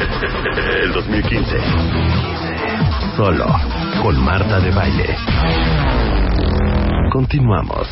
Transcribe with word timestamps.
El 0.82 0.92
2015. 0.92 1.56
Solo 3.16 3.46
con 4.02 4.18
Marta 4.24 4.60
de 4.60 4.70
Baile. 4.70 5.16
Continuamos. 7.10 7.88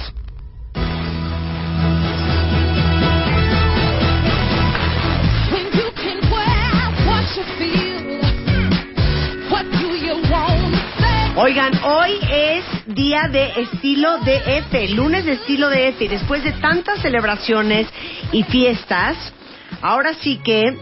Oigan, 11.41 11.73
hoy 11.85 12.19
es 12.33 12.65
día 12.87 13.29
de 13.31 13.53
estilo 13.61 14.19
DF, 14.19 14.91
lunes 14.97 15.25
de 15.25 15.35
estilo 15.35 15.71
DF, 15.71 16.03
y 16.03 16.09
después 16.09 16.43
de 16.43 16.51
tantas 16.53 17.01
celebraciones 17.01 17.87
y 18.33 18.43
fiestas, 18.43 19.17
ahora 19.81 20.15
sí 20.15 20.41
que 20.43 20.77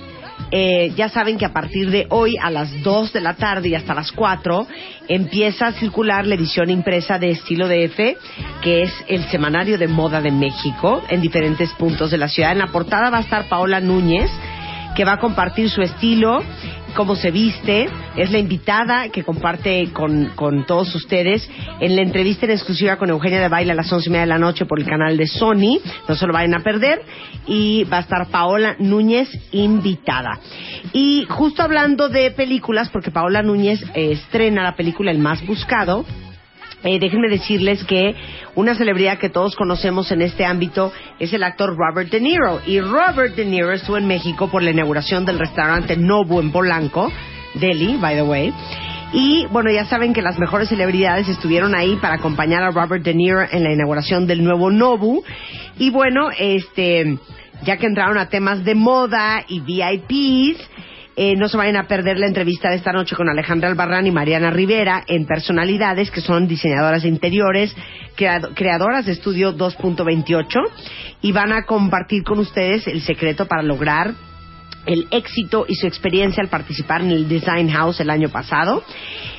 eh, 0.51 0.93
ya 0.97 1.09
saben 1.09 1.39
que 1.39 1.45
a 1.45 1.53
partir 1.53 1.91
de 1.91 2.07
hoy 2.11 2.37
a 2.41 2.51
las 2.51 2.83
2 2.83 3.13
de 3.13 3.21
la 3.21 3.35
tarde 3.35 3.69
y 3.69 3.75
hasta 3.75 3.95
las 3.95 4.13
4 4.13 4.67
empieza 5.09 5.67
a 5.67 5.73
circular 5.73 6.27
la 6.27 6.37
edición 6.37 6.71
impresa 6.71 7.19
de 7.19 7.31
estilo 7.31 7.67
DF, 7.67 7.97
que 8.63 8.83
es 8.83 8.93
el 9.09 9.25
semanario 9.25 9.77
de 9.77 9.89
moda 9.89 10.21
de 10.21 10.31
México 10.31 11.03
en 11.09 11.21
diferentes 11.21 11.73
puntos 11.73 12.11
de 12.11 12.19
la 12.19 12.29
ciudad. 12.29 12.53
En 12.53 12.59
la 12.59 12.69
portada 12.69 13.11
va 13.11 13.19
a 13.19 13.23
estar 13.23 13.49
Paola 13.49 13.81
Núñez, 13.81 14.31
que 14.95 15.05
va 15.05 15.15
a 15.15 15.19
compartir 15.19 15.69
su 15.69 15.83
estilo, 15.83 16.43
cómo 16.97 17.15
se 17.15 17.31
viste, 17.31 17.89
es 18.17 18.31
la 18.31 18.39
invitada 18.39 19.11
que 19.11 19.23
comparte 19.23 19.93
con, 19.93 20.31
con 20.35 20.65
todos 20.65 20.95
ustedes 20.95 21.49
en 21.79 21.95
la 21.95 22.03
entrevista 22.03 22.47
en 22.47 22.53
exclusiva 22.53 22.97
con 22.97 23.11
Eugenia 23.11 23.41
de 23.41 23.49
Baile 23.49 23.73
a 23.73 23.75
las 23.75 23.93
once 23.93 24.09
y 24.09 24.13
media 24.13 24.23
de 24.23 24.29
la 24.29 24.39
noche 24.39 24.65
por 24.65 24.81
el 24.81 24.87
canal 24.87 25.17
de 25.17 25.27
Sony, 25.27 25.79
no 26.09 26.15
se 26.17 26.27
lo 26.27 26.33
vayan 26.33 26.55
a 26.55 26.61
perder, 26.61 27.03
y 27.47 27.85
va 27.85 27.99
a 27.99 28.01
estar 28.01 28.27
Paola 28.29 28.77
Núñez 28.79 29.29
invitada. 29.53 30.41
Y 30.93 31.27
justo 31.29 31.63
hablando 31.63 32.09
de 32.09 32.31
películas, 32.31 32.89
porque 32.89 33.11
Paola 33.11 33.43
Núñez 33.43 33.83
eh, 33.95 34.13
estrena 34.13 34.63
la 34.63 34.75
película 34.75 35.11
El 35.11 35.19
Más 35.19 35.45
Buscado, 35.47 36.07
eh, 36.87 36.99
déjenme 36.99 37.29
decirles 37.29 37.85
que 37.85 38.15
una 38.55 38.75
celebridad 38.75 39.19
que 39.19 39.29
todos 39.29 39.57
conocemos 39.57 40.11
en 40.13 40.23
este 40.23 40.45
ámbito 40.45 40.93
es 41.19 41.33
el 41.33 41.43
actor 41.43 41.77
Robert 41.77 42.11
De 42.11 42.21
Niro. 42.21 42.61
Y 42.67 42.81
Robert 42.81 43.35
De 43.35 43.45
Niro 43.45 43.73
estuvo 43.73 43.99
en 43.99 44.07
México 44.07 44.49
por 44.49 44.63
la 44.63 44.71
inauguración 44.71 45.25
del 45.25 45.39
restaurante 45.39 45.97
Nobu 45.97 46.41
en 46.41 46.53
Polanco, 46.53 47.11
Delhi, 47.55 47.97
by 47.97 48.15
the 48.15 48.23
way. 48.23 48.55
Y 49.13 49.47
bueno, 49.47 49.71
ya 49.71 49.85
saben 49.85 50.13
que 50.13 50.23
las 50.23 50.39
mejores 50.39 50.69
celebridades 50.69 51.29
estuvieron 51.29 51.75
ahí 51.75 51.97
para 51.97 52.15
acompañar 52.15 52.63
a 52.63 52.71
Robert 52.71 53.05
De 53.05 53.15
Niro 53.15 53.41
en 53.51 53.65
la 53.65 53.73
inauguración 53.73 54.27
del 54.27 54.45
nuevo 54.45 54.71
Nobu. 54.71 55.23
Y 55.79 55.91
bueno, 55.91 56.29
este, 56.39 57.19
ya 57.65 57.77
que 57.77 57.87
entraron 57.87 58.19
a 58.19 58.29
temas 58.29 58.65
de 58.65 58.75
moda 58.75 59.45
y 59.49 59.61
VIPs, 59.61 60.61
eh, 61.17 61.35
no 61.37 61.49
se 61.49 61.57
vayan 61.57 61.77
a 61.77 61.89
perder 61.89 62.19
la 62.19 62.27
entrevista 62.27 62.69
de 62.69 62.77
esta 62.77 62.93
noche 62.93 63.17
con 63.17 63.29
Alejandra 63.29 63.69
Albarrán 63.71 64.07
y 64.07 64.11
Mariana 64.11 64.51
Rivera 64.51 65.03
en 65.07 65.27
Personalidades, 65.27 66.11
que 66.11 66.21
son 66.21 66.47
diseñadoras 66.47 67.03
de 67.03 67.09
interiores, 67.09 67.75
creado- 68.17 68.51
creadoras 68.55 69.07
de 69.07 69.13
Estudio 69.13 69.57
2.28, 69.57 70.61
y 71.23 71.33
van 71.33 71.53
a 71.53 71.63
compartir 71.65 72.23
con 72.23 72.39
ustedes 72.39 72.87
el 72.87 73.01
secreto 73.01 73.47
para 73.47 73.63
lograr 73.63 74.13
el 74.85 75.09
éxito 75.11 75.65
y 75.67 75.75
su 75.75 75.87
experiencia 75.87 76.43
al 76.43 76.49
participar 76.49 77.01
en 77.01 77.11
el 77.11 77.29
Design 77.29 77.69
House 77.71 77.99
el 78.01 78.11
año 78.11 78.29
pasado. 78.29 78.85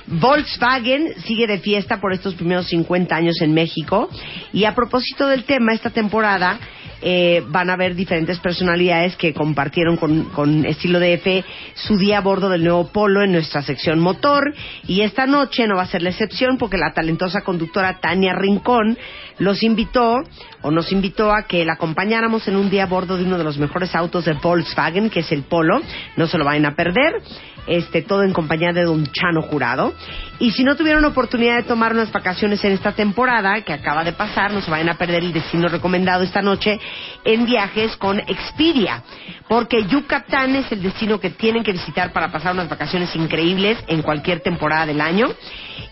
Volkswagen 0.08 1.14
sigue 1.26 1.48
de 1.48 1.60
fiesta 1.60 2.00
por 2.02 2.12
estos 2.14 2.34
primeros 2.36 2.68
50 2.68 3.16
años 3.16 3.36
en 3.42 3.54
México. 3.54 4.10
Y 4.52 4.66
a 4.66 4.74
propósito 4.76 5.28
del 5.28 5.44
tema, 5.44 5.74
esta 5.74 5.90
temporada 5.90 6.60
eh, 7.02 7.44
van 7.48 7.70
a 7.70 7.76
ver 7.76 7.96
diferentes 7.96 8.40
personalidades 8.40 9.16
que 9.16 9.34
compartieron 9.34 9.98
con, 9.98 10.26
con 10.26 10.66
estilo 10.66 11.00
DF 11.00 11.46
su 11.76 11.98
día 11.98 12.20
a 12.20 12.22
bordo 12.22 12.50
del 12.50 12.64
nuevo 12.64 12.88
Polo 12.88 13.22
en 13.24 13.32
nuestra 13.32 13.62
sección 13.62 14.00
motor. 14.00 14.54
Y 14.88 15.02
esta 15.02 15.26
noche 15.26 15.68
no 15.68 15.76
va 15.76 15.84
a 15.84 15.88
ser 15.88 16.02
la 16.02 16.10
excepción 16.10 16.58
porque 16.58 16.78
la 16.78 16.94
talentosa 16.94 17.42
conductora 17.42 18.00
Tania 18.00 18.34
Rincón 18.34 18.98
los 19.40 19.64
invitó 19.64 20.24
o 20.62 20.72
nos 20.72 20.92
invitó 20.92 21.34
a 21.34 21.44
que 21.44 21.66
la 21.66 21.74
acompañáramos 21.74 22.48
en 22.48 22.56
un 22.56 22.70
día 22.70 22.84
a 22.84 22.88
bordo 22.88 23.18
de 23.18 23.24
uno 23.24 23.38
de 23.38 23.44
los 23.44 23.58
mejores 23.58 23.94
autos 23.96 24.26
de 24.26 24.34
Volkswagen, 24.34 25.10
que 25.10 25.20
es 25.20 25.32
el 25.32 25.44
Polo. 25.44 25.82
No 26.16 26.28
se 26.28 26.38
lo 26.38 26.46
vayan 26.46 26.66
a 26.66 26.76
perder. 26.76 27.22
Este, 27.68 28.02
todo 28.02 28.24
en 28.24 28.32
compañía 28.32 28.72
de 28.72 28.84
Don 28.84 29.06
Chano 29.08 29.42
Jurado. 29.42 29.94
Y 30.40 30.52
si 30.52 30.64
no 30.64 30.76
tuvieron 30.76 31.04
oportunidad 31.04 31.58
de 31.58 31.64
tomar 31.64 31.94
unas 31.94 32.12
vacaciones 32.12 32.64
en 32.64 32.72
esta 32.72 32.94
temporada, 32.94 33.62
que 33.62 33.74
acaba 33.74 34.04
de 34.04 34.14
pasar, 34.14 34.54
no 34.54 34.62
se 34.62 34.72
vayan 34.72 34.90
a 34.90 34.98
perder 34.98 35.24
el 35.24 35.34
destino 35.34 35.68
recomendado 35.68 36.24
esta 36.24 36.42
noche 36.42 36.80
en 37.26 37.46
viajes 37.46 37.96
con 37.98 38.20
Expedia. 38.20 39.04
Porque 39.50 39.86
Yucatán 39.86 40.56
es 40.56 40.72
el 40.72 40.82
destino 40.82 41.20
que 41.20 41.32
tienen 41.32 41.64
que 41.64 41.74
visitar 41.74 42.14
para 42.14 42.32
pasar 42.32 42.54
unas 42.54 42.70
vacaciones 42.70 43.16
increíbles 43.16 43.78
en 43.88 44.02
cualquier 44.02 44.40
temporada 44.40 44.86
del 44.86 45.02
año. 45.02 45.28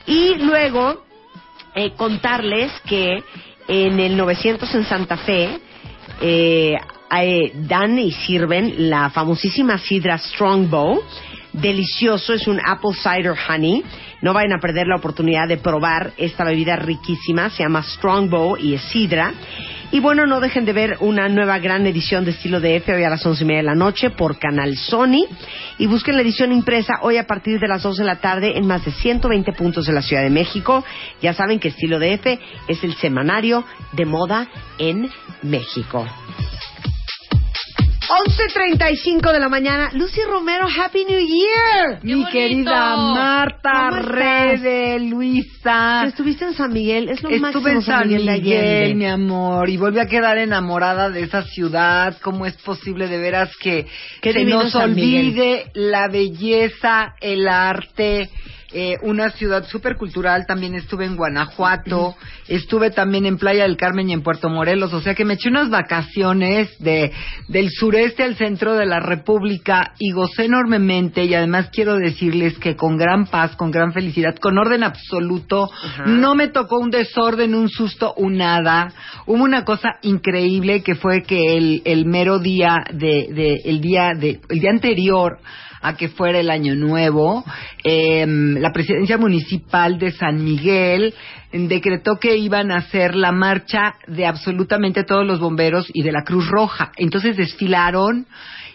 Y 0.05 0.35
luego, 0.35 1.03
eh, 1.75 1.91
contarles 1.97 2.71
que 2.85 3.21
en 3.67 3.99
el 3.99 4.15
900 4.15 4.73
en 4.75 4.85
Santa 4.85 5.17
Fe 5.17 5.59
eh, 6.21 6.77
eh, 7.11 7.51
dan 7.53 7.99
y 7.99 8.11
sirven 8.11 8.89
la 8.89 9.09
famosísima 9.09 9.77
sidra 9.77 10.17
Strongbow. 10.17 11.01
Delicioso, 11.61 12.33
es 12.33 12.47
un 12.47 12.59
apple 12.59 12.91
cider 12.93 13.33
honey. 13.47 13.83
No 14.21 14.33
vayan 14.33 14.53
a 14.53 14.59
perder 14.59 14.87
la 14.87 14.97
oportunidad 14.97 15.47
de 15.47 15.57
probar 15.57 16.11
esta 16.17 16.43
bebida 16.43 16.75
riquísima. 16.75 17.49
Se 17.49 17.63
llama 17.63 17.81
Strongbow 17.81 18.57
y 18.57 18.73
es 18.73 18.81
sidra. 18.83 19.33
Y 19.91 20.01
bueno, 20.01 20.25
no 20.25 20.41
dejen 20.41 20.65
de 20.65 20.73
ver 20.73 20.97
una 20.99 21.29
nueva 21.29 21.59
gran 21.59 21.87
edición 21.87 22.25
de 22.25 22.31
estilo 22.31 22.59
DF 22.59 22.89
hoy 22.89 23.03
a 23.03 23.09
las 23.09 23.25
once 23.25 23.43
y 23.43 23.47
media 23.47 23.61
de 23.61 23.67
la 23.67 23.75
noche 23.75 24.09
por 24.09 24.37
Canal 24.37 24.75
Sony. 24.75 25.25
Y 25.77 25.87
busquen 25.87 26.15
la 26.15 26.23
edición 26.23 26.51
impresa 26.51 26.99
hoy 27.01 27.17
a 27.17 27.27
partir 27.27 27.59
de 27.59 27.67
las 27.67 27.83
2 27.83 27.97
de 27.97 28.03
la 28.03 28.17
tarde 28.17 28.57
en 28.57 28.67
más 28.67 28.83
de 28.83 28.91
120 28.91 29.53
puntos 29.53 29.85
de 29.85 29.93
la 29.93 30.01
Ciudad 30.01 30.23
de 30.23 30.29
México. 30.29 30.83
Ya 31.21 31.33
saben 31.33 31.59
que 31.59 31.69
estilo 31.69 31.99
DF 31.99 32.25
es 32.67 32.83
el 32.83 32.95
semanario 32.95 33.63
de 33.93 34.05
moda 34.05 34.49
en 34.77 35.09
México. 35.43 36.05
11.35 38.07 39.31
de 39.31 39.39
la 39.39 39.49
mañana. 39.49 39.89
Lucy 39.93 40.21
Romero, 40.23 40.67
Happy 40.67 41.05
New 41.05 41.19
Year. 41.19 41.99
Mi 42.03 42.13
bonito! 42.13 42.31
querida 42.31 42.95
Marta. 42.95 43.89
Rede, 43.89 44.99
Luisa. 44.99 46.01
Que 46.03 46.09
estuviste 46.09 46.45
en 46.45 46.53
San 46.53 46.71
Miguel, 46.71 47.09
es 47.09 47.23
lo 47.23 47.29
Estuve 47.29 47.39
máximo 47.39 47.67
en 47.67 47.81
San. 47.81 48.07
Miguel, 48.07 48.95
mi 48.95 49.07
amor, 49.07 49.69
y 49.69 49.77
volví 49.77 49.99
a 49.99 50.07
quedar 50.07 50.37
enamorada 50.37 51.09
de 51.09 51.23
esa 51.23 51.43
ciudad. 51.43 52.17
¿Cómo 52.21 52.45
es 52.45 52.55
posible 52.57 53.07
de 53.07 53.17
veras 53.17 53.55
que 53.57 53.87
Qué 54.21 54.33
se 54.33 54.45
nos 54.45 54.75
olvide 54.75 55.71
la 55.73 56.07
belleza, 56.07 57.15
el 57.21 57.47
arte? 57.47 58.29
Eh, 58.77 58.97
una 59.03 59.29
ciudad 59.29 59.65
súper 59.65 59.95
cultural, 59.95 60.45
también 60.45 60.75
estuve 60.75 61.05
en 61.05 61.15
Guanajuato, 61.15 62.15
estuve 62.49 62.91
también 62.91 63.25
en 63.25 63.37
Playa 63.37 63.63
del 63.63 63.77
Carmen 63.77 64.09
y 64.09 64.13
en 64.13 64.21
Puerto 64.21 64.49
Morelos, 64.49 64.91
o 64.93 64.99
sea 64.99 65.15
que 65.15 65.23
me 65.23 65.35
eché 65.35 65.47
unas 65.47 65.69
vacaciones 65.69 66.77
de, 66.79 67.13
del 67.47 67.69
sureste 67.71 68.23
al 68.23 68.35
centro 68.35 68.75
de 68.75 68.85
la 68.85 68.99
República 68.99 69.93
y 69.97 70.11
gocé 70.11 70.43
enormemente 70.45 71.23
y 71.23 71.33
además 71.33 71.69
quiero 71.71 71.95
decirles 71.95 72.57
que 72.57 72.75
con 72.75 72.97
gran 72.97 73.27
paz, 73.27 73.55
con 73.55 73.71
gran 73.71 73.93
felicidad, 73.93 74.35
con 74.35 74.57
orden 74.57 74.83
absoluto, 74.83 75.69
Ajá. 75.71 76.03
no 76.07 76.35
me 76.35 76.49
tocó 76.49 76.77
un 76.79 76.91
desorden, 76.91 77.55
un 77.55 77.69
susto, 77.69 78.13
un 78.17 78.35
nada. 78.37 78.89
Hubo 79.25 79.41
una 79.41 79.63
cosa 79.63 79.91
increíble 80.01 80.83
que 80.83 80.95
fue 80.95 81.23
que 81.23 81.55
el, 81.57 81.81
el 81.85 82.05
mero 82.05 82.39
día 82.39 82.75
de, 82.91 83.29
de- 83.33 83.61
el 83.63 83.79
día 83.79 84.11
de 84.19 84.41
el 84.49 84.59
día 84.59 84.71
anterior 84.71 85.37
a 85.87 85.95
que 85.95 86.09
fuera 86.09 86.39
el 86.39 86.49
año 86.49 86.75
nuevo, 86.75 87.43
em, 87.83 88.55
la 88.55 88.71
presidencia 88.71 89.17
municipal 89.17 89.99
de 89.99 90.11
San 90.11 90.43
Miguel 90.43 91.13
decretó 91.51 92.17
que 92.19 92.37
iban 92.37 92.71
a 92.71 92.77
hacer 92.77 93.15
la 93.15 93.31
marcha 93.31 93.95
de 94.07 94.25
absolutamente 94.25 95.03
todos 95.03 95.25
los 95.25 95.39
bomberos 95.39 95.87
y 95.93 96.03
de 96.03 96.11
la 96.11 96.23
Cruz 96.23 96.49
Roja. 96.49 96.91
Entonces 96.97 97.37
desfilaron 97.37 98.25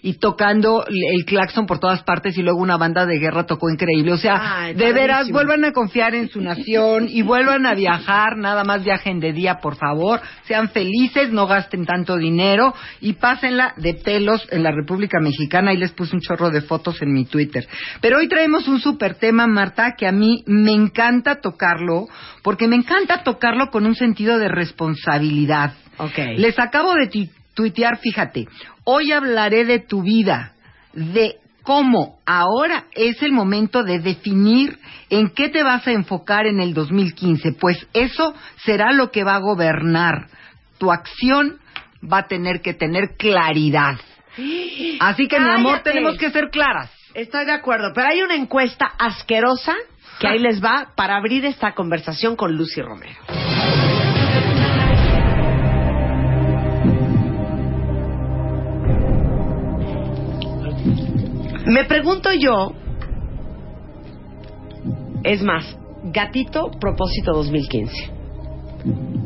y 0.03 0.15
tocando 0.15 0.85
el 0.87 1.25
claxon 1.25 1.67
por 1.67 1.79
todas 1.79 2.03
partes 2.03 2.37
y 2.39 2.43
luego 2.43 2.59
una 2.61 2.77
banda 2.77 3.07
de 3.07 3.19
guerra 3.19 3.45
tocó 3.47 3.69
increíble. 3.71 4.13
O 4.13 4.17
sea, 4.19 4.63
Ay, 4.65 4.75
de 4.75 4.93
veras, 4.93 5.31
vuelvan 5.31 5.65
a 5.65 5.73
confiar 5.73 6.15
en 6.15 6.29
su 6.29 6.41
nación 6.41 7.07
y 7.09 7.23
vuelvan 7.23 7.67
a 7.67 7.75
viajar, 7.75 8.37
nada 8.37 8.65
más 8.65 8.83
viajen 8.85 9.21
de 9.21 9.33
día, 9.33 9.59
por 9.61 9.77
favor. 9.77 10.21
Sean 10.45 10.71
felices, 10.71 11.31
no 11.31 11.47
gasten 11.47 11.85
tanto 11.87 12.17
dinero 12.17 12.75
y 13.01 13.15
pásenla 13.15 13.75
de 13.77 13.95
pelos 13.95 14.47
en 14.51 14.63
la 14.63 14.71
República 14.71 15.19
Mexicana. 15.21 15.71
Ahí 15.71 15.77
les 15.77 15.93
puse 15.93 16.15
un 16.17 16.23
chorro 16.23 16.51
de 16.51 16.63
fotos 16.63 17.01
en 17.03 17.13
mi 17.13 17.25
Twitter. 17.25 17.67
Pero 18.01 18.19
hoy 18.19 18.29
traemos 18.29 18.69
un 18.69 18.81
super 18.81 19.15
tema, 19.17 19.47
Marta, 19.47 19.95
que 19.97 20.07
a 20.07 20.13
mí 20.13 20.43
me 20.47 20.73
encanta 20.73 21.41
tocarlo, 21.41 22.07
porque 22.43 22.69
me 22.69 22.77
encanta 22.77 23.23
tocarlo 23.23 23.71
con 23.71 23.87
un 23.87 23.95
sentido 23.95 24.39
de 24.39 24.49
responsabilidad. 24.49 25.75
Ok. 25.99 26.19
Les 26.37 26.59
acabo 26.59 26.95
de 26.95 27.09
tu- 27.09 27.29
tuitear, 27.55 27.99
fíjate, 27.99 28.47
hoy 28.93 29.13
hablaré 29.13 29.65
de 29.65 29.79
tu 29.79 30.03
vida, 30.03 30.53
de 30.93 31.37
cómo 31.63 32.19
ahora 32.27 32.87
es 32.93 33.23
el 33.23 33.31
momento 33.31 33.85
de 33.85 34.01
definir 34.01 34.79
en 35.11 35.31
qué 35.31 35.49
te 35.49 35.63
vas 35.63 35.87
a 35.87 35.93
enfocar 35.93 36.47
en 36.47 36.59
el 36.59 36.75
2015, 36.75 37.53
pues 37.53 37.87
eso 37.93 38.35
será 38.65 38.93
lo 38.93 39.13
que 39.13 39.23
va 39.23 39.37
a 39.37 39.41
gobernar. 39.41 40.27
Tu 40.79 40.91
acción 40.91 41.61
va 42.03 42.19
a 42.19 42.27
tener 42.27 42.63
que 42.63 42.75
tener 42.75 43.17
claridad. 43.17 43.95
Así 45.01 45.29
que, 45.29 45.39
mi 45.39 45.51
amor, 45.51 45.75
Cállate. 45.75 45.91
tenemos 45.91 46.19
que 46.19 46.31
ser 46.31 46.51
claras. 46.51 46.91
Estoy 47.15 47.45
de 47.45 47.53
acuerdo, 47.53 47.93
pero 47.95 48.09
hay 48.09 48.23
una 48.23 48.35
encuesta 48.35 48.87
asquerosa 48.99 49.75
que 50.19 50.27
ahí 50.27 50.41
les 50.41 50.63
va 50.63 50.89
para 50.97 51.17
abrir 51.17 51.45
esta 51.45 51.75
conversación 51.75 52.35
con 52.35 52.57
Lucy 52.57 52.83
Romero. 52.83 53.40
Me 61.71 61.85
pregunto 61.85 62.33
yo, 62.33 62.73
es 65.23 65.41
más, 65.41 65.79
gatito 66.03 66.73
propósito 66.81 67.33
2015. 67.33 68.11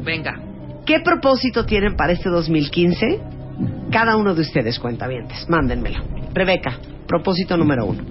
Venga. 0.05 0.43
¿Qué 0.85 1.01
propósito 1.01 1.65
tienen 1.65 1.97
para 1.97 2.13
este 2.13 2.29
2015? 2.29 3.21
Cada 3.91 4.17
uno 4.17 4.35
de 4.35 4.43
ustedes, 4.43 4.79
cuentavientes, 4.79 5.49
mándenmelo. 5.49 6.05
Rebeca, 6.35 6.79
propósito 7.07 7.57
número 7.57 7.87
uno. 7.87 8.03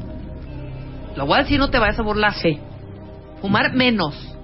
Lo 1.15 1.27
voy 1.27 1.37
a 1.37 1.43
decir, 1.43 1.59
no 1.59 1.69
te 1.69 1.77
vayas 1.77 1.99
a 1.99 2.03
burlar. 2.03 2.33
Sí. 2.33 2.59
Fumar 3.39 3.75
menos. 3.75 4.35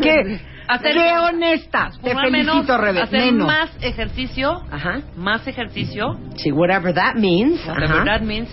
¿Qué? 0.00 0.40
Hacer- 0.68 0.94
Qué 0.94 1.12
honesta. 1.18 1.90
Te 2.02 2.14
felicito, 2.14 2.30
menos, 2.54 2.80
Rebe. 2.80 3.02
Hacer 3.02 3.20
Menos. 3.20 3.46
más 3.46 3.70
ejercicio. 3.82 4.62
Ajá. 4.70 5.00
Más 5.16 5.46
ejercicio. 5.46 6.18
Sí, 6.36 6.50
whatever 6.52 6.94
that 6.94 7.14
means. 7.16 7.60
whatever 7.66 7.96
Ajá. 7.96 8.04
that 8.04 8.20
means. 8.22 8.48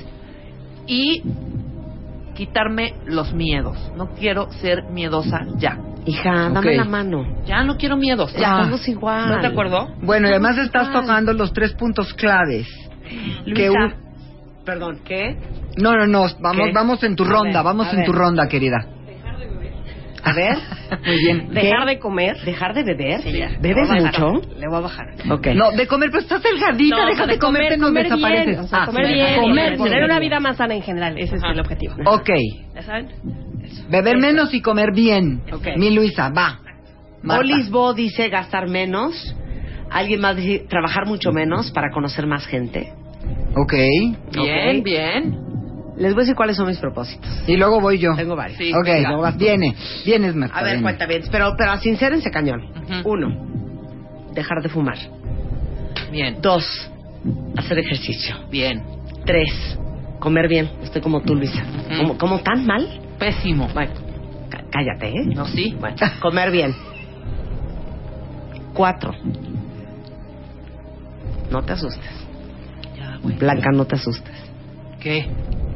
Y 0.87 1.23
quitarme 2.35 2.93
los 3.05 3.33
miedos. 3.33 3.77
No 3.95 4.09
quiero 4.15 4.51
ser 4.53 4.83
miedosa 4.91 5.45
ya. 5.57 5.77
Hija, 6.05 6.49
dame 6.49 6.59
Ok. 6.59 6.65
la 6.77 6.85
mano. 6.85 7.25
Ya 7.45 7.63
no 7.63 7.77
quiero 7.77 7.97
miedos. 7.97 8.33
Ya 8.33 8.39
Ya. 8.39 8.47
estamos 8.59 8.87
igual. 8.87 9.29
¿No 9.29 9.41
te 9.41 9.47
acuerdo? 9.47 9.89
Bueno, 10.01 10.27
y 10.27 10.31
además 10.31 10.57
estás 10.57 10.87
igual. 10.87 11.01
tocando 11.03 11.33
los 11.33 11.51
tres 11.53 11.73
puntos 11.73 12.13
claves. 12.13 12.67
Luisa, 13.45 13.53
Que 13.55 13.69
un- 13.69 13.93
Perdón, 14.65 14.99
¿qué? 15.03 15.35
No, 15.77 15.93
no, 15.97 16.05
no. 16.05 16.25
Vamos, 16.41 16.67
¿Qué? 16.67 16.71
vamos 16.73 17.03
en 17.03 17.15
tu 17.15 17.23
A 17.23 17.27
ronda. 17.27 17.59
ver, 17.59 17.63
vamos 17.63 17.87
en 17.91 17.97
ver. 17.97 18.05
tu 18.05 18.11
ronda, 18.13 18.47
querida. 18.47 18.77
A 20.23 20.33
ver. 20.33 20.57
Muy 21.05 21.17
bien. 21.17 21.49
Dejar 21.53 21.85
de 21.85 21.99
comer. 21.99 22.37
¿Dejar 22.43 22.73
de 22.73 22.83
beber? 22.83 23.21
Sí, 23.21 23.31
ya. 23.37 23.51
¿Bebes 23.61 23.89
Le 23.89 24.01
mucho? 24.01 24.33
Le 24.57 24.67
voy 24.67 24.77
a 24.77 24.79
bajar. 24.81 25.05
Ok. 25.31 25.47
No, 25.55 25.71
de 25.71 25.87
comer, 25.87 26.09
pero 26.11 26.21
estás 26.21 26.41
delgadita. 26.43 26.97
No, 26.97 27.03
o 27.03 27.05
Deja 27.07 27.17
sea, 27.25 27.27
de 27.33 27.39
comer, 27.39 27.77
nos 27.77 27.89
comer 27.89 28.03
desapareces. 28.03 28.45
bien, 28.47 28.59
o 28.59 28.67
sea, 28.67 28.83
Ah, 28.83 28.85
comer 28.85 29.07
sí. 29.07 29.13
bien, 29.13 29.35
Comer 29.41 29.77
tener 29.77 30.03
una 30.03 30.19
vida 30.19 30.39
más 30.39 30.57
sana 30.57 30.75
en 30.75 30.81
general, 30.81 31.17
ese 31.17 31.35
es 31.37 31.43
el 31.43 31.59
objetivo. 31.59 31.95
Ok. 32.05 32.29
¿Ya 32.75 32.81
saben? 32.83 33.07
Beber 33.89 34.17
menos 34.17 34.53
y 34.53 34.61
comer 34.61 34.91
bien. 34.93 35.41
Ok. 35.53 35.67
Mi 35.77 35.91
Luisa, 35.93 36.29
va. 36.29 36.59
Olisbo 37.27 37.93
dice 37.93 38.29
gastar 38.29 38.67
menos. 38.67 39.35
Alguien 39.91 40.21
más 40.21 40.35
dice 40.35 40.65
trabajar 40.69 41.05
mucho 41.07 41.31
menos 41.31 41.71
para 41.71 41.91
conocer 41.91 42.27
más 42.27 42.45
gente. 42.45 42.93
Ok. 43.55 43.73
Bien, 44.31 44.77
Ok. 44.77 44.83
bien. 44.83 45.48
Les 45.99 46.13
voy 46.13 46.21
a 46.21 46.23
decir 46.23 46.35
cuáles 46.35 46.55
son 46.55 46.67
mis 46.67 46.77
propósitos. 46.79 47.29
Y 47.45 47.57
luego 47.57 47.79
voy 47.81 47.99
yo. 47.99 48.15
Tengo 48.15 48.35
varios. 48.35 48.57
Sí. 48.57 48.71
ok, 48.73 48.85
Venga, 48.85 49.15
vas 49.17 49.33
tú. 49.33 49.39
viene. 49.39 49.75
Vienes, 50.05 50.33
Marta. 50.33 50.57
A 50.57 50.63
ver, 50.63 50.71
viene. 50.71 50.83
cuenta 50.83 51.05
bien. 51.05 51.23
Pero, 51.31 51.53
pero 51.57 51.77
sincérense 51.77 52.31
cañón. 52.31 52.61
Ujú. 52.71 53.09
Uno, 53.11 54.27
dejar 54.33 54.61
de 54.63 54.69
fumar. 54.69 54.97
Bien. 56.11 56.37
Dos, 56.41 56.89
hacer 57.57 57.79
ejercicio. 57.79 58.35
Bien. 58.49 58.81
Tres, 59.25 59.77
comer 60.19 60.47
bien. 60.47 60.69
Estoy 60.83 61.01
como 61.01 61.21
tú, 61.21 61.35
Luisa. 61.35 61.61
Ujú. 61.61 61.97
¿Como, 61.97 62.17
como 62.17 62.39
tan 62.39 62.65
mal? 62.65 63.01
Pésimo. 63.19 63.67
Bueno, 63.73 63.91
cá- 64.49 64.63
cállate, 64.71 65.09
¿eh? 65.09 65.25
No, 65.25 65.45
sí. 65.45 65.75
Bueno, 65.79 65.97
comer 66.21 66.49
bien. 66.51 66.73
Cuatro. 68.73 69.13
No 71.51 71.61
te 71.63 71.73
asustes. 71.73 72.09
Ya, 72.97 73.17
güey. 73.21 73.35
Blanca, 73.37 73.71
no 73.73 73.85
te 73.85 73.95
asustes. 73.95 74.33
¿Qué? 74.99 75.27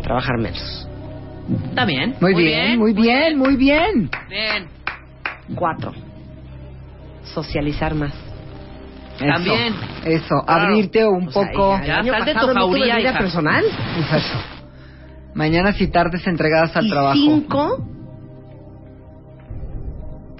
Trabajar 0.03 0.37
menos. 0.37 0.87
Está 1.69 1.85
bien. 1.85 2.15
Muy, 2.21 2.33
bien, 2.35 2.77
muy 2.79 2.93
bien, 2.93 3.37
muy 3.37 3.55
bien. 3.55 4.09
Bien. 4.29 4.67
Cuatro. 5.55 5.91
Socializar 7.23 7.95
más. 7.95 8.13
Eso, 9.15 9.25
También. 9.25 9.73
Eso, 10.05 10.41
Claro. 10.45 10.61
abrirte 10.63 11.05
un 11.07 11.27
O 11.27 11.31
sea, 11.31 11.51
poco. 11.51 11.73
hija, 11.75 11.81
el 11.81 11.87
Ya, 11.87 11.97
año 11.99 12.11
sal 12.13 12.25
de 12.25 12.31
tu 12.31 12.35
pasado 12.35 12.53
no 12.53 12.59
jauría, 12.61 12.97
vida 12.97 13.17
personal. 13.17 13.63
Eso. 14.15 14.39
Mañanas 15.35 15.79
y 15.81 15.87
tardes 15.87 16.25
entregadas 16.27 16.75
al 16.75 16.85
y 16.85 16.89
trabajo. 16.89 17.15
cinco, 17.15 17.87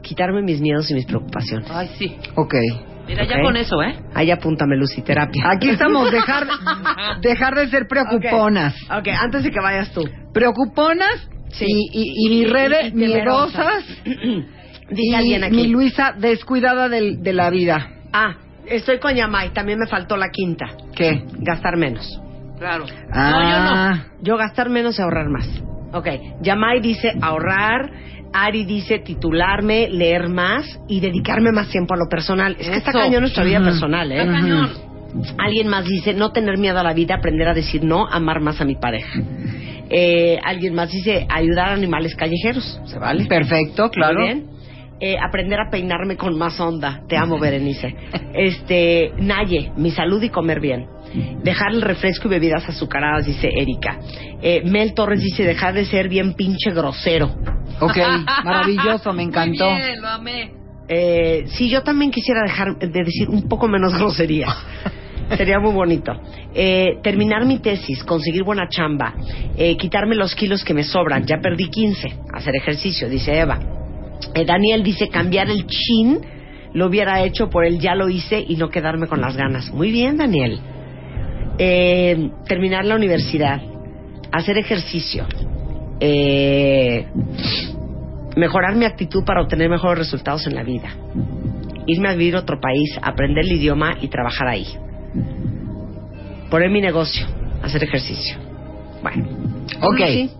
quitarme 0.04 0.42
mis 0.44 0.62
miedos 0.62 0.90
y 0.92 0.94
mis 0.94 1.06
preocupaciones. 1.08 1.70
Ay, 1.72 1.90
sí. 1.98 2.16
Ok. 2.36 2.54
Mira, 3.08 3.24
ya 3.26 3.36
Ok. 3.38 3.42
con 3.44 3.58
eso, 3.58 3.82
¿eh? 3.82 3.96
Ahí 4.14 4.30
apúntame, 4.32 4.78
Lucy, 4.78 5.02
terapia. 5.02 5.44
Aquí 5.56 5.70
estamos, 5.70 6.12
dejar, 6.12 6.46
dejar 7.22 7.56
de 7.56 7.68
ser 7.70 7.88
preocuponas. 7.88 8.76
Ok, 8.84 9.00
ok, 9.00 9.08
antes 9.20 9.44
de 9.44 9.52
que 9.52 9.60
vayas 9.60 9.92
tú. 9.92 10.08
Preocuponas 10.34 11.30
Sí. 11.50 11.66
y, 11.68 11.90
y, 11.92 12.40
y 12.40 12.42
y 12.44 12.52
temerosas. 12.52 12.94
miedosas. 12.96 13.84
Dice 14.90 15.16
alguien 15.16 15.44
aquí. 15.44 15.56
mi 15.56 15.68
Luisa, 15.68 16.14
descuidada 16.18 16.90
del- 16.90 17.22
de, 17.24 17.34
la 17.34 17.50
vida. 17.50 17.90
Ah, 18.12 18.36
estoy 18.68 19.00
con 19.00 19.14
Yamai, 19.16 19.54
también 19.54 19.80
me 19.80 19.88
faltó 19.88 20.18
la 20.18 20.30
quinta. 20.30 20.66
¿Qué? 20.96 21.24
Gastar 21.40 21.78
menos. 21.78 22.20
Claro. 22.60 22.86
Ah, 23.12 23.30
No, 23.32 23.42
yo 23.50 23.60
no. 23.60 24.06
Yo 24.22 24.38
gastar 24.38 24.70
menos 24.70 24.98
y 25.00 25.02
ahorrar 25.02 25.30
más. 25.30 25.48
Ok, 25.94 26.08
Yamai 26.42 26.80
dice 26.82 27.12
ahorrar, 27.22 27.92
Ari 28.34 28.66
dice 28.66 29.00
titularme, 29.00 29.90
leer 29.90 30.28
más 30.30 30.80
y 30.88 31.00
dedicarme 31.00 31.52
más 31.52 31.70
tiempo 31.70 31.94
a 31.94 31.98
lo 31.98 32.08
personal. 32.10 32.56
Es 32.60 32.70
que 32.70 32.78
está 32.78 32.90
Eso. 32.90 33.00
cañón 33.00 33.22
nuestra 33.22 33.44
vida 33.44 33.60
Ujú. 33.60 33.66
personal, 33.66 34.12
¿eh? 34.12 34.18
Está 34.22 34.32
cañón. 34.32 34.70
Alguien 35.38 35.68
más 35.68 35.86
dice 35.86 36.14
no 36.14 36.32
tener 36.32 36.58
miedo 36.58 36.80
a 36.80 36.84
la 36.84 36.94
vida, 36.94 37.16
aprender 37.16 37.48
a 37.48 37.54
decir 37.54 37.84
no, 37.84 38.08
amar 38.08 38.42
más 38.42 38.60
a 38.60 38.66
mi 38.66 38.76
pareja. 38.76 39.20
Eh, 39.90 40.40
alguien 40.44 40.74
más 40.74 40.90
dice 40.92 41.28
ayudar 41.30 41.70
a 41.70 41.74
animales 41.74 42.16
callejeros. 42.16 42.80
¿Se 42.86 42.98
vale? 42.98 43.26
Perfecto, 43.26 43.90
claro. 43.92 44.20
Muy 44.20 44.28
bien. 44.28 44.53
Eh, 45.06 45.18
aprender 45.22 45.60
a 45.60 45.70
peinarme 45.70 46.16
con 46.16 46.38
más 46.38 46.58
onda. 46.62 47.02
Te 47.10 47.18
amo, 47.18 47.38
Berenice. 47.38 47.94
Este, 48.34 49.12
Naye, 49.18 49.74
mi 49.76 49.92
salud 49.92 50.24
y 50.24 50.30
comer 50.30 50.62
bien. 50.62 50.86
Dejar 51.44 51.74
el 51.74 51.82
refresco 51.82 52.30
y 52.30 52.32
bebidas 52.32 52.70
azucaradas, 52.70 53.26
dice 53.26 53.50
Erika. 53.54 54.00
Eh, 54.42 54.62
Mel 54.64 54.94
Torres 54.94 55.22
dice 55.22 55.44
dejar 55.44 55.74
de 55.74 55.84
ser 55.84 56.08
bien 56.08 56.36
pinche 56.36 56.72
grosero. 56.72 57.36
Ok, 57.82 57.98
maravilloso, 58.46 59.12
me 59.12 59.24
encantó. 59.24 59.72
Muy 59.72 59.82
bien, 59.82 60.02
lo 60.02 60.08
amé. 60.08 60.54
Eh, 60.88 61.48
sí, 61.48 61.70
yo 61.70 61.84
también 61.84 62.10
quisiera 62.10 62.42
dejar 62.42 62.78
de 62.80 63.04
decir 63.04 63.28
un 63.28 63.50
poco 63.50 63.68
menos 63.68 63.94
grosería. 63.94 64.48
Sería 65.36 65.60
muy 65.60 65.74
bonito. 65.74 66.14
Eh, 66.54 67.00
terminar 67.04 67.44
mi 67.44 67.60
tesis, 67.60 68.06
conseguir 68.06 68.46
buena 68.46 68.70
chamba, 68.70 69.14
eh, 69.58 69.76
quitarme 69.76 70.16
los 70.16 70.34
kilos 70.34 70.64
que 70.64 70.74
me 70.74 70.86
sobran. 70.86 71.26
Ya 71.26 71.40
perdí 71.42 71.70
15. 71.70 72.20
Hacer 72.34 72.56
ejercicio, 72.56 73.10
dice 73.10 73.38
Eva. 73.38 73.83
Eh, 74.34 74.46
Daniel 74.46 74.84
dice 74.84 75.10
cambiar 75.10 75.50
el 75.50 75.66
chin. 75.68 76.20
Lo 76.74 76.88
hubiera 76.88 77.24
hecho 77.24 77.50
por 77.50 77.66
el 77.66 77.80
ya 77.80 77.94
lo 77.94 78.10
hice 78.10 78.44
y 78.48 78.56
no 78.56 78.70
quedarme 78.70 79.08
con 79.08 79.22
las 79.22 79.38
ganas. 79.38 79.72
Muy 79.72 79.92
bien, 79.92 80.18
Daniel. 80.18 80.60
Eh, 81.60 82.32
terminar 82.48 82.84
la 82.86 82.96
universidad, 82.96 83.62
hacer 84.32 84.58
ejercicio, 84.58 85.28
eh, 86.00 87.06
mejorar 88.36 88.76
mi 88.76 88.86
actitud 88.86 89.24
para 89.24 89.44
obtener 89.44 89.70
mejores 89.70 90.00
resultados 90.00 90.48
en 90.48 90.56
la 90.56 90.64
vida, 90.64 90.90
irme 91.86 92.10
a 92.10 92.14
vivir 92.16 92.36
a 92.38 92.40
otro 92.40 92.60
país, 92.60 92.98
aprender 93.04 93.46
el 93.46 93.52
idioma 93.52 93.98
y 94.02 94.08
trabajar 94.08 94.48
ahí, 94.48 94.66
poner 96.50 96.72
mi 96.72 96.82
negocio, 96.82 97.28
hacer 97.62 97.84
ejercicio. 97.84 98.36
Bueno, 99.04 99.28
Ok. 99.82 100.00
Sí. 100.08 100.32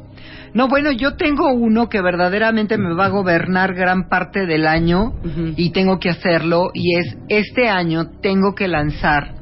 No, 0.54 0.68
bueno, 0.68 0.92
yo 0.92 1.16
tengo 1.16 1.52
uno 1.52 1.90
que 1.90 2.02
verdaderamente 2.02 2.78
me 2.78 2.94
va 2.94 3.06
a 3.06 3.10
gobernar 3.10 3.74
gran 3.74 4.08
parte 4.08 4.46
del 4.46 4.68
año 4.68 5.14
y 5.56 5.72
tengo 5.72 6.00
que 6.00 6.10
hacerlo 6.10 6.70
y 6.74 6.96
es 6.98 7.18
este 7.28 7.70
año 7.70 8.12
tengo 8.22 8.54
que 8.54 8.68
lanzar 8.68 9.34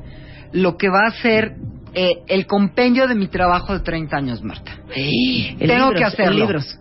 lo 0.53 0.77
que 0.77 0.89
va 0.89 1.07
a 1.07 1.11
ser 1.11 1.55
eh, 1.93 2.19
el 2.27 2.47
compendio 2.47 3.07
de 3.07 3.15
mi 3.15 3.27
trabajo 3.27 3.73
de 3.73 3.81
30 3.81 4.15
años, 4.15 4.43
Marta. 4.43 4.71
En 4.95 5.57
tengo 5.67 5.91
libros, 5.91 5.99
que 5.99 6.05
hacerlo. 6.05 6.39
libros. 6.39 6.79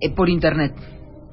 Eh, 0.00 0.10
por 0.10 0.28
internet. 0.28 0.72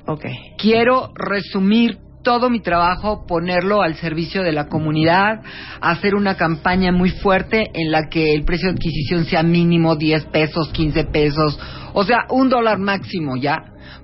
Ok. 0.07 0.25
Quiero 0.57 1.11
resumir 1.15 1.99
todo 2.23 2.49
mi 2.49 2.59
trabajo, 2.59 3.25
ponerlo 3.25 3.81
al 3.81 3.95
servicio 3.95 4.43
de 4.43 4.51
la 4.51 4.67
comunidad, 4.67 5.41
hacer 5.81 6.15
una 6.15 6.35
campaña 6.35 6.91
muy 6.91 7.11
fuerte 7.11 7.69
en 7.73 7.91
la 7.91 8.09
que 8.09 8.33
el 8.33 8.43
precio 8.43 8.67
de 8.67 8.73
adquisición 8.73 9.25
sea 9.25 9.41
mínimo 9.43 9.95
10 9.95 10.25
pesos, 10.25 10.69
15 10.73 11.05
pesos, 11.05 11.59
o 11.93 12.03
sea, 12.03 12.25
un 12.29 12.49
dólar 12.49 12.77
máximo 12.79 13.37
ya. 13.37 13.55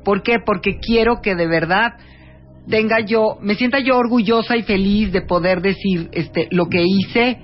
¿Por 0.03 0.23
qué? 0.23 0.37
Porque 0.45 0.77
quiero 0.79 1.21
que 1.21 1.35
de 1.35 1.47
verdad 1.47 1.93
tenga 2.69 2.99
yo, 3.01 3.37
me 3.41 3.55
sienta 3.55 3.79
yo 3.79 3.97
orgullosa 3.97 4.55
y 4.57 4.63
feliz 4.63 5.11
de 5.11 5.21
poder 5.21 5.61
decir, 5.61 6.09
este, 6.13 6.47
lo 6.51 6.67
que 6.67 6.83
hice 6.83 7.39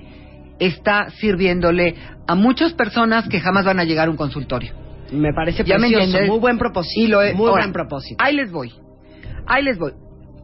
está 0.58 1.10
sirviéndole 1.10 1.94
a 2.26 2.34
muchas 2.34 2.72
personas 2.72 3.28
que 3.28 3.40
jamás 3.40 3.64
van 3.64 3.78
a 3.78 3.84
llegar 3.84 4.08
a 4.08 4.10
un 4.10 4.16
consultorio. 4.16 4.72
Me 5.12 5.32
parece 5.34 5.64
¿Ya 5.64 5.74
me 5.76 5.80
precioso. 5.88 6.04
entiendes? 6.04 6.30
Muy 6.30 6.38
buen 6.38 6.56
propósito. 6.58 7.00
Y 7.00 7.06
lo 7.08 7.22
he- 7.22 7.34
Muy 7.34 7.48
ahora, 7.48 7.62
buen 7.64 7.72
propósito. 7.72 8.16
Ahí 8.24 8.34
les 8.34 8.50
voy. 8.50 8.72
Ahí 9.46 9.62
les 9.64 9.78
voy. 9.78 9.92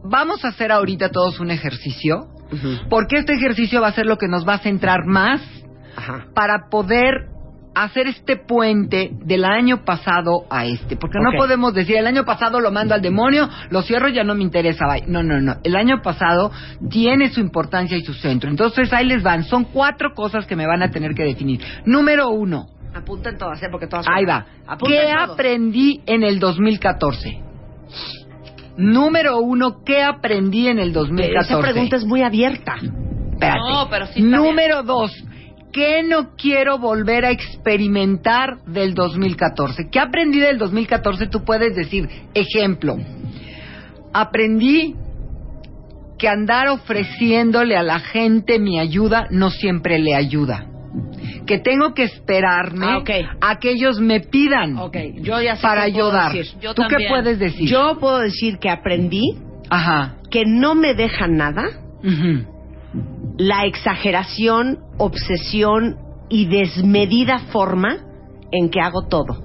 Vamos 0.03 0.43
a 0.45 0.49
hacer 0.49 0.71
ahorita 0.71 1.09
todos 1.09 1.39
un 1.39 1.51
ejercicio, 1.51 2.27
porque 2.89 3.17
este 3.17 3.33
ejercicio 3.33 3.81
va 3.81 3.87
a 3.89 3.93
ser 3.93 4.05
lo 4.05 4.17
que 4.17 4.27
nos 4.27 4.47
va 4.47 4.55
a 4.55 4.59
centrar 4.59 5.05
más 5.05 5.41
Ajá. 5.95 6.25
para 6.33 6.69
poder 6.69 7.27
hacer 7.75 8.07
este 8.07 8.35
puente 8.35 9.11
del 9.25 9.45
año 9.45 9.85
pasado 9.85 10.45
a 10.49 10.65
este, 10.65 10.97
porque 10.97 11.19
no 11.21 11.31
podemos 11.37 11.73
decir 11.73 11.95
el 11.97 12.07
año 12.07 12.25
pasado 12.25 12.59
lo 12.59 12.71
mando 12.71 12.93
al 12.95 13.01
demonio, 13.01 13.47
lo 13.69 13.81
cierro 13.83 14.09
ya 14.09 14.23
no 14.23 14.35
me 14.35 14.43
interesa, 14.43 14.85
bye. 14.87 15.03
No, 15.07 15.23
no, 15.23 15.39
no. 15.39 15.57
El 15.63 15.75
año 15.75 16.01
pasado 16.01 16.51
tiene 16.89 17.29
su 17.29 17.39
importancia 17.39 17.95
y 17.97 18.01
su 18.03 18.13
centro. 18.13 18.49
Entonces 18.49 18.91
ahí 18.91 19.05
les 19.05 19.23
van. 19.23 19.43
Son 19.43 19.65
cuatro 19.65 20.13
cosas 20.13 20.45
que 20.45 20.55
me 20.55 20.65
van 20.65 20.81
a 20.81 20.89
tener 20.91 21.13
que 21.13 21.23
definir. 21.23 21.61
Número 21.85 22.29
uno. 22.29 22.67
Apunten 22.93 23.37
todas, 23.37 23.61
¿eh? 23.61 23.67
Porque 23.71 23.87
todas. 23.87 24.05
Ahí 24.09 24.25
va. 24.25 24.45
Apunten 24.67 24.99
¿Qué 24.99 25.13
todos. 25.13 25.29
aprendí 25.31 26.01
en 26.05 26.23
el 26.23 26.39
2014? 26.39 27.43
Número 28.79 29.39
uno, 29.39 29.83
¿qué 29.83 30.01
aprendí 30.01 30.69
en 30.69 30.79
el 30.79 30.93
2014? 30.93 31.53
Esa 31.53 31.59
pregunta 31.59 31.97
es 31.97 32.05
muy 32.05 32.21
abierta. 32.21 32.75
Espérate. 33.33 33.59
No, 33.59 33.87
pero 33.89 34.05
sí 34.07 34.21
está 34.23 34.37
Número 34.37 34.83
dos, 34.83 35.11
¿qué 35.73 36.01
no 36.01 36.29
quiero 36.37 36.79
volver 36.79 37.25
a 37.25 37.31
experimentar 37.31 38.63
del 38.65 38.93
2014? 38.93 39.89
¿Qué 39.91 39.99
aprendí 39.99 40.39
del 40.39 40.57
2014? 40.57 41.27
Tú 41.27 41.43
puedes 41.43 41.75
decir, 41.75 42.07
ejemplo, 42.33 42.95
aprendí 44.13 44.95
que 46.17 46.29
andar 46.29 46.69
ofreciéndole 46.69 47.75
a 47.75 47.83
la 47.83 47.99
gente 47.99 48.59
mi 48.59 48.79
ayuda 48.79 49.27
no 49.29 49.49
siempre 49.49 49.99
le 49.99 50.15
ayuda. 50.15 50.65
Que 51.49 51.57
tengo 51.57 51.95
que 51.95 52.03
esperarme 52.03 52.85
Ah, 52.85 53.03
a 53.41 53.57
que 53.57 53.71
ellos 53.71 53.99
me 53.99 54.19
pidan 54.19 54.77
Ok, 54.77 54.97
yo 55.15 55.41
ya 55.41 55.55
sé 55.55 55.63
para 55.63 55.81
ayudar. 55.81 56.31
Yo 56.61 56.75
¿Tú 56.75 56.83
qué 56.87 57.07
puedes 57.09 57.39
decir? 57.39 57.67
Yo 57.67 57.97
puedo 57.99 58.19
decir 58.19 58.59
que 58.59 58.69
aprendí 58.69 59.35
Ajá. 59.67 60.17
que 60.29 60.45
no 60.45 60.75
me 60.75 60.93
deja 60.93 61.27
nada 61.27 61.63
la 63.37 63.65
exageración, 63.65 64.77
obsesión 64.99 65.97
y 66.29 66.45
desmedida 66.45 67.39
forma 67.51 67.97
en 68.51 68.69
que 68.69 68.79
hago 68.79 69.07
todo. 69.07 69.41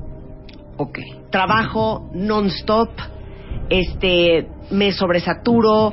Ok. 0.76 0.99
Trabajo 1.30 2.11
non-stop, 2.12 2.90
este, 3.70 4.46
me 4.70 4.92
sobresaturo, 4.92 5.90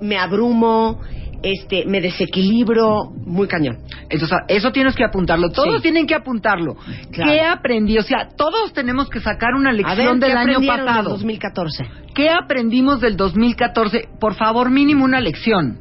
me 0.00 0.18
abrumo, 0.18 1.00
este, 1.42 1.84
me 1.86 2.00
desequilibro, 2.00 3.10
muy 3.26 3.48
cañón. 3.48 3.78
Entonces, 4.08 4.38
eso 4.48 4.70
tienes 4.72 4.94
que 4.94 5.04
apuntarlo. 5.04 5.50
Todos 5.50 5.76
Sí. 5.76 5.82
tienen 5.82 6.06
que 6.06 6.14
apuntarlo. 6.14 6.76
Claro. 7.10 7.30
¿Qué 7.32 7.40
aprendí? 7.40 7.98
O 7.98 8.02
sea, 8.02 8.28
todos 8.36 8.72
tenemos 8.72 9.08
que 9.10 9.20
sacar 9.20 9.54
una 9.54 9.70
ver, 9.72 9.78
lección 9.84 10.20
¿qué 10.20 10.26
del 10.26 10.36
año 10.36 10.50
aprendieron 10.52 10.76
del 10.78 10.86
pasado. 10.86 11.10
2014? 11.10 11.84
¿Qué 12.14 12.30
aprendimos 12.30 13.00
del 13.00 13.16
2014? 13.16 14.08
Por 14.20 14.34
favor, 14.34 14.70
mínimo 14.70 15.04
una 15.04 15.20
lección. 15.20 15.78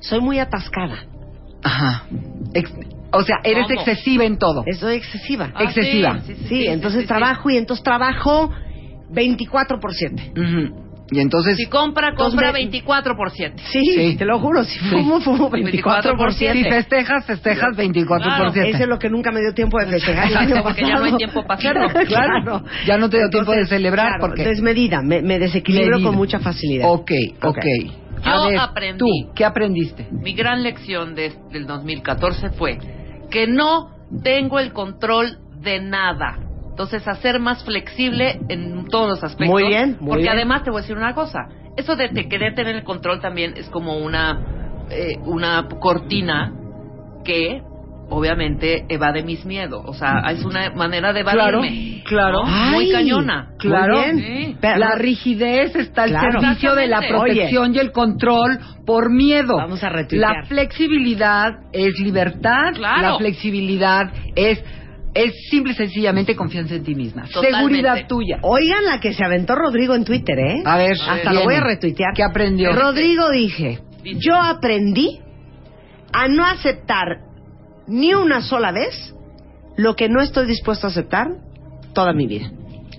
Soy 0.00 0.20
muy 0.20 0.38
atascada. 0.38 1.04
Ajá. 1.62 2.04
Ex- 2.54 2.72
o 3.12 3.22
sea, 3.22 3.36
eres 3.44 3.66
¿Cómo? 3.66 3.80
excesiva 3.80 4.24
en 4.24 4.36
todo. 4.38 4.62
Estoy 4.66 4.96
excesiva. 4.96 5.50
Ah, 5.54 5.64
excesiva. 5.64 6.20
sí, 6.48 6.66
entonces 6.66 7.06
trabajo 7.06 7.48
y 7.50 7.56
entonces 7.56 7.82
trabajo 7.82 8.50
24 9.10 9.78
por 9.80 9.94
7. 9.94 10.32
Ujú. 10.32 10.85
Y 11.10 11.20
entonces, 11.20 11.56
Si 11.56 11.66
compra, 11.66 12.08
compra 12.16 12.26
Entonces, 12.26 12.52
ve- 12.52 12.58
24 12.58 13.16
por 13.16 13.30
7. 13.30 13.62
Sí, 13.70 13.80
Sí. 13.94 14.16
te 14.16 14.24
lo 14.24 14.40
juro, 14.40 14.64
si 14.64 14.78
fumo, 14.80 15.20
fumo 15.20 15.48
24 15.50 16.16
por 16.16 16.32
si 16.32 16.40
7. 16.48 16.68
festejas, 16.68 17.24
festejas 17.26 17.76
24 17.76 18.26
Claro, 18.26 18.44
por 18.46 18.52
7. 18.52 18.70
Eso 18.70 18.82
es 18.82 18.88
lo 18.88 18.98
que 18.98 19.08
nunca 19.08 19.30
me 19.30 19.40
dio 19.40 19.52
tiempo 19.54 19.78
de 19.78 19.86
festejar. 19.86 20.26
el 20.28 20.36
año 20.36 20.56
Porque 20.64 20.80
ya 20.82 20.94
no 20.94 21.04
hay 21.04 21.12
pasado. 21.12 21.16
tiempo 21.18 21.44
para 21.46 21.58
hacerlo. 21.58 21.88
Claro. 22.08 22.62
Ya 22.86 22.98
no 22.98 23.08
te 23.08 23.18
dio 23.18 23.28
tiempo 23.30 23.52
de 23.52 23.66
celebrar 23.66 24.08
claro, 24.18 24.20
porque- 24.26 24.44
Desmedida, 24.44 25.00
me, 25.02 25.22
me 25.22 25.38
desequilibro 25.38 25.92
Medida. 25.96 26.08
con 26.08 26.16
mucha 26.16 26.40
facilidad. 26.40 26.88
Ok, 26.90 27.10
ok. 27.42 27.58
A 28.24 28.34
Yo 28.42 28.48
ver, 28.48 28.58
aprendí. 28.58 28.98
Tú, 28.98 29.32
¿qué 29.36 29.44
aprendiste? 29.44 30.08
Mi 30.10 30.34
gran 30.34 30.62
lección 30.64 31.14
de- 31.14 31.34
del 31.52 31.66
2014 31.66 32.50
fue 32.50 32.78
que 33.30 33.46
no 33.46 33.90
tengo 34.24 34.58
el 34.58 34.72
control 34.72 35.38
de 35.60 35.80
nada. 35.80 36.38
Entonces, 36.76 37.08
hacer 37.08 37.40
más 37.40 37.64
flexible 37.64 38.38
en 38.50 38.84
todos 38.88 39.08
los 39.08 39.24
aspectos. 39.24 39.48
Muy 39.48 39.68
bien, 39.68 39.96
muy 39.98 40.08
Porque 40.10 40.22
bien. 40.24 40.34
además 40.34 40.62
te 40.62 40.70
voy 40.70 40.80
a 40.80 40.82
decir 40.82 40.94
una 40.98 41.14
cosa. 41.14 41.48
Eso 41.74 41.96
de 41.96 42.10
te- 42.10 42.28
querer 42.28 42.54
tener 42.54 42.76
el 42.76 42.84
control 42.84 43.18
también 43.22 43.54
es 43.56 43.70
como 43.70 43.96
una, 43.96 44.84
eh, 44.90 45.14
una 45.24 45.66
cortina 45.80 46.52
que 47.24 47.62
obviamente 48.10 48.84
evade 48.90 49.22
mis 49.22 49.46
miedos. 49.46 49.82
O 49.86 49.94
sea, 49.94 50.20
es 50.30 50.44
una 50.44 50.68
manera 50.74 51.14
de 51.14 51.20
evadirme. 51.20 52.02
claro. 52.04 52.44
¿no? 52.44 52.70
Muy 52.72 52.84
Ay, 52.84 52.92
cañona. 52.92 53.48
Claro. 53.58 53.96
Muy 53.96 54.04
bien. 54.04 54.18
Sí. 54.50 54.56
Pero- 54.60 54.76
la 54.78 54.94
rigidez 54.96 55.74
está 55.74 56.02
al 56.02 56.10
Claro. 56.10 56.40
servicio 56.42 56.74
de 56.74 56.86
la 56.88 57.00
protección 57.08 57.74
y 57.74 57.78
el 57.78 57.90
control 57.90 58.58
por 58.84 59.10
miedo. 59.10 59.56
Vamos 59.56 59.82
a 59.82 59.88
retuitear. 59.88 60.36
La 60.36 60.44
flexibilidad 60.44 61.52
es 61.72 61.98
libertad. 62.00 62.74
Claro. 62.74 63.00
La 63.12 63.16
flexibilidad 63.16 64.12
es 64.36 64.62
es 65.16 65.48
simple 65.50 65.72
y 65.72 65.74
sencillamente 65.76 66.36
confianza 66.36 66.74
en 66.74 66.84
ti 66.84 66.94
misma. 66.94 67.22
Totalmente. 67.24 67.58
Seguridad 67.58 68.06
tuya. 68.06 68.38
Oigan 68.42 68.84
la 68.84 69.00
que 69.00 69.12
se 69.14 69.24
aventó 69.24 69.54
Rodrigo 69.54 69.94
en 69.94 70.04
Twitter, 70.04 70.38
¿eh? 70.38 70.62
A 70.64 70.76
ver, 70.76 70.92
Hasta 70.92 71.14
viene. 71.30 71.34
lo 71.34 71.44
voy 71.44 71.54
a 71.54 71.60
retuitear. 71.60 72.12
¿Qué 72.14 72.22
aprendió? 72.22 72.72
Rodrigo 72.72 73.30
dije, 73.30 73.80
yo 74.04 74.34
aprendí 74.36 75.20
a 76.12 76.28
no 76.28 76.44
aceptar 76.44 77.18
ni 77.88 78.14
una 78.14 78.40
sola 78.42 78.72
vez 78.72 79.14
lo 79.76 79.94
que 79.96 80.08
no 80.08 80.20
estoy 80.22 80.46
dispuesto 80.46 80.86
a 80.86 80.90
aceptar 80.90 81.28
toda 81.94 82.12
mi 82.12 82.26
vida. 82.26 82.50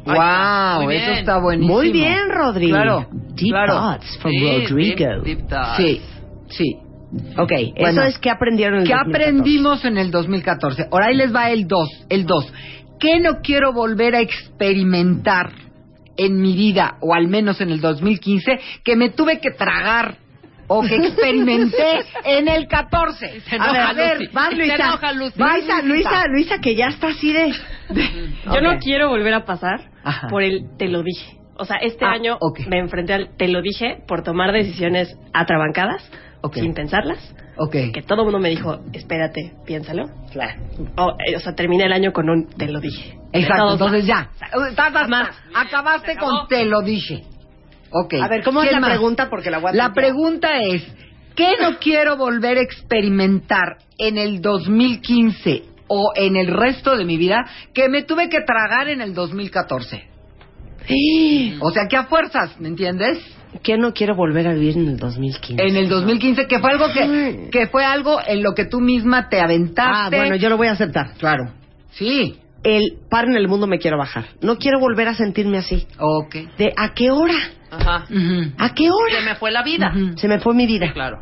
Wow, 0.06 0.84
Muy 0.86 0.96
eso 0.96 1.06
bien. 1.08 1.18
está 1.20 1.38
buenísimo. 1.40 1.74
Muy 1.76 1.92
bien, 1.92 2.30
Rodrigo. 2.30 2.76
Claro, 2.78 3.08
Deep 3.12 3.50
claro. 3.50 3.74
thoughts 3.74 4.18
from 4.22 4.32
Sí, 4.32 4.40
Rodrigo. 4.68 4.96
deep- 4.96 5.24
deep 5.24 5.48
thoughts. 5.50 5.78
Sí, 5.78 6.02
sí. 6.50 6.78
Ok, 7.38 7.52
Bueno. 7.80 8.02
eso 8.02 8.04
es 8.04 8.18
que 8.20 8.30
aprendieron 8.30 8.76
en 8.80 8.82
el 8.84 8.88
¿Qué 8.88 8.94
2014. 8.94 9.30
aprendimos 9.30 9.86
en 9.86 9.98
el 9.98 10.12
2014? 10.12 10.88
Ahora 10.92 11.08
ahí 11.08 11.16
les 11.16 11.34
va 11.36 11.50
el 11.52 11.68
2, 11.68 11.90
el 12.10 12.26
2. 12.26 12.54
¿Qué 13.00 13.20
no 13.20 13.42
quiero 13.44 13.74
volver 13.74 14.16
a 14.16 14.22
experimentar 14.22 15.52
en 16.18 16.42
mi 16.42 16.56
vida, 16.56 16.98
o 17.02 17.14
al 17.14 17.28
menos 17.28 17.62
en 17.62 17.70
el 17.70 17.80
2015, 17.80 18.60
que 18.84 18.96
me 18.96 19.10
tuve 19.10 19.40
que 19.40 19.52
tragar 19.52 20.16
o 20.68 20.82
que 20.82 20.96
experimenté 20.96 22.00
en 22.26 22.48
el 22.48 22.68
14? 22.68 23.42
Se 23.42 23.56
A 23.56 23.56
enoja 23.56 23.72
ver, 23.72 23.82
a 23.82 23.94
ver, 23.94 24.18
Lucy. 24.20 24.32
vas 24.34 24.50
Se 24.50 24.56
Luisa. 24.56 24.76
enoja 24.76 25.14
Lucy. 25.14 25.40
Vas, 25.40 25.58
Luisa, 25.60 25.82
Luisa, 25.84 26.28
Luisa, 26.28 26.58
que 26.60 26.76
ya 26.76 26.88
está 26.88 27.08
así 27.10 27.32
de... 27.32 27.52
Yo 28.46 28.52
Ok. 28.52 28.62
no 28.64 28.78
quiero 28.80 29.10
volver 29.10 29.34
a 29.36 29.46
pasar 29.46 29.92
Ajá. 30.04 30.28
por 30.30 30.42
el 30.44 30.62
te 30.80 30.88
lo 30.88 31.04
dije. 31.04 31.38
O 31.60 31.66
sea, 31.66 31.78
este 31.78 32.06
Ah, 32.06 32.12
año 32.12 32.38
ok. 32.40 32.62
me 32.68 32.80
enfrenté 32.80 33.14
al 33.14 33.36
te 33.38 33.48
lo 33.48 33.62
dije 33.62 33.98
por 34.08 34.24
tomar 34.24 34.52
decisiones 34.52 35.16
atrabancadas, 35.34 36.04
Sin 36.54 36.74
pensarlas. 36.74 37.20
Ok. 37.58 37.72
Que 37.94 38.04
todo 38.08 38.20
el 38.22 38.26
mundo 38.26 38.40
me 38.40 38.50
dijo, 38.50 38.80
espérate, 38.94 39.54
piénsalo. 39.66 40.10
Claro. 40.32 40.62
O, 40.98 41.12
eh, 41.28 41.36
o 41.36 41.40
sea, 41.40 41.54
terminé 41.56 41.86
el 41.86 41.94
año 41.94 42.14
con 42.14 42.30
un 42.30 42.48
te 42.48 42.68
lo 42.68 42.80
dije. 42.80 43.18
Exacto, 43.34 43.74
entonces 43.74 44.06
ya. 44.06 44.30
Estás 44.70 44.88
hasta- 44.88 45.00
Jamás. 45.00 45.30
acabaste 45.56 46.16
con 46.18 46.48
te 46.48 46.66
lo 46.66 46.82
dije. 46.82 47.24
Ok. 47.90 48.16
A 48.22 48.28
ver, 48.28 48.44
¿cómo 48.44 48.62
es 48.62 48.70
¿Quién 48.70 48.82
la 48.82 48.88
más? 48.88 48.92
pregunta? 48.98 49.30
Porque 49.30 49.50
la 49.52 49.60
voy 49.60 49.72
a 49.72 49.74
La 49.74 49.94
pregunta 49.94 50.60
es, 50.60 50.84
¿qué 51.36 51.54
no 51.62 51.78
quiero 51.80 52.18
volver 52.18 52.58
a 52.58 52.62
experimentar 52.62 53.78
en 53.98 54.18
el 54.18 54.42
2015 54.42 55.64
o 55.88 56.12
en 56.16 56.36
el 56.36 56.48
resto 56.48 56.96
de 56.98 57.06
mi 57.06 57.18
vida 57.18 57.46
que 57.74 57.90
me 57.90 58.04
tuve 58.04 58.30
que 58.30 58.42
tragar 58.42 58.90
en 58.90 59.02
el 59.02 59.14
2014? 59.14 60.04
O 61.60 61.72
sea, 61.72 61.88
que 61.90 61.98
a 61.98 62.06
fuerzas, 62.06 62.60
¿me 62.60 62.68
entiendes? 62.70 63.20
¿Qué 63.64 63.78
no 63.78 63.94
quiero 63.94 64.16
volver 64.16 64.48
a 64.48 64.54
vivir 64.54 64.78
en 64.78 64.88
el 64.88 64.98
2015? 64.98 65.62
En 65.64 65.76
el 65.76 65.90
2015, 65.90 66.48
que 66.48 66.60
fue 66.60 66.72
algo 66.72 66.86
que, 66.94 67.50
que 67.52 67.68
fue 67.68 67.84
algo 67.86 68.20
en 68.26 68.44
lo 68.44 68.54
que 68.54 68.66
tú 68.66 68.80
misma 68.80 69.30
te 69.30 69.40
aventaste. 69.40 70.16
Ah, 70.16 70.22
bueno, 70.22 70.36
yo 70.36 70.50
lo 70.50 70.58
voy 70.58 70.68
a 70.68 70.72
aceptar. 70.74 71.14
Claro. 71.18 71.52
Sí. 71.92 72.40
El 72.64 72.98
par 73.10 73.26
en 73.26 73.36
el 73.38 73.48
mundo 73.48 73.68
me 73.68 73.80
quiero 73.80 73.98
bajar. 73.98 74.26
No 74.42 74.58
quiero 74.58 74.80
volver 74.80 75.08
a 75.08 75.14
sentirme 75.16 75.58
así. 75.58 75.88
Ok. 76.00 76.36
De 76.58 76.74
¿a 76.76 76.94
qué 76.94 77.12
hora? 77.12 77.36
Ajá. 77.72 78.06
Ujú. 78.10 78.52
¿A 78.58 78.74
qué 78.74 78.86
Se 78.86 78.90
hora? 78.92 79.26
me 79.26 79.36
fue 79.36 79.52
la 79.52 79.64
vida. 79.64 79.94
Ujú. 79.96 80.18
Se 80.18 80.28
me 80.28 80.40
fue 80.40 80.54
mi 80.54 80.66
vida. 80.66 80.92
Claro. 80.94 81.20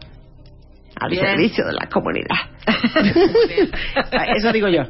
Al 1.00 1.10
Bien. 1.10 1.26
servicio 1.26 1.66
de 1.66 1.74
la 1.74 1.88
comunidad. 1.92 2.36
Eso 4.38 4.52
digo 4.52 4.68
yo. 4.70 4.84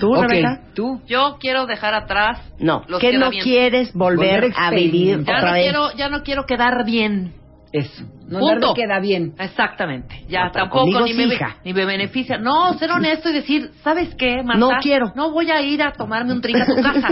¿Tú, 0.00 0.12
Ok, 0.14 0.28
Rebeca? 0.28 0.60
¿Tú? 0.74 1.00
Yo 1.06 1.36
quiero 1.40 1.66
dejar 1.66 1.94
atrás. 1.94 2.40
No. 2.58 2.84
los 2.88 3.00
¿Qué 3.00 3.10
queda 3.10 3.20
no 3.20 3.30
bien. 3.30 3.42
quieres 3.42 3.92
volver, 3.92 4.40
Volver 4.42 4.52
a 4.56 4.68
a 4.68 4.70
vivir. 4.70 5.16
Ya 5.24 5.36
otra 5.36 5.40
no 5.48 5.52
vez? 5.52 5.62
quiero, 5.64 5.92
ya 5.96 6.08
no 6.08 6.22
quiero 6.22 6.44
quedar 6.46 6.84
bien. 6.84 7.32
Eso. 7.72 8.02
No 8.28 8.38
Punto. 8.38 8.72
queda 8.74 8.98
bien. 8.98 9.34
Exactamente. 9.38 10.24
Ya 10.28 10.44
No, 10.44 10.50
pero 10.52 10.64
tampoco 10.70 11.04
ni 11.04 11.12
me, 11.12 11.24
hija. 11.24 11.56
ni 11.64 11.74
me 11.74 11.84
beneficia. 11.84 12.38
No, 12.38 12.72
ser 12.78 12.90
honesto 12.92 13.28
y 13.28 13.34
decir, 13.34 13.70
¿sabes 13.82 14.14
qué, 14.14 14.42
Marta? 14.42 14.58
No 14.58 14.70
quiero. 14.80 15.12
No 15.14 15.32
voy 15.32 15.50
a 15.50 15.60
ir 15.60 15.82
a 15.82 15.92
tomarme 15.92 16.32
un 16.32 16.40
drink 16.40 16.60
a 16.60 16.66
tu 16.66 16.76
casa. 16.82 17.08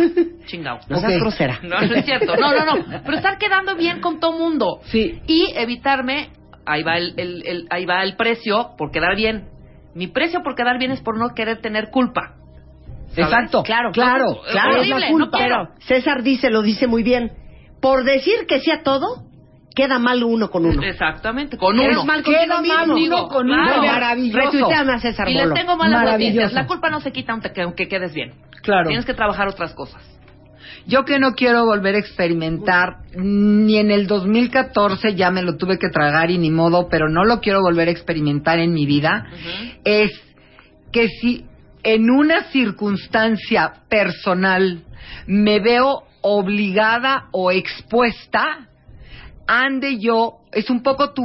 Chingao. 0.46 0.78
No 0.88 0.98
seas 0.98 1.12
Ok. 1.14 1.20
grosera. 1.20 1.58
No, 1.62 1.78
no 1.80 1.94
es 1.94 2.04
cierto. 2.06 2.36
No, 2.36 2.52
no, 2.54 2.64
no. 2.64 2.84
Pero 3.04 3.16
estar 3.16 3.36
quedando 3.38 3.74
bien 3.76 4.00
con 4.00 4.18
todo 4.18 4.32
mundo. 4.38 4.80
Sí. 4.84 5.20
Y 5.26 5.52
evitarme, 5.56 6.30
ahí 6.66 6.82
va 6.82 6.96
el, 6.96 7.14
el- 7.16 7.46
el- 7.46 7.66
ahí 7.70 7.87
va 7.87 8.02
el 8.02 8.16
precio 8.16 8.70
por 8.76 8.90
quedar 8.90 9.16
bien. 9.16 9.49
Mi 9.94 10.08
precio 10.08 10.42
por 10.42 10.54
quedar 10.54 10.78
bien 10.78 10.90
es 10.90 11.00
por 11.00 11.18
no 11.18 11.35
querer 11.35 11.61
tener 11.61 11.90
culpa. 11.90 12.35
¿Sabes? 13.08 13.30
Exacto. 13.32 13.62
Claro, 13.62 13.92
claro. 13.92 14.26
Claro, 14.50 14.82
es 14.82 14.88
la 14.88 14.99
no 15.00 15.06
culpa. 15.08 15.38
quiero. 15.38 15.68
César 15.78 16.23
dice, 16.23 16.50
lo 16.50 16.61
dice 16.62 16.87
muy 16.87 17.02
bien. 17.02 17.32
Por 17.80 18.04
decir 18.04 18.46
que 18.46 18.61
sí 18.61 18.70
a 18.70 18.82
todo, 18.82 19.23
queda 19.75 19.99
mal 19.99 20.23
uno 20.23 20.50
con 20.50 20.66
uno. 20.66 20.82
Exactamente, 20.82 21.56
con 21.56 21.78
uno. 21.78 22.04
mal 22.04 22.23
Queda 22.23 22.56
contigo 22.56 22.75
mal 22.76 22.90
uno 22.90 23.28
con 23.28 23.46
Claro. 23.46 23.80
uno. 23.80 23.92
Maravilloso. 23.92 24.70
A 24.70 24.99
César 24.99 25.28
Y 25.28 25.35
les 25.35 25.52
tengo 25.54 25.76
malas 25.76 26.02
noticias. 26.12 26.52
La 26.52 26.66
culpa 26.66 26.90
no 26.90 27.00
se 27.00 27.12
quita 27.12 27.32
aunque, 27.32 27.50
aunque 27.62 27.88
quedes 27.88 28.12
bien. 28.12 28.32
Claro. 28.62 28.88
Tienes 28.88 29.06
que 29.06 29.14
trabajar 29.14 29.49
otras 29.49 29.73
cosas. 29.75 30.02
Yo 30.86 31.04
que 31.04 31.18
no 31.18 31.34
quiero 31.34 31.64
volver 31.64 31.96
a 31.96 31.98
experimentar, 31.98 32.98
ni 33.16 33.76
en 33.76 33.90
el 33.90 34.06
2014 34.06 35.16
ya 35.16 35.32
me 35.32 35.42
lo 35.42 35.56
tuve 35.56 35.78
que 35.78 35.88
tragar 35.88 36.30
y 36.30 36.38
ni 36.38 36.50
modo, 36.50 36.88
pero 36.88 37.08
no 37.08 37.24
lo 37.24 37.40
quiero 37.40 37.60
volver 37.60 37.88
a 37.88 37.90
experimentar 37.90 38.60
en 38.60 38.72
mi 38.72 38.86
vida, 38.86 39.26
es 39.84 40.12
que 40.92 41.08
si 41.08 41.44
en 41.82 42.08
una 42.08 42.44
circunstancia 42.50 43.72
personal 43.88 44.84
me 45.26 45.58
veo 45.58 46.04
obligada 46.20 47.28
o 47.32 47.50
expuesta, 47.50 48.68
ande 49.46 49.98
yo, 49.98 50.38
es 50.52 50.70
un 50.70 50.82
poco 50.82 51.12
tú, 51.12 51.24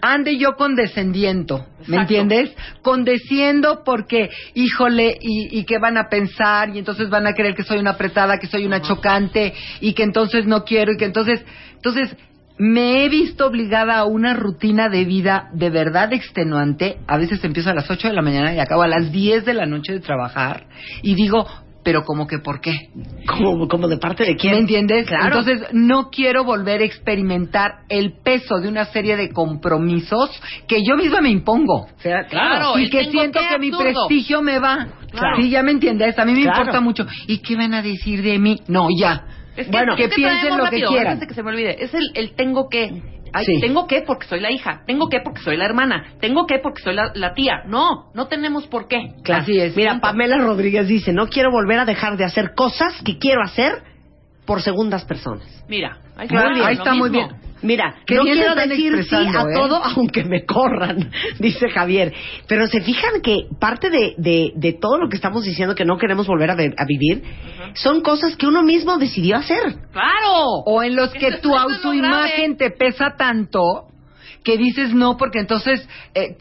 ande 0.00 0.38
yo 0.38 0.56
condescendiendo, 0.56 1.66
¿me 1.86 1.98
entiendes? 1.98 2.54
Condesciendo 2.82 3.82
porque, 3.84 4.30
híjole, 4.54 5.18
y, 5.20 5.58
y 5.58 5.64
qué 5.64 5.78
van 5.78 5.96
a 5.96 6.08
pensar, 6.08 6.74
y 6.74 6.78
entonces 6.78 7.10
van 7.10 7.26
a 7.26 7.32
creer 7.32 7.54
que 7.54 7.62
soy 7.62 7.78
una 7.78 7.92
apretada, 7.92 8.38
que 8.38 8.46
soy 8.46 8.66
una 8.66 8.82
chocante, 8.82 9.54
y 9.80 9.92
que 9.94 10.02
entonces 10.02 10.46
no 10.46 10.64
quiero, 10.64 10.92
y 10.92 10.96
que 10.96 11.04
entonces, 11.04 11.44
entonces, 11.74 12.16
me 12.56 13.04
he 13.04 13.08
visto 13.08 13.46
obligada 13.46 13.98
a 13.98 14.04
una 14.04 14.34
rutina 14.34 14.88
de 14.88 15.04
vida 15.04 15.50
de 15.52 15.70
verdad 15.70 16.12
extenuante. 16.12 16.98
A 17.08 17.18
veces 17.18 17.42
empiezo 17.42 17.70
a 17.70 17.74
las 17.74 17.90
8 17.90 18.08
de 18.08 18.14
la 18.14 18.22
mañana 18.22 18.54
y 18.54 18.60
acabo 18.60 18.82
a 18.82 18.88
las 18.88 19.10
10 19.10 19.44
de 19.44 19.54
la 19.54 19.66
noche 19.66 19.92
de 19.92 20.00
trabajar, 20.00 20.66
y 21.02 21.14
digo, 21.14 21.46
pero 21.84 22.02
como 22.04 22.26
que 22.26 22.38
¿por 22.38 22.60
qué? 22.60 22.88
Como, 23.26 23.68
como 23.68 23.86
de 23.88 23.98
parte 23.98 24.24
de 24.24 24.36
quién. 24.36 24.54
¿Me 24.54 24.60
entiendes? 24.60 25.06
Claro. 25.06 25.26
Entonces, 25.38 25.68
no 25.72 26.10
quiero 26.10 26.42
volver 26.44 26.80
a 26.80 26.84
experimentar 26.84 27.82
el 27.88 28.14
peso 28.24 28.58
de 28.58 28.68
una 28.68 28.86
serie 28.86 29.16
de 29.16 29.30
compromisos 29.30 30.30
que 30.66 30.82
yo 30.84 30.96
misma 30.96 31.20
me 31.20 31.30
impongo. 31.30 31.82
O 31.82 32.00
sea, 32.00 32.24
Claro, 32.26 32.78
y 32.78 32.88
que 32.90 33.04
siento 33.10 33.38
que 33.40 33.48
que 33.48 33.58
mi 33.58 33.70
prestigio 33.70 34.42
me 34.42 34.58
va. 34.58 34.88
Claro. 35.12 35.36
Sí, 35.36 35.50
ya 35.50 35.62
me 35.62 35.70
entiendes. 35.72 36.18
A 36.18 36.24
mí 36.24 36.32
me 36.32 36.42
Claro. 36.42 36.58
importa 36.60 36.80
mucho. 36.80 37.06
¿Y 37.28 37.38
qué 37.38 37.54
van 37.54 37.74
a 37.74 37.82
decir 37.82 38.22
de 38.22 38.38
mí? 38.38 38.60
No, 38.66 38.88
ya. 38.98 39.24
Es 39.56 39.66
que, 39.66 39.72
bueno, 39.72 39.92
es 39.94 39.98
que 39.98 40.08
que 40.08 40.14
piensen 40.16 40.38
traemos 40.40 40.58
lo 40.58 40.64
rápido, 40.64 40.88
que 40.90 40.94
quieran. 40.94 41.12
antes 41.12 41.20
de 41.20 41.26
que 41.28 41.34
se 41.34 41.42
me 41.42 41.50
olvide. 41.50 41.84
Es 41.84 41.94
el, 41.94 42.10
el 42.14 42.34
tengo 42.34 42.68
que. 42.68 43.02
Ay, 43.36 43.44
Sí. 43.46 43.60
tengo 43.60 43.86
que 43.88 44.02
porque 44.02 44.26
soy 44.28 44.38
la 44.40 44.52
hija. 44.52 44.82
Tengo 44.86 45.08
que 45.08 45.18
porque 45.20 45.40
soy 45.42 45.56
la 45.56 45.64
hermana. 45.64 46.04
Tengo 46.20 46.46
que 46.46 46.60
porque 46.60 46.82
soy 46.82 46.94
la, 46.94 47.10
la 47.14 47.34
tía. 47.34 47.62
No, 47.66 48.12
no 48.14 48.28
tenemos 48.28 48.66
por 48.68 48.86
qué. 48.86 49.08
Claro. 49.24 49.42
Así 49.42 49.58
es. 49.58 49.74
Mira, 49.76 49.98
Pamela 50.00 50.38
Rodríguez 50.38 50.86
dice, 50.86 51.12
no 51.12 51.26
quiero 51.26 51.50
volver 51.50 51.80
a 51.80 51.84
dejar 51.84 52.16
de 52.16 52.24
hacer 52.24 52.54
cosas 52.54 52.94
que 53.04 53.18
quiero 53.18 53.42
hacer 53.42 53.82
por 54.46 54.62
segundas 54.62 55.04
personas. 55.04 55.64
Mira, 55.68 55.98
ahí 56.16 56.26
está, 56.26 56.48
bien, 56.52 56.64
ahí 56.64 56.74
lo 56.76 56.82
está 56.82 56.94
muy 56.94 57.10
bien. 57.10 57.28
Mira, 57.64 57.96
Qué 58.06 58.16
no 58.16 58.22
quiero 58.24 58.54
decir 58.54 59.04
sí 59.04 59.14
a 59.14 59.40
¿eh? 59.40 59.54
todo 59.54 59.82
aunque 59.96 60.22
me 60.24 60.44
corran, 60.44 61.10
dice 61.38 61.68
Javier. 61.70 62.12
Pero 62.46 62.66
se 62.66 62.80
fijan 62.82 63.20
que 63.22 63.36
parte 63.58 63.90
de, 63.90 64.14
de, 64.18 64.52
de 64.54 64.72
todo 64.74 64.98
lo 64.98 65.08
que 65.08 65.16
estamos 65.16 65.44
diciendo 65.44 65.74
que 65.74 65.84
no 65.84 65.96
queremos 65.96 66.26
volver 66.26 66.50
a, 66.50 66.54
ve- 66.54 66.74
a 66.76 66.84
vivir 66.84 67.22
son 67.74 68.02
cosas 68.02 68.36
que 68.36 68.46
uno 68.46 68.62
mismo 68.62 68.98
decidió 68.98 69.36
hacer. 69.36 69.62
¡Claro! 69.92 70.44
O 70.66 70.82
en 70.82 70.94
los 70.94 71.10
que 71.12 71.38
tu 71.38 71.56
autoimagen 71.56 72.56
te 72.56 72.70
pesa 72.70 73.14
tanto 73.16 73.60
que 74.44 74.58
dices 74.58 74.92
no 74.94 75.16
porque 75.16 75.38
entonces 75.40 75.88
eh, 76.14 76.36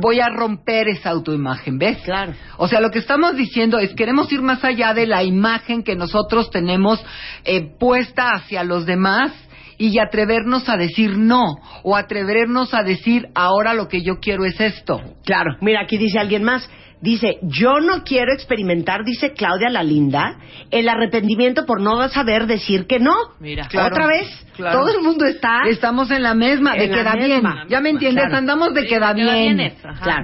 voy 0.00 0.20
a 0.20 0.28
romper 0.28 0.86
esa 0.88 1.10
autoimagen, 1.10 1.78
¿ves? 1.78 1.98
Claro. 2.04 2.32
O 2.58 2.68
sea, 2.68 2.80
lo 2.80 2.90
que 2.90 3.00
estamos 3.00 3.36
diciendo 3.36 3.78
es 3.80 3.92
queremos 3.94 4.30
ir 4.32 4.40
más 4.40 4.62
allá 4.64 4.94
de 4.94 5.06
la 5.06 5.24
imagen 5.24 5.82
que 5.82 5.96
nosotros 5.96 6.48
tenemos 6.50 7.04
eh, 7.44 7.60
puesta 7.78 8.30
hacia 8.30 8.62
los 8.62 8.86
demás 8.86 9.32
y 9.78 9.98
atrevernos 9.98 10.68
a 10.68 10.76
decir 10.76 11.16
no 11.18 11.56
o 11.82 11.96
atrevernos 11.96 12.74
a 12.74 12.82
decir 12.82 13.28
ahora 13.34 13.74
lo 13.74 13.88
que 13.88 14.02
yo 14.02 14.20
quiero 14.20 14.44
es 14.44 14.60
esto. 14.60 15.00
Claro. 15.24 15.56
Mira, 15.60 15.80
aquí 15.82 15.98
dice 15.98 16.18
alguien 16.18 16.42
más. 16.44 16.68
Dice, 17.00 17.36
yo 17.42 17.80
no 17.80 18.02
quiero 18.02 18.32
experimentar, 18.32 19.04
dice 19.04 19.34
Claudia 19.34 19.68
la 19.68 19.82
Linda, 19.82 20.38
el 20.70 20.88
arrepentimiento 20.88 21.66
por 21.66 21.82
no 21.82 22.08
saber 22.08 22.46
decir 22.46 22.86
que 22.86 22.98
no. 22.98 23.14
Mira. 23.40 23.68
Claro, 23.68 23.88
Otra 23.94 24.06
vez, 24.06 24.26
claro. 24.56 24.78
todo 24.80 24.96
el 24.96 25.02
mundo 25.02 25.26
está... 25.26 25.64
Estamos 25.68 26.10
en 26.10 26.22
la 26.22 26.34
misma, 26.34 26.72
de 26.74 26.84
En 26.84 26.92
queda 26.92 27.14
misma. 27.14 27.54
bien. 27.56 27.68
¿Ya 27.68 27.80
me 27.82 27.90
entiendes? 27.90 28.24
Claro. 28.24 28.38
Andamos 28.38 28.72
de 28.72 28.82
Sí, 28.82 28.88
queda 28.88 29.12
de 29.12 29.20
queda 29.20 29.34
bien. 29.34 29.56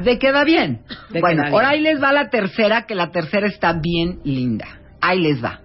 De 0.05 0.19
queda 0.19 0.45
bien. 0.45 0.81
De 1.11 1.21
bueno, 1.21 1.43
queda 1.43 1.51
bien. 1.51 1.55
ahora 1.55 1.69
ahí 1.69 1.81
les 1.81 2.03
va 2.03 2.13
la 2.15 2.31
tercera, 2.31 2.87
que 2.87 2.95
la 2.95 3.11
tercera 3.11 3.47
está 3.49 3.75
bien 3.75 4.21
linda. 4.25 4.80
Ahí 5.01 5.21
les 5.21 5.43
va. 5.43 5.61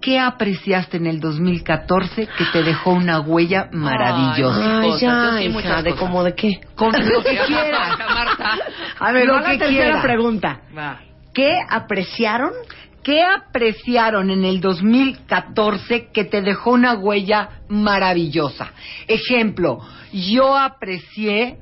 ¿Qué 0.00 0.18
apreciaste 0.18 0.96
en 0.96 1.06
el 1.06 1.20
2014 1.20 2.26
que 2.26 2.44
te 2.52 2.62
dejó 2.62 2.92
una 2.92 3.20
huella 3.20 3.68
maravillosa? 3.72 4.80
Ay, 4.80 4.92
ya, 4.98 5.36
sí, 5.38 5.44
hija, 5.44 5.82
de 5.82 5.94
como 5.94 6.24
de 6.24 6.34
qué. 6.34 6.58
Con 6.74 6.90
lo 6.92 7.22
que 7.22 7.36
quieras. 7.46 7.98
Marta. 7.98 8.56
A 8.98 9.12
ver, 9.12 9.26
Lo 9.26 9.34
va 9.34 9.40
la 9.42 9.50
que 9.50 9.58
tercera 9.58 9.82
quiera. 9.84 10.02
pregunta. 10.02 10.60
Va. 10.76 11.00
¿Qué 11.34 11.52
apreciaron? 11.68 12.52
¿Qué 13.02 13.22
apreciaron 13.22 14.30
en 14.30 14.44
el 14.44 14.60
2014 14.60 16.08
que 16.12 16.24
te 16.24 16.40
dejó 16.42 16.72
una 16.72 16.94
huella 16.94 17.48
maravillosa? 17.68 18.72
Ejemplo, 19.06 19.80
yo 20.12 20.56
aprecié 20.56 21.58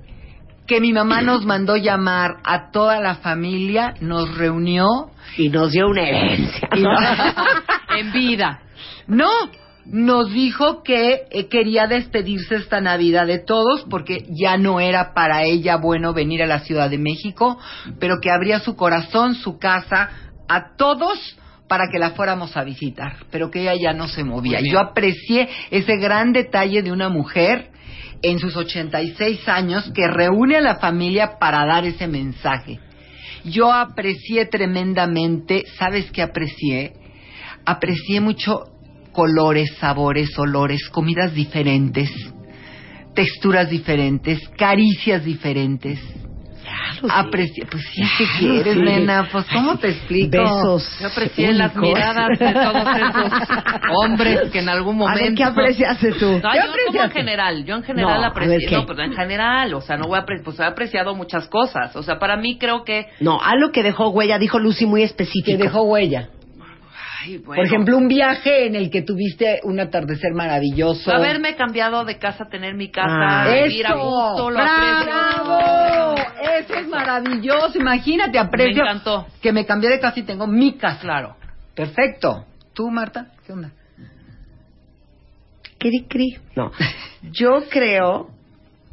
que 0.68 0.80
mi 0.82 0.92
mamá 0.92 1.22
nos 1.22 1.46
mandó 1.46 1.76
llamar 1.76 2.36
a 2.44 2.70
toda 2.70 3.00
la 3.00 3.16
familia, 3.16 3.94
nos 4.00 4.36
reunió 4.36 4.86
Y 5.36 5.48
nos 5.48 5.72
dio 5.72 5.88
una 5.88 6.06
herencia. 6.06 6.68
En 7.98 8.12
vida. 8.12 8.60
No, 9.08 9.30
nos 9.86 10.30
dijo 10.30 10.82
que 10.82 11.22
eh, 11.30 11.48
quería 11.48 11.86
despedirse 11.86 12.56
esta 12.56 12.80
Navidad 12.80 13.26
de 13.26 13.38
todos 13.38 13.86
porque 13.88 14.26
ya 14.28 14.58
no 14.58 14.78
era 14.78 15.14
para 15.14 15.42
ella 15.42 15.76
bueno 15.76 16.12
venir 16.12 16.42
a 16.42 16.46
la 16.46 16.60
Ciudad 16.60 16.90
de 16.90 16.98
México, 16.98 17.58
pero 17.98 18.20
que 18.20 18.30
abría 18.30 18.60
su 18.60 18.76
corazón, 18.76 19.34
su 19.34 19.58
casa 19.58 20.10
a 20.48 20.76
todos 20.76 21.18
para 21.66 21.88
que 21.90 21.98
la 21.98 22.10
fuéramos 22.10 22.56
a 22.56 22.62
visitar, 22.62 23.16
pero 23.30 23.50
que 23.50 23.62
ella 23.62 23.74
ya 23.74 23.92
no 23.94 24.06
se 24.06 24.22
movía. 24.22 24.60
Yo 24.60 24.78
aprecié 24.78 25.48
ese 25.70 25.96
gran 25.96 26.32
detalle 26.32 26.82
de 26.82 26.92
una 26.92 27.08
mujer 27.08 27.70
en 28.22 28.38
sus 28.38 28.56
86 28.56 29.48
años 29.48 29.90
que 29.94 30.06
reúne 30.08 30.56
a 30.56 30.60
la 30.60 30.76
familia 30.76 31.38
para 31.38 31.64
dar 31.66 31.84
ese 31.84 32.06
mensaje. 32.06 32.80
Yo 33.44 33.72
aprecié 33.72 34.46
tremendamente, 34.46 35.64
¿sabes 35.78 36.10
qué 36.10 36.22
aprecié? 36.22 36.94
Aprecié 37.64 38.20
mucho 38.20 38.64
colores, 39.12 39.74
sabores, 39.78 40.36
olores, 40.38 40.88
comidas 40.88 41.34
diferentes, 41.34 42.10
texturas 43.14 43.70
diferentes, 43.70 44.48
caricias 44.56 45.24
diferentes. 45.24 46.00
Aprecié, 47.10 47.64
pues 47.70 47.82
sí, 47.92 48.02
¿qué 48.18 48.24
quieres, 48.38 48.74
sí. 48.74 48.80
nena? 48.80 49.28
Pues, 49.30 49.44
¿cómo 49.52 49.76
te 49.78 49.88
explico? 49.90 50.30
Besos. 50.42 50.98
Yo 51.00 51.06
aprecié 51.08 51.52
las 51.52 51.74
únicos. 51.76 51.82
miradas 51.98 52.38
de 52.38 52.52
todos 52.52 52.96
esos 52.96 53.48
hombres 53.96 54.50
que 54.50 54.58
en 54.60 54.68
algún 54.68 54.94
A 54.96 54.98
momento... 54.98 55.24
ver, 55.24 55.34
¿qué 55.34 55.44
apreciaste 55.44 56.12
tú? 56.12 56.40
No, 56.42 56.50
¿Qué 56.50 56.58
yo 56.58 56.72
como 56.92 57.04
en 57.04 57.10
general, 57.10 57.64
yo 57.64 57.74
en 57.76 57.82
general 57.82 58.18
No, 58.18 58.24
a 58.24 58.28
aprecié, 58.28 58.70
no, 58.70 58.86
pero 58.86 59.02
en 59.02 59.12
general, 59.14 59.74
o 59.74 59.80
sea, 59.80 59.96
no 59.96 60.08
voy 60.08 60.18
a 60.18 60.24
apre- 60.26 60.42
pues 60.42 60.58
he 60.60 60.64
apreciado 60.64 61.14
muchas 61.14 61.48
cosas, 61.48 61.94
o 61.96 62.02
sea, 62.02 62.18
para 62.18 62.36
mí 62.36 62.58
creo 62.58 62.84
que, 62.84 63.06
No, 63.20 63.40
algo 63.42 63.70
que 63.72 63.82
dejó 63.82 64.08
huella, 64.08 64.38
dijo 64.38 64.58
Lucy 64.58 64.86
muy 64.86 65.02
específico. 65.02 65.56
Que 65.58 65.62
dejó 65.62 65.82
huella. 65.82 66.28
Ay, 67.28 67.38
bueno, 67.38 67.60
Por 67.60 67.66
ejemplo, 67.66 67.96
un 67.96 68.08
viaje 68.08 68.66
en 68.66 68.74
el 68.74 68.90
que 68.90 69.02
tuviste 69.02 69.60
un 69.64 69.78
atardecer 69.80 70.32
maravilloso. 70.34 71.12
haberme 71.12 71.54
cambiado 71.56 72.04
de 72.04 72.18
casa, 72.18 72.46
tener 72.50 72.74
mi 72.74 72.90
casa, 72.90 73.44
Ah. 73.44 73.48
vivir 73.64 73.86
a 73.86 73.94
gusto, 73.94 74.50
lo 74.50 74.56
¡Bravo! 74.58 76.14
Eso 76.58 76.74
es 76.74 76.88
maravilloso. 76.88 77.78
Imagínate, 77.78 78.38
aprecio. 78.38 78.82
Me 78.82 78.90
encantó. 78.90 79.26
Que 79.40 79.52
me 79.52 79.64
cambié 79.66 79.90
de 79.90 80.00
casa 80.00 80.18
y 80.20 80.22
tengo 80.24 80.46
mi 80.46 80.76
casa. 80.76 81.00
Claro. 81.00 81.36
Perfecto. 81.74 82.44
¿Tú, 82.74 82.90
Marta? 82.90 83.28
¿Qué 83.46 83.52
onda? 83.52 83.70
Cri, 85.78 86.04
cri. 86.08 86.36
No. 86.56 86.72
Yo 87.32 87.62
creo 87.70 88.28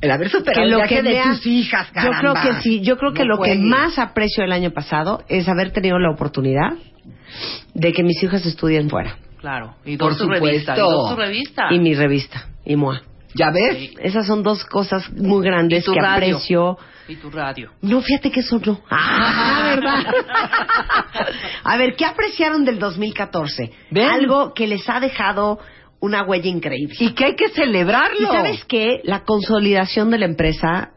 El 0.02 0.12
haber 0.12 0.30
superado 0.30 0.62
que 0.68 0.70
el 0.70 0.76
viaje 0.76 0.96
que 0.96 1.02
de 1.02 1.24
tus 1.24 1.46
hijas, 1.48 1.88
Yo 1.88 2.02
creo 2.20 2.34
caramba. 2.34 2.42
que 2.44 2.62
sí, 2.62 2.82
yo 2.82 2.98
creo 2.98 3.14
que 3.14 3.24
No 3.26 3.38
lo 3.38 3.42
que 3.42 3.56
más 3.56 3.98
aprecio 3.98 4.44
el 4.44 4.52
año 4.52 4.70
pasado 4.72 5.24
es 5.28 5.48
haber 5.50 5.72
tenido 5.72 5.98
la 5.98 6.12
oportunidad 6.12 6.74
de 7.74 7.94
que 7.94 8.04
mis 8.04 8.22
hijas 8.24 8.46
estudien 8.46 8.90
fuera. 8.90 9.18
Claro. 9.40 9.76
Y 9.86 9.98
Por 9.98 10.10
dos 10.10 10.18
tu 10.18 10.24
supuesto. 10.24 10.46
revista, 10.46 10.74
y 10.76 10.80
dos 10.80 11.10
tu 11.10 11.16
revista. 11.16 11.68
Y 11.72 11.80
mi 11.80 11.94
revista, 11.94 12.48
y 12.66 12.76
MOA. 12.76 13.02
¿Ya 13.36 13.52
ves? 13.52 13.92
Esas 14.00 14.26
son 14.28 14.44
dos 14.44 14.64
cosas 14.66 15.12
muy 15.12 15.44
grandes 15.44 15.84
Y 15.84 15.86
tu 15.86 15.94
que 15.94 16.00
radio. 16.00 16.36
aprecio. 16.38 16.78
Y 17.08 17.16
tu 17.18 17.30
radio. 17.30 17.70
No, 17.82 18.02
fíjate 18.02 18.32
que 18.32 18.40
eso 18.40 18.60
no. 18.66 18.80
Ah, 18.90 19.74
¿verdad? 19.76 20.06
A 21.64 21.78
ver, 21.78 21.96
¿qué 21.96 22.06
apreciaron 22.06 22.66
del 22.66 22.80
2014? 22.80 23.72
Ven. 23.92 24.08
Algo 24.10 24.54
que 24.54 24.68
les 24.68 24.88
ha 24.90 25.00
dejado 25.00 25.60
una 26.00 26.24
huella 26.24 26.50
increíble. 26.50 26.96
Y 27.00 27.14
que 27.14 27.26
hay 27.26 27.36
que 27.36 27.50
celebrarlo. 27.50 28.20
¿Y 28.22 28.26
sabes 28.26 28.66
qué? 28.66 29.02
La 29.04 29.24
consolidación 29.24 30.10
de 30.12 30.18
la 30.20 30.26
empresa, 30.26 30.92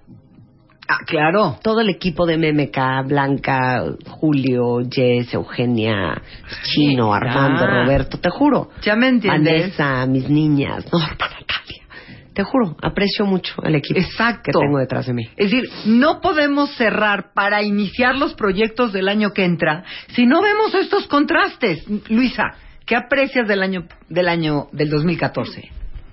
Ah, 0.91 1.01
claro. 1.07 1.59
todo 1.63 1.81
el 1.83 1.91
equipo 1.91 2.25
de 2.25 2.39
MMK, 2.39 3.07
Blanca, 3.09 3.85
Julio, 4.09 4.79
Jess, 4.91 5.35
Eugenia, 5.35 6.21
Chino. 6.65 7.13
Armando, 7.13 7.67
Roberto, 7.67 8.19
te 8.19 8.31
juro. 8.31 8.71
Ya 8.83 8.97
me 8.97 9.09
entiendes. 9.09 9.77
Vanessa, 9.77 10.07
mis 10.07 10.29
niñas, 10.31 10.91
Norma, 10.91 11.09
Natalia. 11.11 11.85
te 12.33 12.43
juro, 12.43 12.75
aprecio 12.81 13.27
mucho 13.27 13.55
el 13.65 13.75
equipo 13.75 14.01
Exacto. 14.01 14.45
que 14.45 14.53
tengo 14.65 14.79
detrás 14.79 15.07
de 15.07 15.13
mí. 15.13 15.25
Es 15.37 15.51
decir, 15.51 15.65
no 15.87 16.21
podemos 16.23 16.71
cerrar 16.77 17.33
para 17.35 17.63
iniciar 17.63 18.17
los 18.17 18.33
proyectos 18.35 18.93
del 18.93 19.09
año 19.09 19.33
que 19.35 19.45
entra 19.45 19.85
si 20.15 20.25
no 20.25 20.41
vemos 20.41 20.75
estos 20.75 21.07
contrastes. 21.07 21.85
Luisa, 22.09 22.45
¿qué 22.87 22.97
aprecias 22.97 23.47
del 23.47 23.63
año 23.63 23.85
del 24.09 24.29
año 24.29 24.69
del 24.73 24.89
2014? 24.89 25.69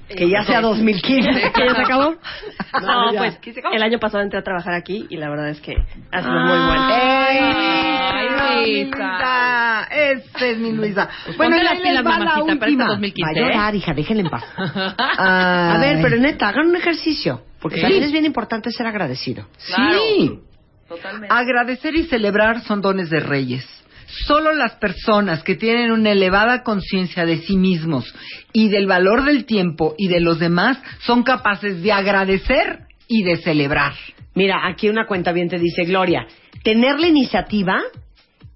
Que 0.08 0.30
ya 0.30 0.44
sea 0.44 0.62
2015. 0.62 1.52
¿Que 1.52 1.66
ya 1.68 1.76
se 1.76 1.82
acabó? 1.82 2.16
No, 2.82 3.14
ya. 3.14 3.20
pues 3.20 3.40
el 3.72 3.82
año 3.84 4.00
pasado 4.00 4.22
entré 4.22 4.38
a 4.38 4.44
trabajar 4.44 4.74
aquí 4.74 5.06
y 5.10 5.16
la 5.16 5.30
verdad 5.30 5.50
es 5.50 5.62
que 5.62 5.74
ha 6.12 6.22
sido 6.22 6.34
muy 6.34 6.58
bueno. 6.68 6.90
¡Ey! 6.90 7.40
Ay, 8.38 8.84
Luisa. 8.86 9.88
Esa 9.90 10.46
es 10.48 10.58
mi 10.58 10.72
Luisa. 10.74 11.10
ponte 11.38 11.58
y 11.58 11.64
las 11.64 11.72
ahí 11.74 11.80
les 11.84 11.98
va 11.98 12.02
la 12.02 12.26
mamacita, 12.26 12.46
para 12.46 12.54
este 12.54 12.66
última. 12.66 12.88
2015. 12.88 13.24
Va 13.24 13.30
a 13.30 13.50
llorar, 13.50 13.76
hija, 13.76 13.94
déjenle 13.94 14.24
en 14.24 14.30
paz. 14.30 14.44
Ay. 14.58 14.66
A 15.18 15.78
ver, 15.80 16.00
pero 16.02 16.18
neta, 16.18 16.50
hagan 16.50 16.68
un 16.68 16.76
ejercicio. 16.76 17.42
Porque 17.62 17.78
Sí. 17.78 17.82
también 17.84 18.04
es 18.04 18.12
bien 18.12 18.26
importante 18.26 18.70
ser 18.72 18.88
agradecido. 18.88 19.46
Claro. 19.74 20.00
Sí. 20.00 20.40
Totalmente. 20.90 21.28
Agradecer 21.34 21.96
y 21.96 22.04
celebrar 22.04 22.62
son 22.62 22.82
dones 22.82 23.10
de 23.10 23.20
reyes. 23.22 23.66
Solo 24.26 24.54
las 24.54 24.76
personas 24.76 25.44
que 25.44 25.56
tienen 25.56 25.92
una 25.92 26.12
elevada 26.12 26.64
conciencia 26.64 27.26
de 27.26 27.38
sí 27.38 27.58
mismos 27.58 28.14
y 28.54 28.70
del 28.70 28.88
valor 28.88 29.26
del 29.26 29.46
tiempo 29.46 29.96
y 29.98 30.08
de 30.08 30.20
los 30.20 30.40
demás 30.40 30.78
son 31.00 31.24
capaces 31.24 31.82
de 31.82 31.92
agradecer 31.92 32.82
y 33.08 33.24
de 33.24 33.38
celebrar. 33.38 33.94
Mira, 34.34 34.68
aquí 34.68 34.90
una 34.90 35.08
cuenta 35.08 35.32
bien 35.32 35.50
te 35.50 35.60
dice, 35.60 35.84
Gloria, 35.84 36.28
tener 36.64 37.00
la 37.00 37.08
iniciativa, 37.08 37.82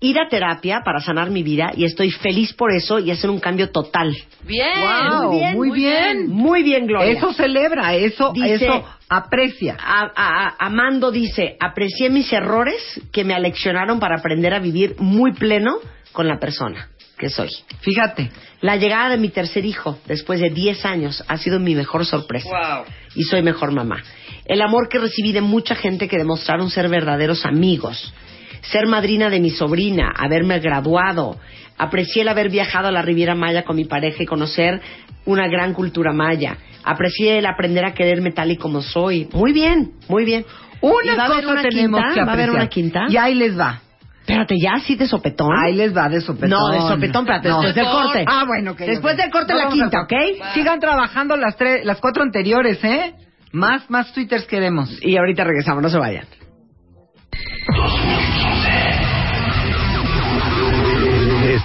ir 0.02 0.18
a 0.20 0.30
terapia 0.30 0.82
para 0.86 1.02
sanar 1.02 1.30
mi 1.30 1.44
vida 1.44 1.72
y 1.76 1.84
estoy 1.84 2.10
feliz 2.12 2.54
por 2.54 2.72
eso 2.72 3.00
y 3.00 3.12
hacer 3.12 3.30
un 3.30 3.40
cambio 3.40 3.70
total. 3.70 4.16
Bien. 4.44 4.68
Wow, 4.80 5.32
muy 5.32 5.38
bien, 5.40 5.56
muy 5.58 5.72
bien. 5.72 6.30
Muy 6.30 6.64
bien, 6.64 6.88
Gloria. 6.88 7.12
Eso 7.12 7.34
celebra, 7.34 7.94
eso, 7.96 8.32
Dice- 8.34 8.56
eso 8.66 8.86
aprecia. 9.10 9.76
A- 9.80 10.12
a- 10.16 10.48
a- 10.48 10.56
Amando 10.60 11.12
dice, 11.12 11.58
aprecié 11.60 12.10
mis 12.10 12.32
errores 12.32 13.02
que 13.12 13.24
me 13.24 13.34
aleccionaron 13.34 14.00
para 14.00 14.18
aprender 14.18 14.54
a 14.54 14.60
vivir 14.60 14.96
muy 15.00 15.34
pleno 15.34 15.76
con 16.14 16.28
la 16.28 16.40
persona 16.40 16.90
que 17.18 17.30
soy. 17.30 17.50
Fíjate. 17.82 18.32
La 18.62 18.78
llegada 18.78 19.10
de 19.10 19.18
mi 19.18 19.30
tercer 19.30 19.66
hijo, 19.66 20.00
después 20.06 20.40
de 20.40 20.50
10 20.50 20.86
años, 20.86 21.24
ha 21.28 21.38
sido 21.38 21.60
mi 21.60 21.76
mejor 21.76 22.06
sorpresa. 22.06 22.50
Wow. 22.50 22.86
Y 23.16 23.24
soy 23.24 23.42
mejor 23.42 23.72
mamá. 23.74 24.02
El 24.46 24.62
amor 24.62 24.88
que 24.90 25.00
recibí 25.00 25.32
de 25.34 25.42
mucha 25.42 25.76
gente 25.76 26.08
que 26.08 26.18
demostraron 26.18 26.70
ser 26.70 26.88
verdaderos 26.90 27.46
amigos. 27.46 28.14
Ser 28.62 28.88
madrina 28.88 29.30
de 29.30 29.40
mi 29.40 29.50
sobrina, 29.52 30.12
haberme 30.18 30.60
graduado. 30.60 31.38
Aprecié 31.78 32.24
el 32.24 32.28
haber 32.28 32.50
viajado 32.50 32.88
a 32.90 32.92
la 32.92 33.02
Riviera 33.02 33.36
Maya 33.36 33.64
con 33.64 33.76
mi 33.76 33.86
pareja 33.86 34.24
y 34.24 34.26
conocer 34.26 34.82
una 35.26 35.48
gran 35.48 35.74
cultura 35.74 36.12
maya. 36.14 36.58
Aprecié 36.84 37.38
el 37.40 37.46
aprender 37.46 37.86
a 37.86 37.94
quererme 37.94 38.32
tal 38.32 38.52
y 38.52 38.58
como 38.58 38.82
soy. 38.82 39.30
Muy 39.34 39.54
bien, 39.54 39.92
muy 40.08 40.26
bien. 40.26 40.46
¿Y 40.82 40.86
Una 40.86 41.16
va 41.16 41.28
cosa 41.28 41.52
una 41.52 41.62
tenemos 41.62 42.02
quinta? 42.02 42.14
que 42.16 42.22
¿Va 42.26 42.32
a 42.32 42.34
haber 42.34 42.50
una 42.52 42.68
quinta? 42.68 43.06
Y 43.10 43.18
ahí 43.18 43.36
les 43.36 43.58
va. 43.60 43.82
Espérate, 44.22 44.56
ya 44.62 44.74
así 44.76 44.96
de 44.96 45.08
sopetón. 45.08 45.50
Ahí 45.58 45.74
les 45.74 45.96
va 45.96 46.08
de 46.08 46.22
sopetón. 46.22 46.50
No, 46.52 46.70
de 46.70 46.80
sopetón, 46.82 47.24
espérate, 47.24 47.50
No. 47.50 47.62
después 47.62 47.76
del 47.76 47.86
corte. 47.86 48.26
Ah, 48.28 48.44
bueno, 48.46 48.72
ok. 48.72 48.80
Después 48.80 49.14
ok. 49.16 49.20
del 49.22 49.32
corte 49.32 49.54
No 49.54 49.60
la 49.60 49.70
quinta. 49.70 50.02
¿ok? 50.02 50.14
Sigan 50.54 50.80
trabajando 50.80 51.36
las 51.36 51.56
tres, 51.58 51.84
las 51.86 52.00
cuatro 52.00 52.24
anteriores, 52.24 52.84
¿eh? 52.84 53.14
Más, 53.52 53.90
más 53.90 54.14
twitters 54.14 54.46
queremos. 54.46 55.00
Y 55.02 55.18
ahorita 55.18 55.44
regresamos, 55.44 55.82
no 55.82 55.90
se 55.90 55.98
vayan. 55.98 56.26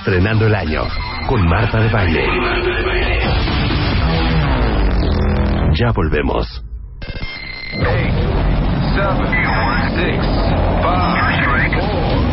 Estrenando 0.07 0.47
el 0.47 0.55
año 0.55 0.83
con 1.27 1.49
Marta 1.49 1.81
de 1.81 1.89
Baile. 1.89 2.27
Ya 5.81 5.93
volvemos. 5.93 6.63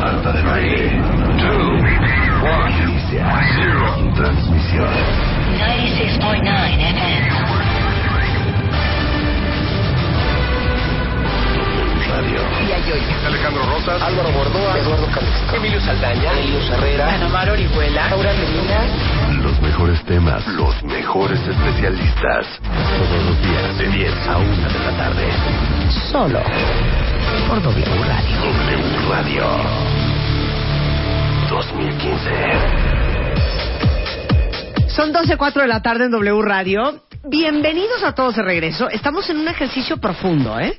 Marta 0.02 0.34
de 0.34 0.42
Baile. 0.42 1.02
Inicia. 2.84 3.24
Transmisión. 4.16 4.94
96.9 5.58 6.76
FM. 6.76 7.71
Radio. 12.22 12.40
Alejandro 13.26 13.64
Rosas, 13.66 14.02
Álvaro 14.02 14.32
Bordoa, 14.32 14.78
Eduardo 14.78 15.08
Calixto, 15.08 15.56
Emilio 15.56 15.82
Saldaña, 15.82 16.32
Elio 16.34 16.60
Herrera, 16.60 17.16
Ana 17.16 17.28
Mar 17.30 17.50
Orihuela, 17.50 18.10
Laura 18.10 18.32
Medina. 18.34 19.42
Los 19.42 19.60
mejores 19.60 20.04
temas, 20.06 20.48
los 20.50 20.84
mejores 20.84 21.40
especialistas. 21.40 22.60
Todos 22.62 23.24
los 23.26 23.42
días, 23.42 23.78
de 23.78 23.88
10 23.88 24.28
a 24.28 24.38
1 24.38 24.56
de 24.56 24.80
la 24.80 24.98
tarde. 24.98 25.28
Solo 26.12 26.40
por 27.48 27.62
W 27.64 27.86
Radio. 28.06 28.38
W 28.70 29.10
Radio. 29.10 29.44
2015. 31.50 32.30
Son 34.90 35.12
12.04 35.12 35.62
de 35.62 35.68
la 35.68 35.82
tarde 35.82 36.06
en 36.06 36.12
W 36.12 36.42
Radio. 36.44 37.02
Bienvenidos 37.24 38.04
a 38.04 38.14
todos 38.14 38.36
de 38.36 38.44
regreso. 38.44 38.90
Estamos 38.90 39.28
en 39.32 39.38
un 39.38 39.48
ejercicio 39.48 39.98
profundo, 39.98 40.60
¿eh? 40.60 40.78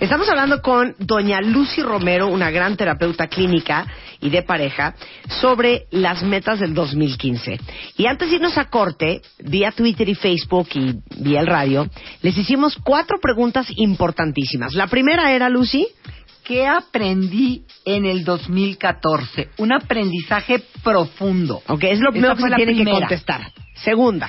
Estamos 0.00 0.28
hablando 0.28 0.60
con 0.60 0.94
doña 0.98 1.40
Lucy 1.40 1.80
Romero, 1.82 2.26
una 2.28 2.50
gran 2.50 2.76
terapeuta 2.76 3.28
clínica 3.28 3.86
y 4.20 4.30
de 4.30 4.42
pareja, 4.42 4.94
sobre 5.40 5.86
las 5.90 6.22
metas 6.22 6.60
del 6.60 6.74
2015. 6.74 7.60
Y 7.96 8.06
antes 8.06 8.28
de 8.28 8.36
irnos 8.36 8.58
a 8.58 8.66
corte, 8.66 9.22
vía 9.38 9.70
Twitter 9.72 10.08
y 10.08 10.14
Facebook 10.14 10.68
y 10.74 10.94
vía 11.18 11.40
el 11.40 11.46
radio, 11.46 11.88
les 12.22 12.36
hicimos 12.36 12.76
cuatro 12.82 13.18
preguntas 13.20 13.66
importantísimas. 13.76 14.74
La 14.74 14.88
primera 14.88 15.32
era, 15.32 15.48
Lucy, 15.48 15.86
¿Qué 16.44 16.66
aprendí 16.66 17.64
en 17.86 18.04
el 18.04 18.22
2014? 18.22 19.48
Un 19.56 19.72
aprendizaje 19.72 20.62
profundo. 20.82 21.62
ok, 21.66 21.84
es 21.84 22.00
lo 22.00 22.10
primero 22.10 22.36
que 22.36 22.42
se 22.42 22.54
tiene 22.54 22.76
que 22.76 22.84
contestar. 22.84 23.50
Segunda, 23.76 24.28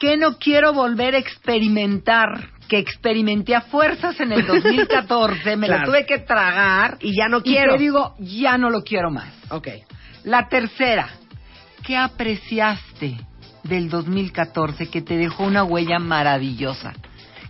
¿Qué 0.00 0.16
no 0.16 0.38
quiero 0.38 0.72
volver 0.72 1.14
a 1.14 1.18
experimentar? 1.18 2.48
Que 2.70 2.78
experimenté 2.78 3.56
a 3.56 3.62
fuerzas 3.62 4.20
en 4.20 4.30
el 4.32 4.46
2014, 4.46 5.56
me 5.56 5.66
Claro. 5.66 5.80
lo 5.86 5.86
tuve 5.92 6.06
que 6.06 6.18
tragar 6.20 6.96
y 7.00 7.16
ya 7.16 7.28
no 7.28 7.38
y 7.38 7.42
quiero. 7.42 7.72
te 7.72 7.78
digo, 7.78 8.14
ya 8.20 8.56
no 8.58 8.70
lo 8.70 8.82
quiero 8.82 9.10
más. 9.10 9.28
ok. 9.50 9.68
La 10.24 10.48
tercera, 10.48 11.08
¿qué 11.82 11.96
apreciaste 11.96 13.16
del 13.64 13.88
2014 13.90 14.88
que 14.88 15.02
te 15.02 15.16
dejó 15.16 15.44
una 15.44 15.64
huella 15.64 15.98
maravillosa? 15.98 16.92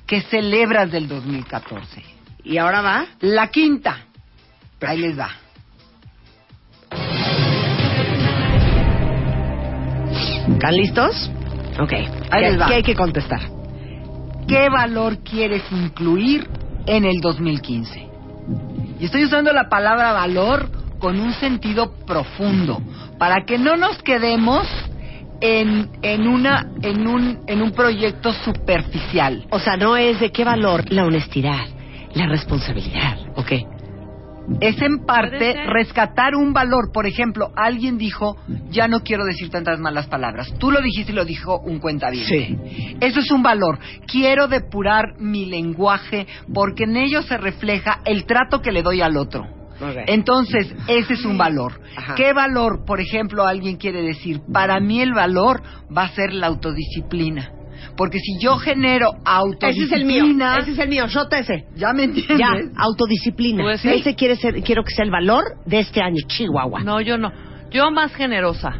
¿Qué 0.06 0.22
celebras 0.22 0.90
del 0.90 1.06
2014? 1.06 2.02
Y 2.44 2.56
ahora 2.59 2.80
va. 2.80 3.06
La 3.20 3.48
quinta, 3.48 4.06
ahí 4.80 4.98
les 4.98 5.18
va. 5.18 5.30
¿Están 10.48 10.74
listos? 10.74 11.30
Ok. 11.80 11.92
Ahí 11.92 12.09
¿Qué, 12.30 12.40
les 12.50 12.61
va. 12.61 12.66
qué 12.68 12.74
hay 12.74 12.83
que 12.83 12.94
contestar? 12.94 13.40
¿Qué 14.50 14.68
valor 14.68 15.18
quieres 15.18 15.62
incluir 15.70 16.48
en 16.84 17.04
el 17.04 17.20
2015? 17.20 18.08
Y 18.98 19.04
estoy 19.04 19.24
usando 19.24 19.52
la 19.52 19.68
palabra 19.68 20.10
valor 20.10 20.68
con 20.98 21.20
un 21.20 21.32
sentido 21.34 21.92
profundo, 22.04 22.82
para 23.16 23.44
que 23.46 23.58
no 23.58 23.76
nos 23.76 24.02
quedemos 24.02 24.66
en, 25.40 25.88
en, 26.02 26.26
una, 26.26 26.66
en, 26.82 27.06
un, 27.06 27.38
en 27.46 27.62
un 27.62 27.70
proyecto 27.70 28.32
superficial. 28.32 29.46
O 29.50 29.60
sea, 29.60 29.76
no 29.76 29.96
es 29.96 30.18
de 30.18 30.32
qué 30.32 30.42
valor 30.42 30.82
la 30.90 31.04
honestidad, 31.04 31.68
la 32.14 32.26
responsabilidad. 32.26 33.18
Ok. 33.36 33.52
Es 34.60 34.80
en 34.82 35.04
parte 35.06 35.54
rescatar 35.66 36.34
un 36.34 36.52
valor. 36.52 36.90
Por 36.92 37.06
ejemplo, 37.06 37.50
alguien 37.56 37.98
dijo, 37.98 38.36
ya 38.70 38.88
no 38.88 39.00
quiero 39.00 39.24
decir 39.24 39.50
tantas 39.50 39.78
malas 39.78 40.06
palabras. 40.06 40.52
Tú 40.58 40.70
lo 40.70 40.80
dijiste 40.80 41.12
y 41.12 41.14
lo 41.14 41.24
dijo 41.24 41.60
un 41.60 41.78
cuentaviente. 41.78 42.58
Eso 43.00 43.20
es 43.20 43.30
un 43.30 43.42
valor. 43.42 43.78
Quiero 44.06 44.48
depurar 44.48 45.18
mi 45.18 45.46
lenguaje 45.46 46.26
porque 46.52 46.84
en 46.84 46.96
ello 46.96 47.22
se 47.22 47.36
refleja 47.36 48.00
el 48.04 48.24
trato 48.26 48.60
que 48.60 48.72
le 48.72 48.82
doy 48.82 49.00
al 49.00 49.16
otro. 49.16 49.46
Entonces, 50.06 50.74
ese 50.88 51.14
es 51.14 51.24
un 51.24 51.38
valor. 51.38 51.80
Ajá. 51.96 52.14
¿Qué 52.14 52.32
valor, 52.32 52.84
por 52.84 53.00
ejemplo, 53.00 53.46
alguien 53.46 53.76
quiere 53.76 54.02
decir? 54.02 54.40
Para 54.52 54.78
mí 54.78 55.00
el 55.00 55.14
valor 55.14 55.62
va 55.96 56.04
a 56.04 56.10
ser 56.10 56.34
la 56.34 56.48
autodisciplina. 56.48 57.52
Porque 58.00 58.18
si 58.18 58.38
yo 58.42 58.56
genero 58.56 59.10
Ese 59.12 59.20
autodisciplina... 59.26 59.84
es 59.84 59.92
el 59.92 60.06
mío. 60.06 60.58
Ese 60.62 60.70
es 60.70 60.78
el 60.78 60.88
mío. 60.88 61.06
Shot 61.06 61.30
ese. 61.34 61.66
¿Ya 61.76 61.92
me 61.92 62.04
entiendes? 62.04 62.38
Ya, 62.38 62.48
autodisciplina. 62.78 63.62
Pues 63.62 63.82
sí. 63.82 63.90
Ese 63.90 64.14
quiere 64.14 64.36
ser, 64.36 64.54
quiero 64.62 64.82
que 64.84 64.94
sea 64.94 65.04
el 65.04 65.10
valor 65.10 65.44
de 65.66 65.80
este 65.80 66.00
año, 66.00 66.16
Chihuahua. 66.26 66.80
No, 66.82 67.02
yo 67.02 67.18
no. 67.18 67.30
Yo 67.70 67.90
más 67.90 68.14
generosa. 68.14 68.72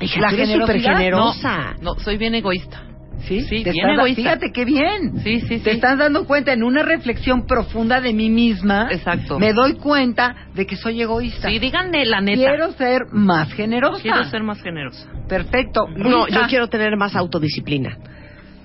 Hija, 0.00 0.18
la 0.18 0.30
tú 0.30 0.46
súper 0.60 0.80
generosa. 0.80 1.74
No, 1.82 1.96
soy 1.96 2.16
bien 2.16 2.34
egoísta. 2.36 2.80
¿Sí? 3.28 3.42
Sí, 3.42 3.64
Te 3.64 3.72
bien 3.72 3.90
estás- 3.90 3.98
egoísta. 3.98 4.22
Fíjate 4.22 4.50
qué 4.54 4.64
bien. 4.64 5.18
Sí, 5.22 5.40
sí, 5.40 5.58
Te 5.58 5.70
sí. 5.72 5.76
estás 5.76 5.98
dando 5.98 6.24
cuenta 6.26 6.54
en 6.54 6.62
una 6.62 6.82
reflexión 6.82 7.46
profunda 7.46 8.00
de 8.00 8.14
mí 8.14 8.30
misma. 8.30 8.88
Exacto. 8.90 9.38
Me 9.38 9.52
doy 9.52 9.74
cuenta 9.74 10.34
de 10.54 10.64
que 10.64 10.76
soy 10.76 11.02
egoísta. 11.02 11.50
Sí, 11.50 11.58
díganme 11.58 12.06
la 12.06 12.22
neta. 12.22 12.38
Quiero 12.48 12.72
ser 12.72 13.02
más 13.12 13.52
generosa. 13.52 14.00
Quiero 14.00 14.24
ser 14.24 14.42
más 14.42 14.62
generosa. 14.62 15.06
Perfecto. 15.28 15.86
No, 15.96 16.28
yo 16.28 16.46
quiero 16.48 16.68
tener 16.68 16.96
más 16.96 17.14
autodisciplina. 17.14 17.98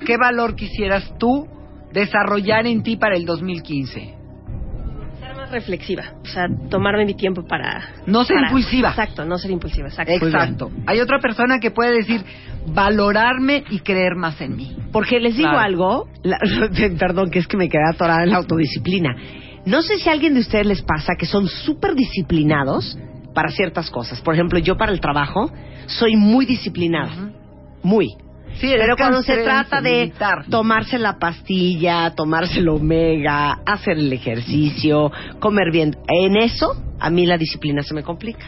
¿Qué 0.06 0.18
valor 0.18 0.56
quisieras 0.56 1.14
tú 1.18 1.48
desarrollar 1.94 2.68
en 2.68 2.84
ti 2.84 2.96
para 2.98 3.16
el 3.16 3.26
2015? 3.26 4.16
Ser 5.20 5.36
más 5.36 5.52
reflexiva, 5.52 6.14
o 6.22 6.26
sea, 6.26 6.46
tomarme 6.70 7.06
mi 7.06 7.14
tiempo 7.16 7.44
para... 7.46 7.82
No 8.06 8.24
ser 8.24 8.38
para- 8.38 8.48
impulsiva. 8.48 8.90
Exacto, 8.90 9.26
no 9.26 9.38
ser 9.38 9.52
impulsiva, 9.52 9.88
exacto. 9.90 10.14
Exacto. 10.14 10.72
Hay 10.88 11.00
otra 11.00 11.20
persona 11.20 11.60
que 11.60 11.72
puede 11.72 11.94
decir 11.98 12.24
valorarme 12.68 13.64
y 13.70 13.80
creer 13.80 14.16
más 14.16 14.40
en 14.42 14.56
mí. 14.56 14.76
Porque 14.92 15.20
les 15.20 15.36
digo 15.36 15.50
Claro. 15.50 15.66
algo, 15.66 16.08
la- 16.24 16.40
perdón, 17.00 17.30
que 17.32 17.40
es 17.40 17.48
que 17.48 17.58
me 17.58 17.68
quedé 17.70 17.84
atorada 17.94 18.24
en 18.24 18.32
la 18.32 18.38
autodisciplina. 18.38 19.16
No 19.66 19.82
sé 19.82 19.98
si 19.98 20.10
a 20.10 20.14
alguien 20.14 20.34
de 20.34 20.40
ustedes 20.40 20.66
les 20.66 20.82
pasa 20.82 21.14
que 21.20 21.26
son 21.26 21.48
súper 21.48 21.94
disciplinados 21.96 22.98
para 23.34 23.50
ciertas 23.50 23.90
cosas. 23.92 24.22
Por 24.22 24.34
ejemplo, 24.34 24.58
yo 24.60 24.78
para 24.78 24.92
el 24.92 25.00
trabajo 25.02 25.52
soy 25.88 26.16
muy 26.16 26.46
disciplinada. 26.46 27.32
Muy. 27.84 28.08
Sí, 28.60 28.74
Pero 28.78 28.98
cuando 28.98 29.22
se 29.22 29.38
trata 29.38 29.82
de 29.82 30.12
tomarse 30.50 31.00
la 31.00 31.18
pastilla, 31.18 32.12
tomarse 32.12 32.60
el 32.60 32.68
omega, 32.68 33.60
hacer 33.66 33.98
el 33.98 34.12
ejercicio, 34.12 35.12
comer 35.40 35.72
bien, 35.72 35.96
en 36.08 36.36
eso 36.36 36.76
a 37.00 37.10
mí 37.10 37.26
la 37.26 37.38
disciplina 37.38 37.82
se 37.84 37.94
me 37.94 38.04
complica. 38.04 38.46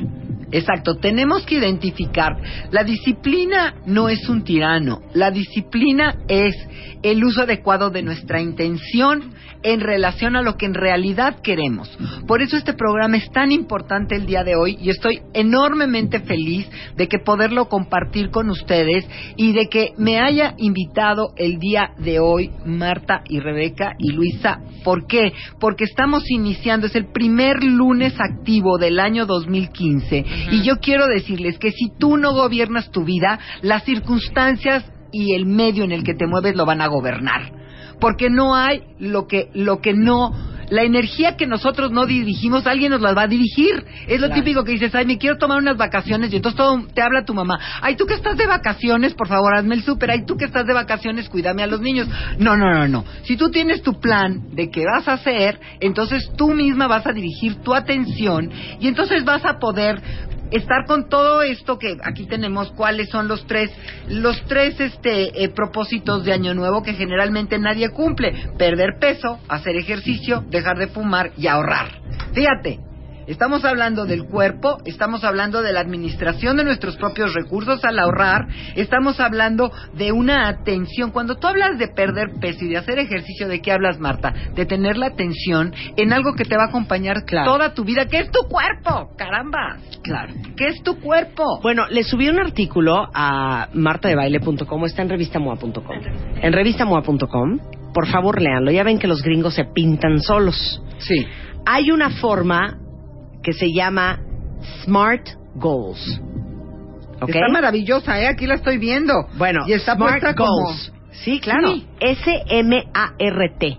Exacto, 0.51 0.97
tenemos 0.97 1.45
que 1.45 1.55
identificar, 1.55 2.35
la 2.71 2.83
disciplina 2.83 3.75
no 3.85 4.09
es 4.09 4.27
un 4.27 4.43
tirano, 4.43 5.01
la 5.13 5.31
disciplina 5.31 6.17
es 6.27 6.55
el 7.01 7.23
uso 7.23 7.43
adecuado 7.43 7.89
de 7.89 8.03
nuestra 8.03 8.41
intención 8.41 9.33
en 9.63 9.79
relación 9.79 10.35
a 10.35 10.41
lo 10.41 10.57
que 10.57 10.65
en 10.65 10.73
realidad 10.73 11.37
queremos. 11.41 11.89
Por 12.27 12.41
eso 12.41 12.57
este 12.57 12.73
programa 12.73 13.17
es 13.17 13.29
tan 13.31 13.51
importante 13.51 14.15
el 14.15 14.25
día 14.25 14.43
de 14.43 14.55
hoy 14.55 14.77
y 14.81 14.89
estoy 14.89 15.21
enormemente 15.33 16.19
feliz 16.21 16.69
de 16.95 17.07
que 17.07 17.19
poderlo 17.19 17.69
compartir 17.69 18.29
con 18.29 18.49
ustedes 18.49 19.07
y 19.35 19.53
de 19.53 19.67
que 19.67 19.93
me 19.97 20.19
haya 20.19 20.55
invitado 20.57 21.33
el 21.37 21.59
día 21.59 21.91
de 21.97 22.19
hoy 22.19 22.51
Marta 22.65 23.21
y 23.27 23.39
Rebeca 23.39 23.93
y 23.99 24.11
Luisa. 24.11 24.59
¿Por 24.83 25.07
qué? 25.07 25.33
Porque 25.59 25.83
estamos 25.83 26.29
iniciando, 26.29 26.87
es 26.87 26.95
el 26.95 27.11
primer 27.11 27.63
lunes 27.63 28.13
activo 28.19 28.77
del 28.77 28.99
año 28.99 29.25
2015 29.25 30.25
y 30.51 30.63
yo 30.63 30.77
quiero 30.77 31.07
decirles 31.07 31.57
que 31.59 31.71
si 31.71 31.91
tú 31.97 32.17
no 32.17 32.33
gobiernas 32.33 32.91
tu 32.91 33.03
vida, 33.03 33.39
las 33.61 33.83
circunstancias 33.83 34.85
y 35.11 35.33
el 35.33 35.45
medio 35.45 35.83
en 35.83 35.91
el 35.91 36.03
que 36.03 36.13
te 36.13 36.27
mueves 36.27 36.55
lo 36.55 36.65
van 36.65 36.81
a 36.81 36.87
gobernar. 36.87 37.60
Porque 38.01 38.29
no 38.29 38.55
hay 38.55 38.81
lo 38.99 39.27
que, 39.27 39.49
lo 39.53 39.79
que 39.79 39.93
no, 39.93 40.33
la 40.71 40.83
energía 40.83 41.35
que 41.35 41.45
nosotros 41.45 41.91
no 41.91 42.05
dirigimos, 42.05 42.65
alguien 42.65 42.91
nos 42.91 43.01
la 43.01 43.13
va 43.13 43.23
a 43.23 43.27
dirigir. 43.27 43.85
Es 44.07 44.19
lo 44.19 44.29
típico 44.29 44.63
que 44.63 44.71
dices, 44.71 44.95
ay, 44.95 45.05
me 45.05 45.17
quiero 45.17 45.37
tomar 45.37 45.59
unas 45.59 45.77
vacaciones 45.77 46.33
y 46.33 46.37
entonces 46.37 46.57
todo, 46.57 46.81
te 46.93 47.01
habla 47.01 47.25
tu 47.25 47.33
mamá. 47.33 47.59
Ay, 47.81 47.95
tú 47.95 48.05
que 48.05 48.13
estás 48.13 48.37
de 48.37 48.47
vacaciones, 48.47 49.13
por 49.13 49.27
favor, 49.27 49.53
hazme 49.55 49.75
el 49.75 49.83
súper. 49.83 50.11
Ay, 50.11 50.25
tú 50.25 50.37
que 50.37 50.45
estás 50.45 50.65
de 50.65 50.73
vacaciones, 50.73 51.29
cuídame 51.29 51.61
a 51.61 51.67
los 51.67 51.81
niños. 51.81 52.07
No, 52.39 52.57
no, 52.57 52.73
no, 52.73 52.87
no. 52.87 53.05
Si 53.23 53.37
tú 53.37 53.51
tienes 53.51 53.81
tu 53.81 53.99
plan 53.99 54.55
de 54.55 54.71
qué 54.71 54.83
vas 54.85 55.07
a 55.07 55.13
hacer, 55.13 55.59
entonces 55.79 56.31
tú 56.37 56.53
misma 56.53 56.87
vas 56.87 57.05
a 57.05 57.11
dirigir 57.11 57.57
tu 57.57 57.73
atención 57.73 58.49
y 58.79 58.87
entonces 58.87 59.23
vas 59.25 59.45
a 59.45 59.59
poder 59.59 60.01
estar 60.51 60.85
con 60.85 61.09
todo 61.09 61.41
esto 61.41 61.77
que 61.77 61.97
aquí 62.03 62.27
tenemos 62.27 62.71
cuáles 62.71 63.09
son 63.09 63.27
los 63.27 63.45
tres 63.47 63.71
los 64.07 64.43
tres 64.45 64.79
este 64.79 65.43
eh, 65.43 65.49
propósitos 65.49 66.23
de 66.23 66.33
año 66.33 66.53
nuevo 66.53 66.83
que 66.83 66.93
generalmente 66.93 67.57
nadie 67.59 67.89
cumple. 67.89 68.51
Perder 68.57 68.99
peso 68.99 69.39
hacer 69.47 69.75
ejercicio 69.75 70.43
dejar 70.49 70.77
de 70.77 70.87
fumar 70.87 71.31
y 71.37 71.47
ahorrar. 71.47 72.01
Fíjate 72.33 72.90
Estamos 73.27 73.63
hablando 73.65 74.05
del 74.05 74.25
cuerpo, 74.25 74.79
estamos 74.85 75.23
hablando 75.23 75.61
de 75.61 75.71
la 75.71 75.79
administración 75.79 76.57
de 76.57 76.63
nuestros 76.63 76.97
propios 76.97 77.33
recursos 77.33 77.83
al 77.85 77.99
ahorrar, 77.99 78.47
estamos 78.75 79.19
hablando 79.19 79.71
de 79.93 80.11
una 80.11 80.47
atención. 80.47 81.11
Cuando 81.11 81.35
tú 81.35 81.47
hablas 81.47 81.77
de 81.77 81.87
perder 81.87 82.31
peso 82.39 82.65
y 82.65 82.69
de 82.69 82.77
hacer 82.77 82.99
ejercicio, 82.99 83.47
¿de 83.47 83.61
qué 83.61 83.71
hablas, 83.71 83.99
Marta? 83.99 84.33
De 84.55 84.65
tener 84.65 84.97
la 84.97 85.07
atención 85.07 85.73
en 85.97 86.13
algo 86.13 86.33
que 86.33 86.45
te 86.45 86.57
va 86.57 86.63
a 86.63 86.67
acompañar 86.67 87.23
Claro. 87.25 87.51
toda 87.51 87.73
tu 87.73 87.83
vida, 87.83 88.05
que 88.07 88.19
es 88.19 88.31
tu 88.31 88.47
cuerpo, 88.49 89.11
caramba. 89.17 89.77
Claro. 90.03 90.33
¿Qué 90.57 90.67
es 90.67 90.81
tu 90.83 90.99
cuerpo? 90.99 91.59
Bueno, 91.61 91.85
le 91.89 92.03
subí 92.03 92.27
un 92.27 92.39
artículo 92.39 93.07
a 93.13 93.69
martadebaile.com, 93.73 94.85
está 94.85 95.03
en 95.03 95.09
revistamoa.com. 95.09 95.95
En 96.41 96.53
revistamoa.com, 96.53 97.59
por 97.93 98.07
favor 98.07 98.41
léanlo, 98.41 98.71
ya 98.71 98.83
ven 98.83 98.97
que 98.99 99.07
los 99.07 99.21
gringos 99.21 99.53
se 99.53 99.65
pintan 99.65 100.19
solos. 100.21 100.81
Sí. 100.97 101.25
Hay 101.65 101.91
una 101.91 102.09
forma 102.09 102.79
que 103.43 103.53
se 103.53 103.71
llama 103.71 104.19
Smart 104.83 105.27
Goals. 105.55 106.21
Está 107.27 107.49
maravillosa, 107.51 108.19
¿eh? 108.19 108.27
Aquí 108.27 108.47
la 108.47 108.55
estoy 108.55 108.77
viendo. 108.77 109.13
Bueno, 109.37 109.61
y 109.67 109.73
está 109.73 109.95
Smart 109.95 110.23
como- 110.35 110.49
Goals. 110.63 110.91
Sí, 111.11 111.39
claro. 111.39 111.73
Sí. 111.73 111.85
S-M-A-R-T. 111.99 113.77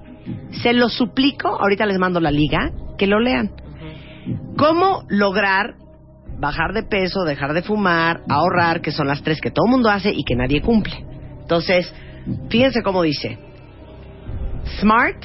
Se 0.63 0.73
lo 0.73 0.89
suplico, 0.89 1.49
ahorita 1.49 1.87
les 1.87 1.99
mando 1.99 2.21
la 2.21 2.31
liga, 2.31 2.71
que 2.99 3.07
lo 3.07 3.19
lean. 3.19 3.51
¿Cómo 4.57 5.03
lograr 5.09 5.75
bajar 6.39 6.73
de 6.73 6.85
peso, 6.85 7.25
dejar 7.25 7.53
de 7.55 7.63
fumar, 7.63 8.21
ahorrar, 8.29 8.81
que 8.81 8.93
son 8.93 9.09
las 9.09 9.23
tres 9.23 9.41
que 9.41 9.51
todo 9.51 9.67
el 9.67 9.73
mundo 9.73 9.91
hace 9.91 10.13
y 10.13 10.23
que 10.23 10.37
nadie 10.37 10.61
cumple? 10.61 11.05
Entonces, 11.41 11.93
fíjense 12.49 12.83
cómo 12.83 13.03
dice. 13.03 13.39
Smart 14.81 15.23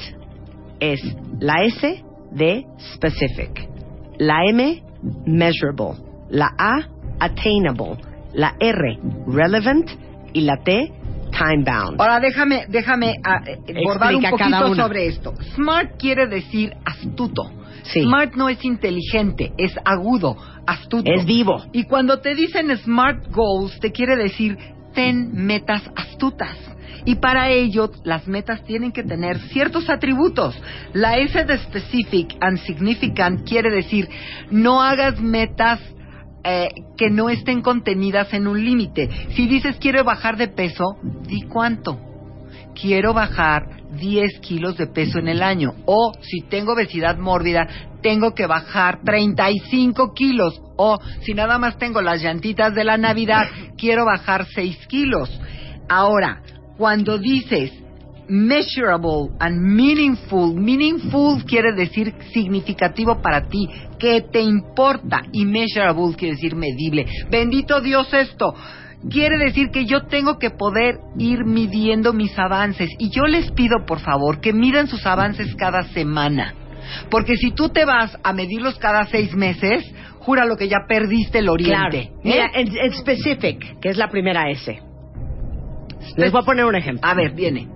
es 0.80 1.00
la 1.38 1.62
S 1.64 2.02
de 2.32 2.64
specific, 2.94 3.68
la 4.18 4.44
M 4.44 4.82
measurable, 5.26 5.96
la 6.30 6.50
A 6.58 6.88
attainable, 7.20 7.96
la 8.32 8.54
R 8.60 8.98
relevant 9.26 9.88
y 10.32 10.42
la 10.42 10.56
T 10.58 10.92
time 11.30 11.64
bound. 11.64 12.00
Ahora 12.00 12.20
déjame, 12.20 12.66
déjame 12.68 13.16
ah, 13.24 13.40
eh, 13.46 13.74
bordar 13.84 14.14
un 14.14 14.22
poquito 14.22 14.74
sobre 14.74 15.06
esto. 15.06 15.34
Smart 15.54 15.96
quiere 15.98 16.26
decir 16.26 16.74
astuto. 16.84 17.50
Sí. 17.84 18.02
Smart 18.02 18.34
no 18.34 18.48
es 18.48 18.62
inteligente, 18.64 19.52
es 19.56 19.72
agudo, 19.84 20.36
astuto. 20.66 21.10
Es 21.10 21.24
vivo. 21.24 21.64
Y 21.72 21.84
cuando 21.84 22.20
te 22.20 22.34
dicen 22.34 22.76
Smart 22.76 23.28
Goals, 23.30 23.78
te 23.80 23.92
quiere 23.92 24.16
decir 24.16 24.58
ten 24.94 25.32
metas 25.32 25.82
astutas. 25.96 26.56
Y 27.04 27.16
para 27.16 27.50
ello, 27.50 27.90
las 28.04 28.26
metas 28.26 28.62
tienen 28.64 28.92
que 28.92 29.02
tener 29.02 29.38
ciertos 29.48 29.88
atributos. 29.88 30.60
La 30.92 31.16
S 31.16 31.44
de 31.44 31.58
specific 31.58 32.36
and 32.40 32.58
significant 32.58 33.48
quiere 33.48 33.70
decir 33.70 34.08
no 34.50 34.82
hagas 34.82 35.20
metas 35.20 35.80
eh, 36.44 36.68
que 36.96 37.10
no 37.10 37.28
estén 37.30 37.62
contenidas 37.62 38.32
en 38.32 38.46
un 38.46 38.64
límite. 38.64 39.08
Si 39.34 39.46
dices 39.46 39.76
quiero 39.80 40.04
bajar 40.04 40.36
de 40.36 40.48
peso, 40.48 40.98
di 41.26 41.42
cuánto. 41.42 42.07
Quiero 42.80 43.12
bajar 43.12 43.78
10 43.92 44.40
kilos 44.40 44.76
de 44.76 44.86
peso 44.86 45.18
en 45.18 45.28
el 45.28 45.42
año. 45.42 45.74
O 45.86 46.12
si 46.20 46.42
tengo 46.42 46.74
obesidad 46.74 47.18
mórbida, 47.18 47.66
tengo 48.02 48.34
que 48.34 48.46
bajar 48.46 49.00
35 49.04 50.12
kilos. 50.14 50.60
O 50.76 50.98
si 51.22 51.34
nada 51.34 51.58
más 51.58 51.78
tengo 51.78 52.00
las 52.00 52.22
llantitas 52.22 52.74
de 52.74 52.84
la 52.84 52.96
Navidad, 52.96 53.46
quiero 53.76 54.04
bajar 54.04 54.46
6 54.54 54.86
kilos. 54.86 55.28
Ahora, 55.88 56.42
cuando 56.76 57.18
dices 57.18 57.72
measurable 58.28 59.30
and 59.40 59.58
meaningful, 59.58 60.54
meaningful 60.54 61.42
quiere 61.44 61.72
decir 61.72 62.14
significativo 62.32 63.20
para 63.20 63.48
ti, 63.48 63.68
que 63.98 64.20
te 64.20 64.40
importa, 64.40 65.22
y 65.32 65.44
measurable 65.44 66.14
quiere 66.14 66.34
decir 66.34 66.54
medible. 66.54 67.06
Bendito 67.30 67.80
Dios 67.80 68.12
esto. 68.12 68.54
Quiere 69.10 69.38
decir 69.38 69.70
que 69.70 69.86
yo 69.86 70.06
tengo 70.06 70.38
que 70.38 70.50
poder 70.50 70.98
ir 71.18 71.44
midiendo 71.44 72.12
mis 72.12 72.36
avances. 72.38 72.90
Y 72.98 73.10
yo 73.10 73.26
les 73.26 73.50
pido, 73.52 73.84
por 73.86 74.00
favor, 74.00 74.40
que 74.40 74.52
midan 74.52 74.88
sus 74.88 75.06
avances 75.06 75.54
cada 75.54 75.84
semana. 75.84 76.54
Porque 77.10 77.36
si 77.36 77.52
tú 77.52 77.68
te 77.68 77.84
vas 77.84 78.18
a 78.24 78.32
medirlos 78.32 78.78
cada 78.78 79.04
seis 79.06 79.34
meses, 79.34 79.84
júralo 80.18 80.56
que 80.56 80.68
ya 80.68 80.78
perdiste 80.88 81.38
el 81.38 81.48
oriente. 81.48 81.98
¿eh? 81.98 82.12
Mira, 82.24 82.50
en, 82.54 82.76
en 82.76 82.92
specific, 82.92 83.80
que 83.80 83.90
es 83.90 83.96
la 83.96 84.08
primera 84.08 84.50
S. 84.50 84.82
Les 86.16 86.32
voy 86.32 86.42
a 86.42 86.44
poner 86.44 86.64
un 86.64 86.74
ejemplo. 86.74 87.08
A 87.08 87.14
ver, 87.14 87.32
viene. 87.32 87.68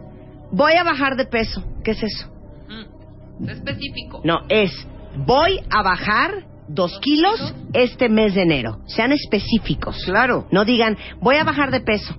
Voy 0.51 0.75
a 0.75 0.83
bajar 0.83 1.17
de 1.17 1.27
peso. 1.27 1.63
¿Qué 1.85 1.93
es 1.93 2.03
eso? 2.03 2.29
Mm, 2.69 3.49
específico. 3.49 4.23
No, 4.25 4.41
es 4.49 4.87
voy 5.17 5.61
a 5.71 5.83
bajar 5.83 6.45
dos 6.73 6.99
kilos 7.01 7.55
este 7.73 8.09
mes 8.09 8.35
de 8.35 8.43
enero. 8.43 8.79
Sean 8.87 9.13
específicos. 9.13 9.97
Claro. 10.05 10.47
No 10.51 10.65
digan 10.65 10.97
voy 11.21 11.37
a 11.37 11.45
bajar 11.45 11.71
de 11.71 11.81
peso. 11.81 12.15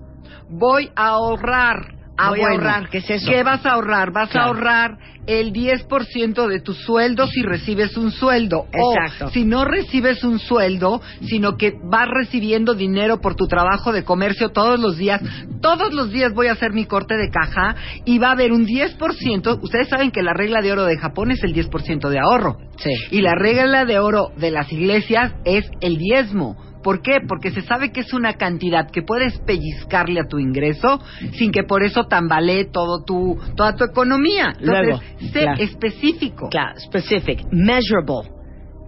Voy 0.50 0.92
a 0.96 1.08
ahorrar. 1.10 2.03
Ah, 2.18 2.30
Voy 2.30 2.42
a 2.42 2.50
ahorrar, 2.50 2.90
¿qué 2.90 3.00
es 3.00 3.10
eso? 3.10 3.30
¿Qué 3.30 3.42
vas 3.44 3.66
a 3.66 3.72
ahorrar? 3.72 4.12
Vas 4.12 4.30
Claro. 4.30 4.46
a 4.46 4.50
ahorrar 4.50 4.98
el 5.26 5.52
10% 5.54 6.48
de 6.48 6.60
tu 6.60 6.74
sueldo 6.74 7.26
si 7.28 7.42
recibes 7.42 7.98
un 7.98 8.12
sueldo. 8.12 8.68
Exacto. 8.72 9.26
O 9.26 9.30
si 9.30 9.46
no 9.46 9.66
recibes 9.66 10.24
un 10.24 10.38
sueldo, 10.38 11.02
sino 11.22 11.58
que 11.58 11.74
vas 11.84 12.08
recibiendo 12.08 12.76
dinero 12.76 13.20
por 13.20 13.36
tu 13.36 13.48
trabajo 13.48 13.92
de 13.92 14.04
comercio 14.04 14.50
todos 14.50 14.80
los 14.80 14.98
días. 14.98 15.22
Todos 15.62 15.92
los 15.94 16.12
días 16.12 16.34
voy 16.34 16.48
a 16.48 16.52
hacer 16.52 16.72
mi 16.72 16.86
corte 16.86 17.16
de 17.16 17.30
caja 17.32 17.76
y 18.06 18.20
va 18.20 18.28
a 18.30 18.32
haber 18.34 18.52
un 18.52 18.66
10%. 18.68 19.60
Ustedes 19.64 19.88
saben 19.90 20.12
que 20.12 20.22
la 20.22 20.34
regla 20.34 20.62
de 20.62 20.72
oro 20.72 20.86
de 20.86 20.98
Japón 20.98 21.32
es 21.32 21.44
el 21.44 21.54
10% 21.54 22.10
de 22.10 22.20
ahorro. 22.20 22.58
Sí. 22.78 22.92
Y 23.12 23.22
la 23.22 23.34
regla 23.34 23.86
de 23.86 23.98
oro 23.98 24.32
de 24.38 24.52
las 24.52 24.72
iglesias 24.72 25.34
es 25.46 25.66
el 25.82 25.98
diezmo. 25.98 26.58
¿Por 26.84 27.02
qué? 27.02 27.20
Porque 27.28 27.52
se 27.52 27.62
sabe 27.62 27.92
que 27.92 28.02
es 28.02 28.14
una 28.14 28.34
cantidad 28.34 28.90
que 28.92 29.02
puedes 29.02 29.40
pellizcarle 29.40 30.20
a 30.20 30.28
tu 30.28 30.40
ingreso 30.40 31.02
sin 31.34 31.52
que 31.52 31.64
por 31.64 31.84
eso 31.84 32.06
tambalee 32.06 32.66
todo 32.66 33.04
tu, 33.04 33.40
toda 33.56 33.76
tu 33.76 33.86
economía. 33.86 34.54
Entonces, 34.60 34.84
Luego, 34.84 35.00
sé 35.32 35.42
claro. 35.42 35.64
específico. 35.64 36.50
Claro, 36.50 36.80
specific, 36.80 37.46
measurable. 37.52 38.30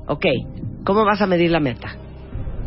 Ok, 0.08 0.26
¿cómo 0.84 1.06
vas 1.06 1.22
a 1.22 1.28
medir 1.28 1.52
la 1.52 1.60
meta? 1.60 2.05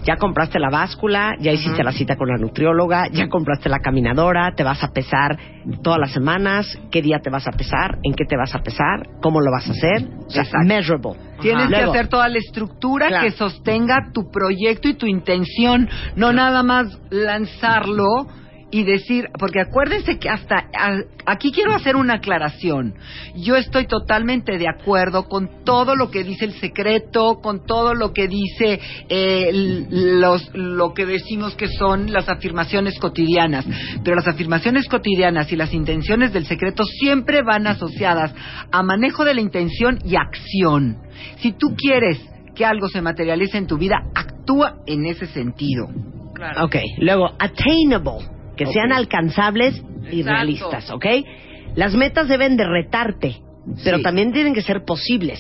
Ya 0.04 0.16
compraste 0.16 0.58
la 0.58 0.70
báscula, 0.70 1.34
ya 1.38 1.52
hiciste 1.52 1.82
la 1.82 1.92
cita 1.92 2.16
con 2.16 2.28
la 2.28 2.36
nutrióloga, 2.36 3.08
ya 3.12 3.28
compraste 3.28 3.68
la 3.68 3.78
caminadora, 3.80 4.52
te 4.54 4.64
vas 4.64 4.82
a 4.82 4.88
pesar 4.88 5.38
todas 5.82 5.98
las 5.98 6.12
semanas, 6.12 6.78
qué 6.90 7.02
día 7.02 7.18
te 7.22 7.30
vas 7.30 7.46
a 7.46 7.52
pesar, 7.52 7.98
en 8.02 8.14
qué 8.14 8.24
te 8.24 8.36
vas 8.36 8.54
a 8.54 8.60
pesar, 8.60 9.06
cómo 9.20 9.40
lo 9.40 9.50
vas 9.50 9.68
a 9.68 9.72
hacer. 9.72 10.08
O 10.26 10.30
sea, 10.30 10.44
measurable. 10.64 11.14
Tienes 11.40 11.68
que 11.68 11.76
hacer 11.76 12.08
toda 12.08 12.28
la 12.28 12.38
estructura 12.38 13.08
Claro. 13.08 13.24
que 13.24 13.32
sostenga 13.32 14.10
tu 14.12 14.30
proyecto 14.30 14.88
y 14.88 14.94
tu 14.94 15.06
intención, 15.06 15.88
no 16.16 16.32
nada 16.32 16.62
más 16.62 16.98
lanzarlo 17.10 18.06
y 18.70 18.84
decir, 18.84 19.28
porque 19.38 19.60
acuérdense 19.60 20.18
que 20.18 20.28
hasta 20.28 20.56
a- 20.78 21.00
aquí 21.26 21.52
quiero 21.52 21.72
hacer 21.74 21.96
una 21.96 22.14
aclaración. 22.14 22.94
Yo 23.34 23.56
estoy 23.56 23.86
totalmente 23.86 24.58
de 24.58 24.68
acuerdo 24.68 25.28
con 25.28 25.64
todo 25.64 25.96
lo 25.96 26.10
que 26.10 26.22
dice 26.22 26.44
el 26.44 26.52
secreto, 26.54 27.40
con 27.42 27.64
todo 27.64 27.94
lo 27.94 28.12
que 28.12 28.28
dice 28.28 28.78
eh, 29.08 29.86
los, 29.90 30.50
lo 30.54 30.92
que 30.92 31.06
decimos 31.06 31.54
que 31.54 31.68
son 31.68 32.12
las 32.12 32.28
afirmaciones 32.28 32.98
cotidianas. 32.98 33.64
Pero 34.04 34.16
las 34.16 34.28
afirmaciones 34.28 34.86
cotidianas 34.88 35.50
y 35.50 35.56
las 35.56 35.72
intenciones 35.72 36.32
del 36.32 36.44
secreto 36.46 36.84
siempre 36.84 37.42
van 37.42 37.66
asociadas 37.66 38.34
a 38.70 38.82
manejo 38.82 39.24
de 39.24 39.34
la 39.34 39.40
intención 39.40 39.98
y 40.04 40.16
acción. 40.16 40.98
Si 41.38 41.52
tú 41.52 41.74
quieres 41.74 42.20
que 42.54 42.66
algo 42.66 42.88
se 42.88 43.00
materialice 43.00 43.56
en 43.56 43.66
tu 43.66 43.78
vida, 43.78 43.96
actúa 44.14 44.76
en 44.86 45.06
ese 45.06 45.26
sentido. 45.26 45.88
Claro. 46.34 46.66
Ok, 46.66 46.76
luego, 46.98 47.30
attainable, 47.38 48.26
que 48.58 48.66
sean 48.66 48.92
alcanzables 48.92 49.74
y 50.10 50.20
Exacto. 50.20 50.30
realistas, 50.30 50.90
¿ok? 50.90 51.06
Las 51.76 51.94
metas 51.94 52.28
deben 52.28 52.56
de 52.56 52.66
retarte, 52.66 53.36
pero 53.84 53.98
Sí. 53.98 54.02
también 54.02 54.32
tienen 54.32 54.52
que 54.54 54.62
ser 54.62 54.84
posibles. 54.84 55.38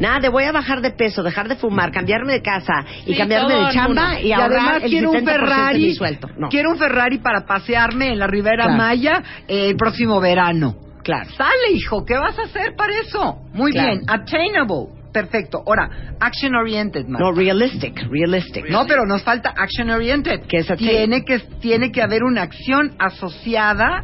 Nada 0.00 0.18
de 0.18 0.28
voy 0.28 0.42
a 0.42 0.50
bajar 0.50 0.80
de 0.80 0.90
peso, 0.90 1.22
dejar 1.22 1.46
de 1.48 1.54
fumar, 1.54 1.92
cambiarme 1.92 2.32
de 2.32 2.42
casa 2.42 2.84
y 3.06 3.12
Sí, 3.12 3.16
cambiarme 3.16 3.54
de 3.54 3.70
chamba 3.72 4.20
y, 4.20 4.26
Y 4.28 4.32
ahorrar 4.32 4.50
además 4.58 4.82
el 4.82 4.90
quiero 4.90 5.10
un 5.12 5.16
70% 5.18 5.24
de 5.24 5.32
Ferrari, 5.32 5.78
mi 5.84 5.94
sueldo. 5.94 6.30
No, 6.36 6.48
quiero 6.48 6.70
un 6.70 6.78
Ferrari 6.78 7.18
para 7.18 7.46
pasearme 7.46 8.08
en 8.12 8.18
la 8.18 8.26
Ribera 8.26 8.64
Claro. 8.64 8.76
Maya 8.78 9.22
eh, 9.46 9.68
el 9.70 9.76
próximo 9.76 10.20
verano. 10.20 10.74
claro. 11.04 11.30
Sale, 11.36 11.70
hijo, 11.74 12.04
¿qué 12.04 12.14
vas 12.16 12.36
a 12.38 12.42
hacer 12.42 12.74
para 12.76 12.92
eso? 13.00 13.36
Muy 13.52 13.70
Claro. 13.72 13.88
bien, 13.88 14.02
attainable. 14.08 14.86
Perfecto. 15.14 15.62
Ahora, 15.64 16.16
action 16.18 16.56
oriented, 16.56 17.06
Marta. 17.06 17.24
No, 17.24 17.30
realistic, 17.30 18.04
realistic. 18.10 18.68
No, 18.68 18.84
pero 18.84 19.06
nos 19.06 19.22
falta 19.22 19.54
action 19.56 19.88
oriented. 19.88 20.40
Que 20.48 20.58
es 20.58 20.66
tiene 20.76 21.24
que 21.24 21.38
tiene 21.60 21.92
que 21.92 22.02
haber 22.02 22.24
una 22.24 22.42
acción 22.42 22.96
asociada 22.98 24.02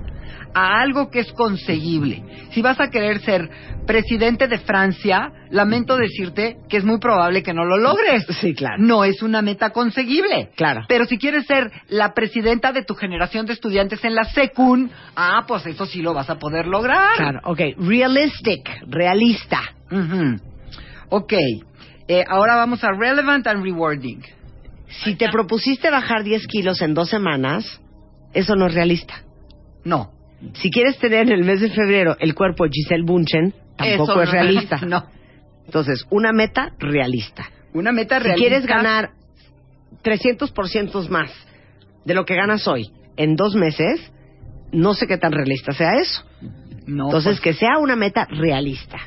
a 0.54 0.80
algo 0.80 1.10
que 1.10 1.18
es 1.18 1.32
conseguible. 1.32 2.22
Si 2.52 2.62
vas 2.62 2.78
a 2.78 2.90
querer 2.90 3.20
ser 3.22 3.48
presidente 3.86 4.46
de 4.46 4.58
Francia, 4.58 5.32
lamento 5.50 5.96
decirte 5.96 6.58
que 6.68 6.76
es 6.76 6.84
muy 6.84 7.00
probable 7.00 7.42
que 7.42 7.52
no 7.52 7.64
lo 7.64 7.76
logres. 7.76 8.24
Sí, 8.40 8.54
claro. 8.54 8.76
No 8.78 9.02
es 9.02 9.20
una 9.20 9.42
meta 9.42 9.70
conseguible. 9.70 10.50
Claro. 10.54 10.82
Pero 10.86 11.06
si 11.06 11.18
quieres 11.18 11.44
ser 11.46 11.72
la 11.88 12.14
presidenta 12.14 12.70
de 12.70 12.84
tu 12.84 12.94
generación 12.94 13.46
de 13.46 13.54
estudiantes 13.54 14.04
en 14.04 14.14
la 14.14 14.24
SECUN, 14.24 14.92
ah, 15.16 15.44
pues 15.48 15.66
eso 15.66 15.86
sí 15.86 16.02
lo 16.02 16.14
vas 16.14 16.30
a 16.30 16.38
poder 16.38 16.68
lograr. 16.68 17.16
Claro, 17.16 17.40
ok. 17.44 17.60
Realistic, 17.78 18.70
realista. 18.86 19.60
Ujú. 19.90 20.49
Ok. 21.10 21.34
Eh, 22.08 22.24
ahora 22.26 22.56
vamos 22.56 22.82
a 22.82 22.92
relevant 22.92 23.46
and 23.46 23.62
rewarding. 23.62 24.22
Si 25.04 25.14
te 25.14 25.28
propusiste 25.28 25.90
bajar 25.90 26.24
10 26.24 26.46
kilos 26.48 26.82
en 26.82 26.94
dos 26.94 27.08
semanas, 27.10 27.80
eso 28.32 28.56
no 28.56 28.66
es 28.66 28.74
realista. 28.74 29.22
No. 29.84 30.12
Si 30.54 30.70
quieres 30.70 30.98
tener 30.98 31.26
en 31.26 31.32
el 31.32 31.44
mes 31.44 31.60
de 31.60 31.70
febrero 31.70 32.16
el 32.18 32.34
cuerpo 32.34 32.64
de 32.64 32.70
Giselle 32.72 33.04
Bunchen, 33.04 33.54
tampoco 33.76 34.12
Eso 34.12 34.22
es 34.22 34.28
no 34.28 34.32
realista. 34.32 34.76
No. 34.86 35.06
Entonces, 35.66 36.04
una 36.10 36.32
meta 36.32 36.72
realista. 36.78 37.48
Una 37.74 37.92
meta 37.92 38.18
Si 38.18 38.24
realista. 38.24 38.48
quieres 38.48 38.66
ganar 38.66 39.10
300% 40.02 41.08
más 41.08 41.30
de 42.04 42.14
lo 42.14 42.24
que 42.24 42.34
ganas 42.34 42.66
hoy 42.66 42.90
en 43.16 43.36
dos 43.36 43.54
meses, 43.54 44.00
no 44.72 44.94
sé 44.94 45.06
qué 45.06 45.18
tan 45.18 45.32
realista 45.32 45.72
sea 45.72 45.92
eso. 46.00 46.24
No, 46.86 47.04
Entonces, 47.04 47.38
pues, 47.38 47.40
que 47.40 47.52
sea 47.52 47.78
una 47.78 47.94
meta 47.94 48.26
realista. 48.30 48.98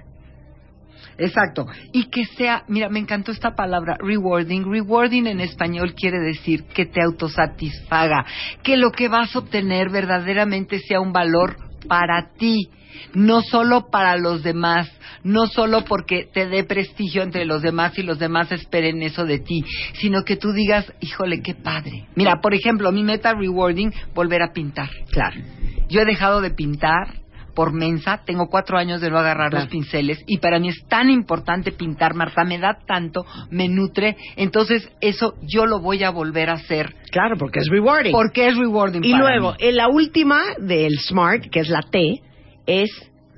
Exacto. 1.17 1.67
Y 1.91 2.06
que 2.06 2.26
sea, 2.26 2.63
mira, 2.67 2.89
me 2.89 2.99
encantó 2.99 3.32
esta 3.32 3.56
palabra, 3.56 3.97
rewarding. 3.99 4.71
Rewarding 4.71 5.28
en 5.28 5.39
español 5.39 5.93
quiere 5.93 6.19
decir 6.19 6.63
que 6.73 6.86
te 6.86 7.02
autosatisfaga, 7.02 8.26
que 8.63 8.78
lo 8.78 8.91
que 8.91 9.08
vas 9.08 9.36
a 9.36 9.39
obtener 9.39 9.89
verdaderamente 9.89 10.80
sea 10.80 10.99
un 10.99 11.13
valor 11.13 11.58
para 11.88 12.34
ti, 12.38 12.69
no 13.13 13.41
solo 13.41 13.89
para 13.91 14.17
los 14.17 14.43
demás, 14.43 14.89
no 15.23 15.47
solo 15.47 15.84
porque 15.86 16.28
te 16.32 16.47
dé 16.47 16.63
prestigio 16.63 17.23
entre 17.23 17.45
los 17.45 17.62
demás 17.62 17.97
y 17.97 18.04
los 18.04 18.19
demás 18.19 18.52
esperen 18.52 19.02
eso 19.02 19.26
de 19.26 19.39
ti, 19.39 19.63
sino 19.95 20.23
que 20.23 20.38
tú 20.38 20.52
digas, 20.52 20.91
híjole, 20.99 21.41
qué 21.41 21.56
padre. 21.56 22.08
Mira, 22.15 22.41
por 22.41 22.54
ejemplo, 22.54 22.91
mi 22.91 23.04
meta 23.04 23.34
rewarding, 23.34 23.91
volver 24.13 24.41
a 24.41 24.54
pintar. 24.54 24.89
Claro. 25.12 25.41
Yo 25.89 26.02
he 26.02 26.06
dejado 26.06 26.41
de 26.41 26.52
pintar 26.52 27.22
por 27.56 27.74
mensa, 27.74 28.22
tengo 28.26 28.48
cuatro 28.50 28.78
años 28.78 29.02
de 29.02 29.10
no 29.10 29.20
agarrar 29.20 29.50
Claro. 29.52 29.66
los 29.66 29.72
pinceles 29.72 30.24
y 30.28 30.38
para 30.39 30.60
mí 30.60 30.70
es 30.70 30.84
tan 30.88 31.10
importante 31.10 31.72
pintar, 31.72 32.13
Marta, 32.16 32.44
me 32.44 32.58
da 32.58 32.80
tanto, 32.86 33.26
me 33.50 33.68
nutre, 33.68 34.18
entonces 34.36 34.89
eso 35.02 35.36
yo 35.44 35.66
lo 35.66 35.80
voy 35.80 36.04
a 36.04 36.10
volver 36.10 36.50
a 36.50 36.54
hacer 36.54 36.96
Claro, 37.12 37.36
porque 37.38 37.60
es 37.60 37.68
rewarding. 37.70 38.12
porque 38.12 38.48
es 38.48 38.58
rewarding. 38.58 39.04
y 39.04 39.12
para 39.12 39.24
luego, 39.24 39.52
mí. 39.52 39.58
en 39.60 39.76
la 39.76 39.88
última 39.88 40.39
del 40.60 40.98
SMART, 41.00 41.50
que 41.52 41.60
es 41.60 41.70
la 41.70 41.82
T, 41.82 42.22
es 42.66 42.89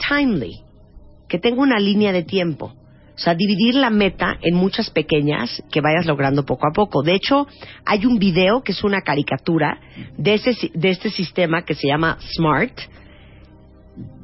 timely. 0.08 0.62
Que 1.28 1.40
tenga 1.40 1.62
una 1.62 1.80
línea 1.80 2.12
de 2.12 2.24
tiempo. 2.24 2.74
O 3.16 3.18
sea, 3.18 3.34
dividir 3.34 3.76
la 3.76 3.90
meta 3.90 4.38
en 4.42 4.56
muchas 4.56 4.90
pequeñas 4.90 5.64
que 5.72 5.82
vayas 5.82 6.06
logrando 6.06 6.44
poco 6.46 6.68
a 6.68 6.72
poco. 6.74 7.02
De 7.02 7.16
hecho, 7.16 7.48
hay 7.86 8.06
un 8.06 8.20
video 8.20 8.62
que 8.62 8.74
es 8.74 8.84
una 8.84 9.02
caricatura 9.02 9.80
de, 10.18 10.34
ese, 10.36 10.52
de 10.74 10.90
este 10.90 11.10
sistema 11.10 11.64
que 11.64 11.74
se 11.76 11.88
llama 11.88 12.18
SMART, 12.36 12.78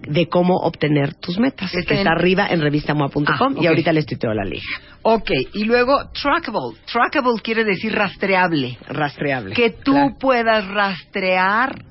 de 0.08 0.28
cómo 0.28 0.58
obtener 0.58 1.14
tus 1.16 1.38
metas. 1.40 1.72
Que 1.72 1.96
está 1.96 2.12
arriba 2.12 2.48
en 2.50 2.62
revistamoa.com 2.62 3.26
Ah, 3.28 3.48
ok. 3.52 3.62
y 3.62 3.68
ahorita 3.68 3.94
les 3.94 4.06
tuiteo 4.06 4.34
la 4.34 4.44
liga. 4.46 4.64
Ok, 5.04 5.32
y 5.54 5.64
luego 5.66 6.10
trackable. 6.12 6.78
Trackable 6.92 7.42
quiere 7.44 7.64
decir 7.64 7.94
rastreable. 7.94 8.78
Rastreable. 8.88 9.54
Que 9.56 9.70
tú 9.72 9.94
Claro. 9.94 10.16
puedas 10.20 10.68
rastrear 10.68 11.84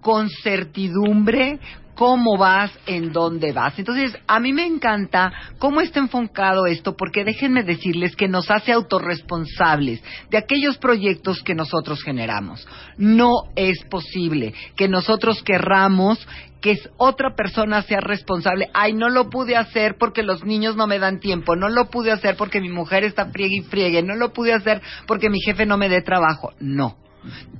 con 0.00 0.28
certidumbre 0.28 1.58
cómo 1.94 2.36
vas, 2.36 2.72
en 2.86 3.12
dónde 3.12 3.52
vas. 3.52 3.78
Entonces, 3.78 4.16
a 4.26 4.40
mí 4.40 4.52
me 4.52 4.66
encanta 4.66 5.32
cómo 5.58 5.80
está 5.80 6.00
enfocado 6.00 6.66
esto, 6.66 6.96
porque 6.96 7.24
déjenme 7.24 7.62
decirles 7.62 8.16
que 8.16 8.28
nos 8.28 8.50
hace 8.50 8.72
autorresponsables 8.72 10.02
de 10.30 10.38
aquellos 10.38 10.78
proyectos 10.78 11.42
que 11.42 11.54
nosotros 11.54 12.02
generamos. 12.02 12.66
No 12.96 13.30
es 13.56 13.84
posible 13.84 14.54
que 14.76 14.88
nosotros 14.88 15.42
querramos 15.42 16.26
que 16.60 16.78
otra 16.96 17.34
persona 17.34 17.82
sea 17.82 18.00
responsable. 18.00 18.70
Ay, 18.72 18.94
no 18.94 19.10
lo 19.10 19.28
pude 19.28 19.56
hacer 19.56 19.96
porque 19.98 20.22
los 20.22 20.44
niños 20.44 20.76
no 20.76 20.86
me 20.86 20.98
dan 20.98 21.18
tiempo, 21.18 21.56
no 21.56 21.68
lo 21.68 21.90
pude 21.90 22.12
hacer 22.12 22.36
porque 22.36 22.60
mi 22.60 22.70
mujer 22.70 23.04
está 23.04 23.26
friegue 23.26 23.56
y 23.56 23.62
friegue, 23.62 24.02
no 24.02 24.14
lo 24.14 24.32
pude 24.32 24.54
hacer 24.54 24.80
porque 25.06 25.28
mi 25.28 25.40
jefe 25.40 25.66
no 25.66 25.76
me 25.76 25.88
dé 25.88 26.00
trabajo. 26.02 26.52
No. 26.60 26.96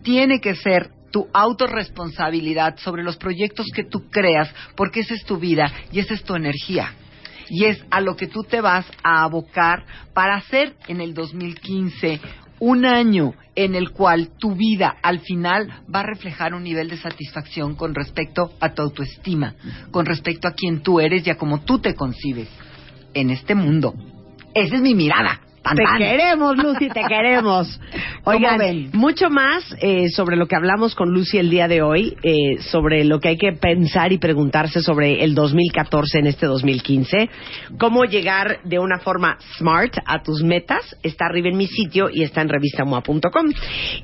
Tiene 0.02 0.40
que 0.40 0.54
ser 0.54 0.90
tu 1.12 1.28
autorresponsabilidad 1.32 2.78
sobre 2.78 3.04
los 3.04 3.16
proyectos 3.16 3.66
que 3.72 3.84
tú 3.84 4.10
creas, 4.10 4.52
porque 4.74 5.00
esa 5.00 5.14
es 5.14 5.24
tu 5.24 5.38
vida 5.38 5.72
y 5.92 6.00
esa 6.00 6.14
es 6.14 6.24
tu 6.24 6.34
energía. 6.34 6.94
Y 7.48 7.66
es 7.66 7.84
a 7.90 8.00
lo 8.00 8.16
que 8.16 8.26
tú 8.26 8.42
te 8.42 8.60
vas 8.60 8.86
a 9.04 9.22
abocar 9.22 9.84
para 10.14 10.36
hacer 10.36 10.74
en 10.88 11.00
el 11.00 11.14
2015 11.14 12.20
un 12.58 12.86
año 12.86 13.34
en 13.54 13.74
el 13.74 13.90
cual 13.90 14.30
tu 14.38 14.54
vida 14.54 14.96
al 15.02 15.20
final 15.20 15.82
va 15.92 16.00
a 16.00 16.06
reflejar 16.06 16.54
un 16.54 16.62
nivel 16.62 16.88
de 16.88 16.96
satisfacción 16.96 17.74
con 17.74 17.94
respecto 17.94 18.52
a 18.60 18.72
tu 18.72 18.82
autoestima, 18.82 19.54
con 19.90 20.06
respecto 20.06 20.48
a 20.48 20.54
quién 20.54 20.80
tú 20.82 21.00
eres 21.00 21.26
y 21.26 21.30
a 21.30 21.36
cómo 21.36 21.60
tú 21.62 21.80
te 21.80 21.94
concibes 21.94 22.48
en 23.14 23.30
este 23.30 23.54
mundo. 23.54 23.94
Esa 24.54 24.76
es 24.76 24.80
mi 24.80 24.94
mirada. 24.94 25.40
Tan, 25.62 25.76
Te 25.76 25.84
tan. 25.84 25.98
queremos, 25.98 26.56
Lucy, 26.56 26.88
te 26.88 27.02
queremos. 27.08 27.80
¿Cómo 28.24 28.36
Oigan, 28.36 28.58
ven? 28.58 28.90
mucho 28.92 29.30
más 29.30 29.64
eh, 29.80 30.08
sobre 30.10 30.36
lo 30.36 30.46
que 30.46 30.56
hablamos 30.56 30.94
con 30.94 31.10
Lucy 31.10 31.38
el 31.38 31.50
día 31.50 31.68
de 31.68 31.82
hoy, 31.82 32.16
eh, 32.22 32.60
sobre 32.62 33.04
lo 33.04 33.20
que 33.20 33.28
hay 33.28 33.36
que 33.38 33.52
pensar 33.52 34.12
y 34.12 34.18
preguntarse 34.18 34.80
sobre 34.80 35.22
el 35.22 35.34
2014 35.34 36.18
en 36.18 36.26
este 36.26 36.46
2015, 36.46 37.30
cómo 37.78 38.04
llegar 38.04 38.58
de 38.64 38.78
una 38.80 38.98
forma 38.98 39.38
smart 39.56 39.94
a 40.04 40.22
tus 40.22 40.42
metas, 40.42 40.96
está 41.02 41.26
arriba 41.26 41.48
en 41.48 41.56
mi 41.56 41.66
sitio 41.68 42.10
y 42.10 42.22
está 42.22 42.40
en 42.42 42.48
revistamoa.com. 42.48 43.52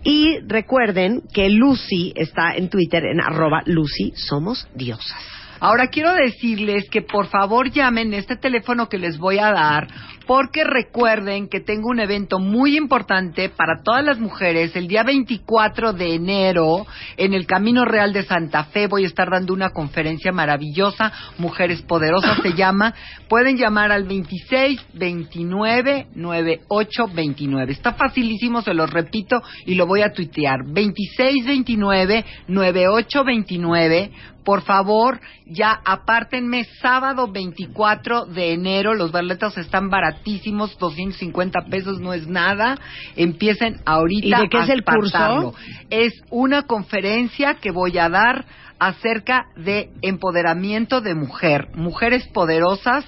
Y 0.05 0.39
recuerden 0.47 1.23
que 1.33 1.49
Lucy 1.51 2.13
está 2.15 2.55
en 2.55 2.69
Twitter 2.69 3.05
en 3.05 3.21
arroba 3.21 3.63
Lucy 3.67 4.13
Somos 4.15 4.69
Diosas. 4.75 5.17
Ahora 5.61 5.89
quiero 5.89 6.15
decirles 6.15 6.89
que 6.89 7.03
por 7.03 7.27
favor 7.27 7.71
llamen 7.73 8.15
este 8.15 8.37
teléfono 8.37 8.89
que 8.89 8.97
les 8.99 9.19
voy 9.19 9.39
a 9.41 9.51
dar 9.51 9.89
porque 10.29 10.63
recuerden 10.63 11.49
que 11.49 11.61
tengo 11.61 11.89
un 11.89 12.01
evento 12.01 12.39
muy 12.39 12.77
importante 12.77 13.49
para 13.49 13.83
todas 13.83 14.05
las 14.05 14.19
mujeres 14.19 14.77
el 14.77 14.87
día 14.87 15.03
24 15.03 15.95
de 15.95 16.17
enero 16.17 16.87
en 17.17 17.33
el 17.33 17.47
Camino 17.47 17.87
Real 17.87 18.13
de 18.13 18.25
Santa 18.25 18.65
Fe. 18.65 18.89
Voy 18.89 19.05
a 19.05 19.07
estar 19.07 19.31
dando 19.31 19.55
una 19.55 19.71
conferencia 19.71 20.31
maravillosa, 20.31 21.11
Mujeres 21.39 21.81
Poderosas 21.81 22.43
se 22.43 22.53
llama. 22.53 22.95
Pueden 23.27 23.57
llamar 23.57 23.91
al 23.91 24.05
26 24.05 24.79
29 24.93 26.09
98 26.15 27.09
29. 27.15 27.73
Está 27.73 27.95
facilísimo, 27.95 28.61
se 28.61 28.75
los 28.75 28.91
repito 28.91 29.43
y 29.65 29.77
lo 29.77 29.87
voy 29.87 30.03
a 30.03 30.13
tuitear. 30.13 30.59
26 30.67 31.47
29 31.47 32.25
98 32.49 33.25
29 33.25 34.11
por 34.49 34.63
favor, 34.63 35.21
ya 35.45 35.79
apártenme 35.85 36.65
sábado 36.81 37.31
24 37.31 38.25
de 38.25 38.55
enero, 38.55 38.95
los 38.95 39.13
boletos 39.13 39.59
están 39.59 39.91
baratísimos, 40.19 40.77
250 40.79 41.67
pesos 41.71 42.01
no 42.01 42.13
es 42.13 42.27
nada. 42.27 42.79
Empiecen 43.17 43.81
ahorita 43.85 44.27
¿Y 44.27 44.43
de 44.43 44.49
qué 44.49 44.59
a 44.59 44.65
es 44.65 44.69
el 44.69 44.85
curso? 44.85 45.55
Es 45.91 46.13
una 46.31 46.63
conferencia 46.63 47.55
que 47.55 47.71
voy 47.71 47.99
a 47.99 48.09
dar 48.09 48.45
acerca 48.81 49.47
de 49.57 49.91
empoderamiento 50.03 51.01
de 51.01 51.15
mujer, 51.15 51.69
mujeres 51.75 52.27
poderosas, 52.29 53.05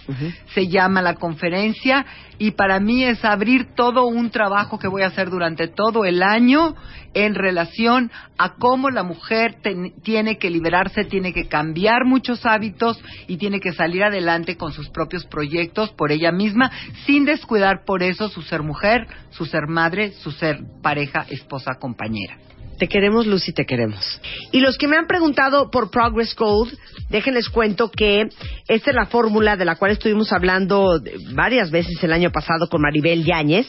se 0.55 0.69
llama 0.69 1.03
la 1.03 1.15
conferencia 1.15 2.05
y 2.39 2.53
para 2.53 2.81
mí 2.81 3.05
es 3.05 3.25
abrir 3.25 3.75
todo 3.77 4.07
un 4.07 4.31
trabajo 4.31 4.79
que 4.79 4.89
voy 4.89 5.03
a 5.03 5.07
hacer 5.09 5.31
durante 5.31 5.69
todo 5.69 6.05
el 6.05 6.23
año 6.23 6.75
en 7.15 7.35
relación 7.35 8.11
a 8.39 8.55
cómo 8.55 8.91
la 8.91 9.03
mujer 9.03 9.57
ten- 9.63 9.93
tiene 10.03 10.39
que 10.39 10.51
liberarse, 10.51 11.05
tiene 11.05 11.33
que 11.33 11.47
cambiar 11.49 12.05
muchos 12.05 12.45
hábitos 12.47 13.01
y 13.29 13.37
tiene 13.37 13.61
que 13.61 13.73
salir 13.73 14.03
adelante 14.03 14.57
con 14.57 14.73
sus 14.73 14.89
propios 14.91 15.25
proyectos 15.27 15.91
por 15.93 16.13
ella 16.13 16.33
misma, 16.33 16.71
sin 17.07 17.25
descuidar 17.25 17.85
por 17.85 18.03
eso 18.03 18.29
su 18.29 18.43
ser 18.43 18.63
mujer, 18.63 19.07
su 19.31 19.45
ser 19.47 19.67
madre, 19.69 20.13
su 20.13 20.31
ser 20.33 20.59
pareja, 20.83 21.27
esposa, 21.29 21.75
compañera. 21.81 22.37
Te 22.81 22.89
queremos, 22.89 23.27
Lucy, 23.27 23.53
te 23.53 23.67
queremos. 23.67 24.01
Y 24.53 24.61
los 24.61 24.79
que 24.79 24.89
me 24.89 24.97
han 24.97 25.07
preguntado 25.07 25.71
por 25.71 25.91
Progress 25.91 26.35
Code, 26.35 26.73
déjenles 27.11 27.51
cuento 27.51 27.91
que 27.91 28.31
esta 28.69 28.91
es 28.91 28.97
la 28.97 29.05
fórmula 29.05 29.59
de 29.59 29.67
la 29.67 29.77
cual 29.77 29.91
estuvimos 29.91 30.33
hablando 30.33 30.99
varias 31.35 31.71
veces 31.71 32.03
el 32.03 32.11
año 32.11 32.31
pasado 32.33 32.71
con 32.71 32.81
Maribel 32.81 33.23
Yáñez, 33.23 33.67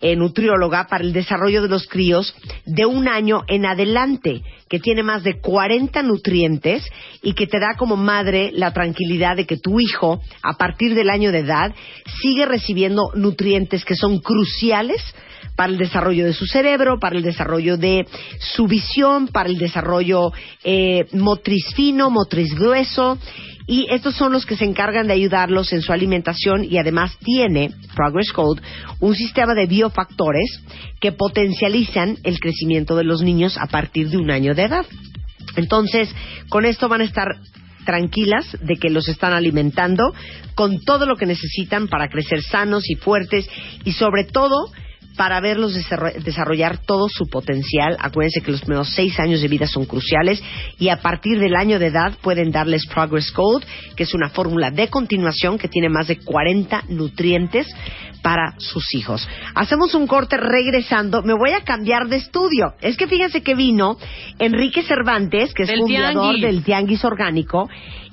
eh, 0.00 0.16
nutrióloga, 0.16 0.86
para 0.86 1.04
el 1.04 1.12
desarrollo 1.12 1.60
de 1.60 1.68
los 1.68 1.86
críos 1.86 2.34
de 2.64 2.86
un 2.86 3.06
año 3.06 3.42
en 3.48 3.66
adelante, 3.66 4.40
que 4.70 4.80
tiene 4.80 5.02
más 5.02 5.24
de 5.24 5.42
40 5.42 6.02
nutrientes 6.02 6.90
y 7.22 7.34
que 7.34 7.46
te 7.46 7.60
da 7.60 7.74
como 7.76 7.96
madre 7.96 8.50
la 8.54 8.72
tranquilidad 8.72 9.36
de 9.36 9.44
que 9.44 9.58
tu 9.58 9.78
hijo, 9.78 10.22
a 10.42 10.54
partir 10.54 10.94
del 10.94 11.10
año 11.10 11.32
de 11.32 11.40
edad, 11.40 11.74
sigue 12.22 12.46
recibiendo 12.46 13.10
nutrientes 13.14 13.84
que 13.84 13.94
son 13.94 14.20
cruciales 14.20 15.02
para 15.56 15.72
el 15.72 15.78
desarrollo 15.78 16.24
de 16.24 16.32
su 16.32 16.46
cerebro, 16.46 16.98
para 16.98 17.16
el 17.16 17.22
desarrollo 17.22 17.76
de 17.76 18.06
su 18.38 18.66
visión, 18.66 19.28
para 19.28 19.48
el 19.48 19.58
desarrollo 19.58 20.32
eh, 20.62 21.06
motriz 21.12 21.72
fino, 21.74 22.10
motriz 22.10 22.54
grueso. 22.54 23.18
Y 23.66 23.86
estos 23.90 24.14
son 24.14 24.32
los 24.32 24.44
que 24.44 24.56
se 24.56 24.64
encargan 24.64 25.06
de 25.06 25.14
ayudarlos 25.14 25.72
en 25.72 25.80
su 25.80 25.92
alimentación 25.92 26.64
y 26.64 26.76
además 26.76 27.16
tiene 27.18 27.70
Progress 27.94 28.30
Code 28.32 28.60
un 29.00 29.14
sistema 29.14 29.54
de 29.54 29.66
biofactores 29.66 30.60
que 31.00 31.12
potencializan 31.12 32.18
el 32.24 32.38
crecimiento 32.40 32.94
de 32.94 33.04
los 33.04 33.22
niños 33.22 33.56
a 33.56 33.66
partir 33.66 34.10
de 34.10 34.18
un 34.18 34.30
año 34.30 34.54
de 34.54 34.64
edad. 34.64 34.84
Entonces, 35.56 36.14
con 36.50 36.66
esto 36.66 36.88
van 36.88 37.00
a 37.00 37.04
estar 37.04 37.28
tranquilas 37.86 38.56
de 38.60 38.76
que 38.76 38.90
los 38.90 39.08
están 39.08 39.32
alimentando 39.32 40.12
con 40.54 40.80
todo 40.80 41.06
lo 41.06 41.16
que 41.16 41.26
necesitan 41.26 41.88
para 41.88 42.08
crecer 42.08 42.42
sanos 42.42 42.88
y 42.88 42.96
fuertes 42.96 43.48
y 43.84 43.92
sobre 43.92 44.24
todo 44.24 44.70
para 45.16 45.40
verlos 45.40 45.74
desarro- 45.74 46.12
desarrollar 46.22 46.78
todo 46.78 47.08
su 47.08 47.26
potencial. 47.28 47.96
Acuérdense 48.00 48.40
que 48.40 48.50
los 48.50 48.60
primeros 48.62 48.90
seis 48.94 49.18
años 49.20 49.40
de 49.40 49.48
vida 49.48 49.66
son 49.66 49.84
cruciales 49.86 50.42
y 50.78 50.88
a 50.88 51.00
partir 51.00 51.38
del 51.38 51.54
año 51.56 51.78
de 51.78 51.86
edad 51.86 52.12
pueden 52.22 52.50
darles 52.50 52.86
Progress 52.86 53.30
Code, 53.32 53.64
que 53.96 54.02
es 54.04 54.14
una 54.14 54.28
fórmula 54.30 54.70
de 54.70 54.88
continuación 54.88 55.58
que 55.58 55.68
tiene 55.68 55.88
más 55.88 56.08
de 56.08 56.18
40 56.18 56.84
nutrientes 56.88 57.66
para 58.22 58.54
sus 58.58 58.94
hijos. 58.94 59.28
Hacemos 59.54 59.94
un 59.94 60.06
corte 60.06 60.38
regresando. 60.38 61.22
Me 61.22 61.34
voy 61.34 61.50
a 61.50 61.60
cambiar 61.62 62.08
de 62.08 62.16
estudio. 62.16 62.72
Es 62.80 62.96
que 62.96 63.06
fíjense 63.06 63.42
que 63.42 63.54
vino 63.54 63.98
Enrique 64.38 64.82
Cervantes, 64.82 65.52
que 65.52 65.64
es 65.64 65.68
Del 65.68 65.80
fundador 65.80 66.12
Tianguis. 66.12 66.42
del 66.42 66.64
Tianguis 66.64 67.04
Orgánico, 67.04 67.68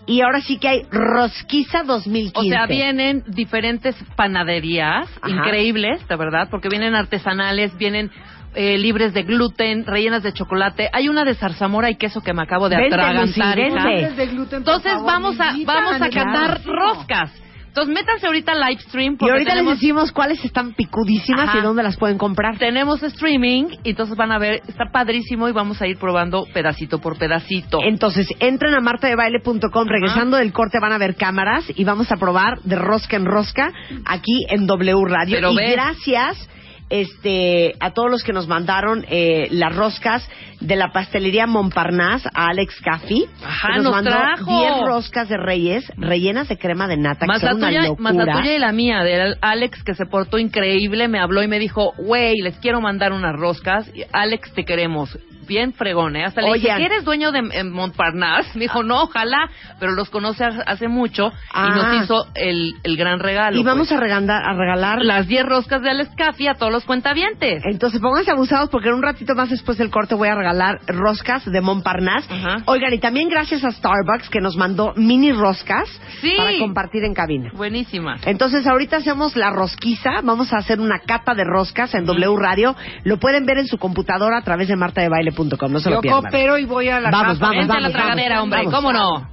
y 0.05 0.21
ahora 0.21 0.41
sí 0.41 0.57
que 0.57 0.67
hay 0.67 0.83
Rosquiza 0.91 1.83
2015. 1.83 2.39
O 2.39 2.43
sea, 2.43 2.65
vienen 2.65 3.23
diferentes 3.27 3.95
panaderías 4.15 5.07
Ajá. 5.21 5.29
increíbles, 5.31 6.07
de 6.07 6.15
verdad, 6.15 6.47
porque 6.49 6.69
vienen 6.69 6.95
artesanales, 6.95 7.77
vienen 7.77 8.11
eh, 8.53 8.77
libres 8.77 9.13
de 9.13 9.23
gluten, 9.23 9.85
rellenas 9.85 10.23
de 10.23 10.33
chocolate. 10.33 10.89
Hay 10.91 11.07
una 11.07 11.23
de 11.23 11.35
zarzamora 11.35 11.89
y 11.89 11.95
queso 11.95 12.21
que 12.21 12.33
me 12.33 12.41
acabo 12.41 12.67
de 12.67 12.77
Vente, 12.77 12.95
atragantar. 12.95 13.57
Lucy. 13.57 14.55
Entonces 14.55 14.93
vamos 15.03 15.39
a 15.39 15.53
vamos 15.65 16.01
a 16.01 16.09
cantar 16.09 16.61
roscas. 16.65 17.40
Entonces 17.71 17.95
métanse 17.95 18.27
ahorita 18.27 18.51
al 18.51 18.59
live 18.59 18.81
stream 18.81 19.13
Y 19.13 19.15
porque 19.15 19.31
ahorita 19.31 19.51
tenemos, 19.51 19.73
les 19.75 19.79
decimos 19.79 20.11
cuáles 20.11 20.43
están 20.43 20.73
picudísimas 20.73 21.47
Ajá. 21.47 21.59
y 21.59 21.61
dónde 21.61 21.83
las 21.83 21.95
pueden 21.95 22.17
comprar. 22.17 22.57
tenemos 22.57 23.01
streaming 23.01 23.67
y 23.85 23.91
entonces 23.91 24.17
van 24.17 24.33
a 24.33 24.39
ver, 24.39 24.61
está 24.67 24.91
padrísimo 24.91 25.47
y 25.47 25.53
vamos 25.53 25.81
a 25.81 25.87
ir 25.87 25.97
probando 25.97 26.45
pedacito 26.53 26.99
por 26.99 27.17
pedacito. 27.17 27.79
Entonces, 27.81 28.27
entren 28.39 28.73
a 28.73 28.81
martadebaile.com, 28.81 29.87
regresando 29.87 30.35
del 30.35 30.51
corte 30.51 30.79
van 30.81 30.91
a 30.91 30.97
ver 30.97 31.15
cámaras 31.15 31.63
y 31.73 31.85
vamos 31.85 32.11
a 32.11 32.17
probar 32.17 32.59
de 32.63 32.75
rosca 32.75 33.15
en 33.15 33.25
rosca 33.25 33.71
aquí 34.05 34.45
en 34.49 34.67
W 34.67 35.05
Radio. 35.05 35.37
Pero 35.37 35.51
y 35.53 35.71
gracias 35.71 36.49
este, 36.91 37.73
a 37.79 37.91
todos 37.91 38.11
los 38.11 38.23
que 38.23 38.33
nos 38.33 38.47
mandaron 38.47 39.05
eh, 39.09 39.47
las 39.51 39.75
roscas 39.75 40.27
de 40.59 40.75
la 40.75 40.91
pastelería 40.91 41.47
Montparnasse, 41.47 42.27
a 42.33 42.49
Alex 42.49 42.79
Caffi, 42.81 43.25
Ajá, 43.43 43.69
que 43.69 43.75
nos, 43.77 43.83
nos 43.85 43.93
mandó 43.93 44.11
trajo. 44.11 44.59
10 44.59 44.73
roscas 44.85 45.29
de 45.29 45.37
reyes 45.37 45.91
rellenas 45.97 46.49
de 46.49 46.57
crema 46.57 46.87
de 46.87 46.97
nata, 46.97 47.25
Más 47.25 47.39
que 47.39 47.45
la, 47.45 47.51
son 47.53 47.59
una 47.61 47.67
tuya, 47.69 47.81
locura. 47.83 48.03
más 48.13 48.15
la 48.27 48.33
tuya 48.33 48.55
y 48.55 48.59
la 48.59 48.71
mía, 48.71 49.03
de 49.03 49.35
Alex, 49.41 49.83
que 49.83 49.95
se 49.95 50.05
portó 50.05 50.37
increíble, 50.37 51.07
me 51.07 51.19
habló 51.19 51.41
y 51.41 51.47
me 51.47 51.57
dijo, 51.57 51.93
güey, 51.97 52.35
les 52.41 52.57
quiero 52.57 52.81
mandar 52.81 53.13
unas 53.13 53.35
roscas. 53.35 53.89
Alex, 54.11 54.51
te 54.53 54.65
queremos. 54.65 55.17
Bien 55.51 55.73
fregón, 55.73 56.15
¿eh? 56.15 56.23
Hasta 56.23 56.39
le 56.41 56.53
dije, 56.53 56.67
Oigan. 56.67 56.77
¿que 56.77 56.85
eres 56.85 57.03
dueño 57.03 57.33
de 57.33 57.39
en 57.51 57.71
Montparnasse? 57.73 58.51
Me 58.55 58.61
dijo, 58.61 58.83
no, 58.83 59.01
ojalá, 59.03 59.49
pero 59.81 59.91
los 59.91 60.09
conoce 60.09 60.45
ha- 60.45 60.63
hace 60.65 60.87
mucho 60.87 61.29
Ah. 61.53 61.67
y 61.67 61.75
nos 61.75 62.03
hizo 62.05 62.25
el, 62.35 62.75
el 62.83 62.95
gran 62.95 63.19
regalo. 63.19 63.57
y 63.59 63.63
vamos 63.63 63.89
pues. 63.89 63.99
a, 63.99 64.01
regalar, 64.01 64.43
a 64.45 64.53
regalar 64.53 65.03
las 65.03 65.27
10 65.27 65.45
roscas 65.45 65.81
de 65.81 65.89
Alex 65.89 66.11
Caffi 66.15 66.47
a 66.47 66.53
todos 66.53 66.71
los 66.71 66.85
cuentavientes. 66.85 67.61
Entonces 67.65 67.99
pónganse 67.99 68.31
abusados 68.31 68.69
porque 68.69 68.87
en 68.87 68.95
un 68.95 69.03
ratito 69.03 69.35
más 69.35 69.49
después 69.49 69.77
del 69.77 69.89
corte 69.89 70.15
voy 70.15 70.29
a 70.29 70.35
regalar 70.35 70.79
roscas 70.87 71.43
de 71.43 71.59
Montparnasse. 71.61 72.29
Oigan, 72.67 72.93
y 72.93 72.99
también 72.99 73.27
gracias 73.27 73.65
a 73.65 73.71
Starbucks 73.71 74.29
que 74.29 74.39
nos 74.39 74.55
mandó 74.55 74.93
mini 74.95 75.33
roscas 75.33 75.89
Sí. 76.21 76.33
para 76.37 76.57
compartir 76.59 77.03
en 77.03 77.13
cabina. 77.13 77.51
Buenísima. 77.53 78.15
Entonces 78.25 78.65
ahorita 78.65 78.97
hacemos 78.97 79.35
la 79.35 79.49
rosquiza, 79.49 80.21
vamos 80.23 80.53
a 80.53 80.57
hacer 80.57 80.79
una 80.79 80.99
cata 80.99 81.33
de 81.35 81.43
roscas 81.43 81.93
en 81.93 82.05
W 82.05 82.37
Radio. 82.37 82.73
Lo 83.03 83.17
pueden 83.17 83.45
ver 83.45 83.57
en 83.57 83.67
su 83.67 83.77
computadora 83.77 84.37
a 84.37 84.41
través 84.43 84.67
de 84.67 84.75
martadebaile.com, 84.75 85.40
no 85.43 85.79
se 85.79 85.89
lo 85.89 86.01
Yo 86.01 86.11
coopero 86.11 86.57
y 86.57 86.65
voy 86.65 86.89
a 86.89 86.99
la 86.99 87.11
Vamos, 87.11 87.39
casa. 87.39 87.45
vamos, 87.45 87.57
Vente 87.57 87.73
a 87.73 87.75
la 87.75 87.81
vamos, 87.89 87.93
tragadera, 87.93 88.35
vamos, 88.35 88.43
hombre, 88.43 88.59
vamos. 88.65 88.73
¿cómo 88.73 88.93
no? 88.93 89.29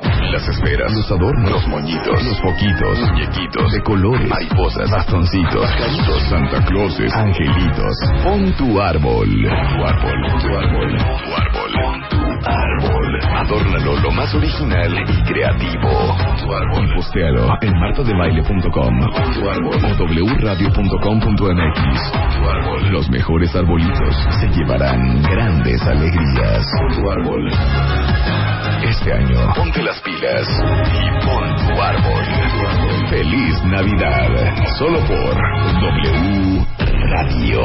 Las 0.00 0.46
esferas, 0.48 0.92
los 0.92 1.10
adornos, 1.10 1.50
los 1.50 1.66
moñitos, 1.68 2.22
los 2.22 2.40
foquitos, 2.40 3.00
muñequitos, 3.00 3.72
de 3.72 3.82
colores, 3.82 4.28
mariposas, 4.28 4.90
bastoncitos, 4.90 5.70
caritos, 5.72 6.22
Santa 6.28 6.62
Clauses, 6.66 7.12
angelitos. 7.14 7.96
Pon 8.22 8.52
tu 8.58 8.80
árbol. 8.80 9.26
Tu 9.26 9.48
árbol, 9.48 10.20
tu 10.42 10.56
árbol, 10.56 10.96
tu 10.98 11.34
árbol. 11.34 11.72
Pon 11.80 12.08
tu 12.10 12.16
árbol. 12.44 13.20
Adórnalo 13.36 13.96
lo 14.00 14.10
más 14.10 14.34
original 14.34 14.92
y 15.08 15.22
creativo. 15.22 16.16
Tu 16.42 16.52
árbol. 16.52 16.94
Postealo 16.96 17.48
en 17.62 17.72
martadebaile.com. 17.78 19.00
Tu 19.32 19.48
árbol. 19.48 19.76
O 19.98 20.04
wradio.com.mx. 20.42 22.12
Tu 22.36 22.48
árbol. 22.48 22.92
Los 22.92 23.08
mejores 23.08 23.54
arbolitos 23.56 24.14
se 24.40 24.48
llevarán 24.48 25.22
grandes 25.22 25.80
alegrías. 25.82 26.66
Tu 26.94 27.10
árbol. 27.10 27.50
Este 28.98 29.12
año, 29.12 29.52
ponte 29.54 29.82
las 29.82 30.00
pilas 30.00 30.48
y 30.48 31.10
pon 31.24 31.54
tu 31.56 31.80
árbol. 31.80 32.24
Feliz 33.10 33.62
Navidad. 33.64 34.30
Solo 34.78 34.98
por 35.00 35.36
W 35.80 36.66
Radio. 37.10 37.62